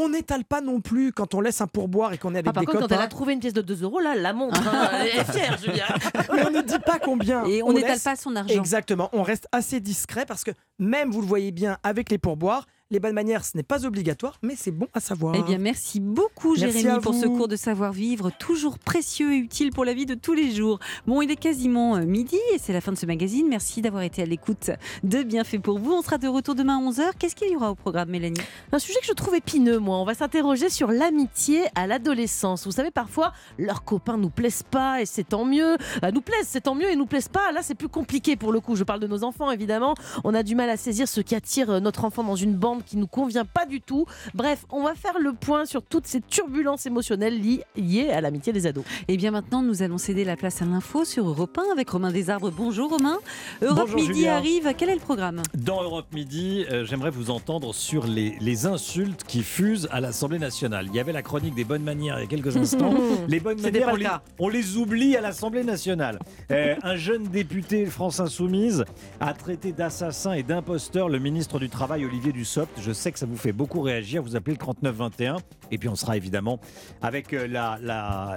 On 0.00 0.10
n'étale 0.10 0.44
pas 0.44 0.60
non 0.60 0.80
plus 0.80 1.12
quand 1.12 1.34
on 1.34 1.40
laisse 1.40 1.60
un 1.60 1.66
pourboire 1.66 2.12
et 2.12 2.18
qu'on 2.18 2.32
est 2.34 2.38
avec 2.38 2.48
Ah, 2.50 2.52
par 2.52 2.60
des 2.62 2.66
contre, 2.66 2.78
quand 2.78 2.84
elle 2.86 2.90
copains. 2.98 3.04
a 3.04 3.08
trouvé 3.08 3.32
une 3.32 3.40
pièce 3.40 3.52
de 3.52 3.62
2 3.62 3.82
euros, 3.82 3.98
là, 3.98 4.14
la 4.14 4.32
montre. 4.32 4.60
hein. 4.68 4.90
Elle 5.00 5.06
est 5.20 5.32
fière, 5.32 5.58
Julia. 5.58 5.86
Mais 6.32 6.46
on 6.46 6.50
ne 6.50 6.60
dit 6.62 6.78
pas 6.78 6.98
combien. 6.98 7.44
Et 7.46 7.62
on 7.62 7.72
n'étale 7.72 7.92
laisse- 7.92 8.04
pas 8.04 8.14
son 8.16 8.36
argent. 8.36 8.54
Exactement, 8.54 9.08
on 9.12 9.22
reste 9.22 9.48
assez 9.50 9.80
discret 9.80 10.24
parce 10.24 10.44
que 10.44 10.52
même 10.78 11.10
vous 11.10 11.20
le 11.20 11.26
voyez 11.26 11.50
bien 11.50 11.78
avec 11.82 12.10
les 12.10 12.18
pourboires, 12.18 12.66
les 12.90 13.00
bonnes 13.00 13.14
manières 13.14 13.44
ce 13.44 13.54
n'est 13.54 13.62
pas 13.62 13.84
obligatoire, 13.84 14.38
mais 14.42 14.54
c'est 14.56 14.70
bon 14.70 14.88
à 14.94 15.00
savoir. 15.00 15.34
Eh 15.36 15.42
bien, 15.42 15.58
merci 15.58 16.00
beaucoup, 16.00 16.54
Merci 16.56 16.80
Jérémy, 16.80 17.00
pour 17.02 17.12
ce 17.12 17.26
cours 17.26 17.48
de 17.48 17.56
savoir-vivre, 17.56 18.30
toujours 18.38 18.78
précieux 18.78 19.34
et 19.34 19.36
utile 19.36 19.70
pour 19.72 19.84
la 19.84 19.92
vie 19.92 20.06
de 20.06 20.14
tous 20.14 20.32
les 20.32 20.50
jours. 20.50 20.78
Bon, 21.06 21.20
il 21.20 21.30
est 21.30 21.36
quasiment 21.36 21.96
euh, 21.96 22.06
midi 22.06 22.38
et 22.54 22.58
c'est 22.58 22.72
la 22.72 22.80
fin 22.80 22.92
de 22.92 22.96
ce 22.96 23.04
magazine. 23.04 23.46
Merci 23.46 23.82
d'avoir 23.82 24.04
été 24.04 24.22
à 24.22 24.24
l'écoute 24.24 24.70
de 25.02 25.22
Bienfait 25.22 25.58
pour 25.58 25.78
vous. 25.78 25.92
On 25.92 26.00
sera 26.00 26.16
de 26.16 26.28
retour 26.28 26.54
demain 26.54 26.78
à 26.78 26.90
11h. 26.90 27.10
Qu'est-ce 27.18 27.36
qu'il 27.36 27.50
y 27.50 27.56
aura 27.56 27.70
au 27.70 27.74
programme, 27.74 28.08
Mélanie? 28.08 28.40
Un 28.72 28.78
sujet 28.78 28.98
que 29.00 29.06
je 29.06 29.12
trouve 29.12 29.34
épineux, 29.34 29.78
moi. 29.78 29.98
On 29.98 30.04
va 30.04 30.14
s'interroger 30.14 30.70
sur 30.70 30.90
l'amitié 30.90 31.64
à 31.74 31.86
l'adolescence. 31.86 32.64
Vous 32.64 32.72
savez, 32.72 32.90
parfois, 32.90 33.34
leurs 33.58 33.84
copains 33.84 34.16
nous 34.16 34.30
plaisent 34.30 34.62
pas 34.62 35.02
et 35.02 35.06
c'est 35.06 35.28
tant 35.28 35.44
mieux. 35.44 35.76
Euh, 36.04 36.10
nous 36.10 36.22
plaisent, 36.22 36.46
c'est 36.48 36.62
tant 36.62 36.74
mieux 36.74 36.90
et 36.90 36.96
nous 36.96 37.06
plaisent 37.06 37.28
pas. 37.28 37.52
Là, 37.52 37.60
c'est 37.62 37.74
plus 37.74 37.88
compliqué 37.88 38.36
pour 38.36 38.50
le 38.50 38.60
coup. 38.60 38.76
Je 38.76 38.84
parle 38.84 39.00
de 39.00 39.06
nos 39.06 39.24
enfants, 39.24 39.50
évidemment. 39.50 39.94
On 40.24 40.32
a 40.32 40.42
du 40.42 40.54
mal 40.54 40.70
à 40.70 40.78
saisir 40.78 41.06
ce 41.06 41.20
qui 41.20 41.34
attire 41.34 41.68
euh, 41.68 41.80
notre 41.80 42.06
enfant 42.06 42.24
dans 42.24 42.36
une 42.36 42.54
bande 42.54 42.77
qui 42.80 42.96
nous 42.96 43.06
convient 43.06 43.44
pas 43.44 43.66
du 43.66 43.80
tout. 43.80 44.06
Bref, 44.34 44.64
on 44.70 44.82
va 44.82 44.94
faire 44.94 45.18
le 45.20 45.32
point 45.32 45.64
sur 45.66 45.82
toutes 45.82 46.06
ces 46.06 46.20
turbulences 46.20 46.86
émotionnelles 46.86 47.38
li- 47.40 47.60
liées 47.76 48.10
à 48.10 48.20
l'amitié 48.20 48.52
des 48.52 48.66
ados. 48.66 48.84
Et 49.08 49.16
bien 49.16 49.30
maintenant, 49.30 49.62
nous 49.62 49.82
allons 49.82 49.98
céder 49.98 50.24
la 50.24 50.36
place 50.36 50.62
à 50.62 50.64
l'info 50.64 51.04
sur 51.04 51.28
Europe 51.28 51.58
1 51.58 51.72
avec 51.72 51.88
Romain 51.90 52.10
Desarbres. 52.12 52.50
Bonjour 52.50 52.90
Romain. 52.90 53.18
Europe 53.62 53.78
Bonjour, 53.82 53.96
Midi 54.00 54.14
Julien. 54.14 54.34
arrive. 54.36 54.74
Quel 54.76 54.88
est 54.90 54.94
le 54.94 55.00
programme? 55.00 55.42
Dans 55.54 55.82
Europe 55.82 56.06
Midi, 56.12 56.64
euh, 56.70 56.84
j'aimerais 56.84 57.10
vous 57.10 57.30
entendre 57.30 57.74
sur 57.74 58.06
les, 58.06 58.36
les 58.40 58.66
insultes 58.66 59.24
qui 59.24 59.42
fusent 59.42 59.88
à 59.90 60.00
l'Assemblée 60.00 60.38
nationale. 60.38 60.86
Il 60.88 60.94
y 60.94 61.00
avait 61.00 61.12
la 61.12 61.22
chronique 61.22 61.54
des 61.54 61.64
bonnes 61.64 61.82
manières 61.84 62.18
il 62.18 62.22
y 62.22 62.24
a 62.24 62.28
quelques 62.28 62.56
instants. 62.56 62.94
les 63.28 63.40
bonnes 63.40 63.60
manières, 63.60 63.88
on 63.90 63.96
le 63.96 64.02
les, 64.02 64.08
on 64.38 64.48
les 64.48 64.76
oublie 64.76 65.16
à 65.16 65.20
l'Assemblée 65.20 65.64
nationale. 65.64 66.18
Euh, 66.50 66.74
un 66.82 66.96
jeune 66.96 67.24
député 67.24 67.86
France 67.86 68.20
Insoumise 68.20 68.84
a 69.20 69.32
traité 69.34 69.72
d'assassin 69.72 70.32
et 70.32 70.42
d'imposteur 70.42 71.08
le 71.08 71.18
ministre 71.18 71.58
du 71.58 71.68
Travail 71.68 72.04
Olivier 72.04 72.32
Dussopt. 72.32 72.67
Je 72.76 72.92
sais 72.92 73.12
que 73.12 73.18
ça 73.18 73.26
vous 73.26 73.36
fait 73.36 73.52
beaucoup 73.52 73.80
réagir. 73.80 74.22
Vous 74.22 74.36
appelez 74.36 74.54
le 74.54 74.58
3921. 74.58 75.36
Et 75.70 75.78
puis 75.78 75.88
on 75.88 75.94
sera 75.94 76.16
évidemment 76.16 76.60
avec 77.02 77.32
euh, 77.32 77.46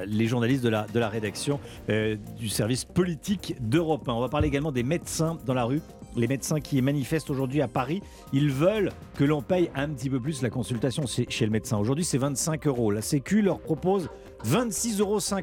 les 0.05 0.27
journalistes 0.27 0.63
de 0.63 0.69
la, 0.69 1.09
rédaction 1.09 1.59
euh, 1.89 2.15
du 2.37 2.49
service 2.49 2.85
politique 2.85 3.55
d'Europe 3.59 4.07
1. 4.07 4.13
On 4.13 4.19
va 4.19 4.29
parler 4.29 4.47
également 4.47 4.71
des 4.71 4.83
médecins 4.83 5.37
dans 5.45 5.53
la 5.53 5.63
rue. 5.63 5.81
Les 6.15 6.27
médecins 6.27 6.59
qui 6.59 6.81
manifestent 6.81 7.29
aujourd'hui 7.29 7.61
à 7.61 7.69
Paris, 7.69 8.01
ils 8.33 8.51
veulent 8.51 8.91
que 9.15 9.23
l'on 9.23 9.41
paye 9.41 9.69
un 9.75 9.87
petit 9.89 10.09
peu 10.09 10.19
plus 10.19 10.41
la 10.41 10.49
consultation 10.49 11.05
chez 11.07 11.45
le 11.45 11.51
médecin. 11.51 11.77
Aujourd'hui, 11.77 12.03
c'est 12.03 12.17
25 12.17 12.67
euros. 12.67 12.91
La 12.91 13.01
Sécu 13.01 13.41
leur 13.41 13.59
propose 13.59 14.09
26,50 14.45 14.99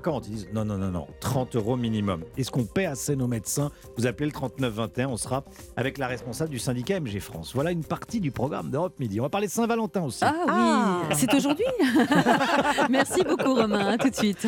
euros. 0.09 0.21
Ils 0.27 0.31
disent 0.35 0.49
non, 0.53 0.65
non, 0.65 0.77
non, 0.79 0.91
non, 0.91 1.07
30 1.21 1.57
euros 1.57 1.77
minimum. 1.77 2.23
Est-ce 2.37 2.51
qu'on 2.51 2.65
paie 2.65 2.87
assez 2.87 3.17
nos 3.17 3.27
médecins? 3.27 3.71
Vous 3.97 4.07
appelez 4.07 4.27
le 4.27 4.33
3921, 4.33 5.09
on 5.09 5.17
sera 5.17 5.45
avec 5.77 5.99
la 5.99 6.07
responsable 6.07 6.51
du 6.51 6.59
syndicat 6.59 7.01
MG 7.01 7.21
France. 7.21 7.53
Voilà 7.55 7.71
une 7.71 7.85
partie 7.85 8.21
du 8.21 8.31
programme 8.31 8.71
d'Europe 8.71 8.95
Midi. 8.99 9.21
On 9.21 9.25
va 9.25 9.29
parler 9.29 9.47
de 9.47 9.53
Saint-Valentin 9.53 10.03
aussi. 10.03 10.25
Ah 10.25 10.35
oui, 10.47 10.53
Ah. 10.55 11.03
c'est 11.15 11.33
aujourd'hui? 11.35 11.65
Merci 12.91 13.23
beaucoup 13.25 13.55
Romain. 13.55 13.87
À 13.93 13.99
tout 13.99 14.11
de 14.11 14.15
suite. 14.15 14.47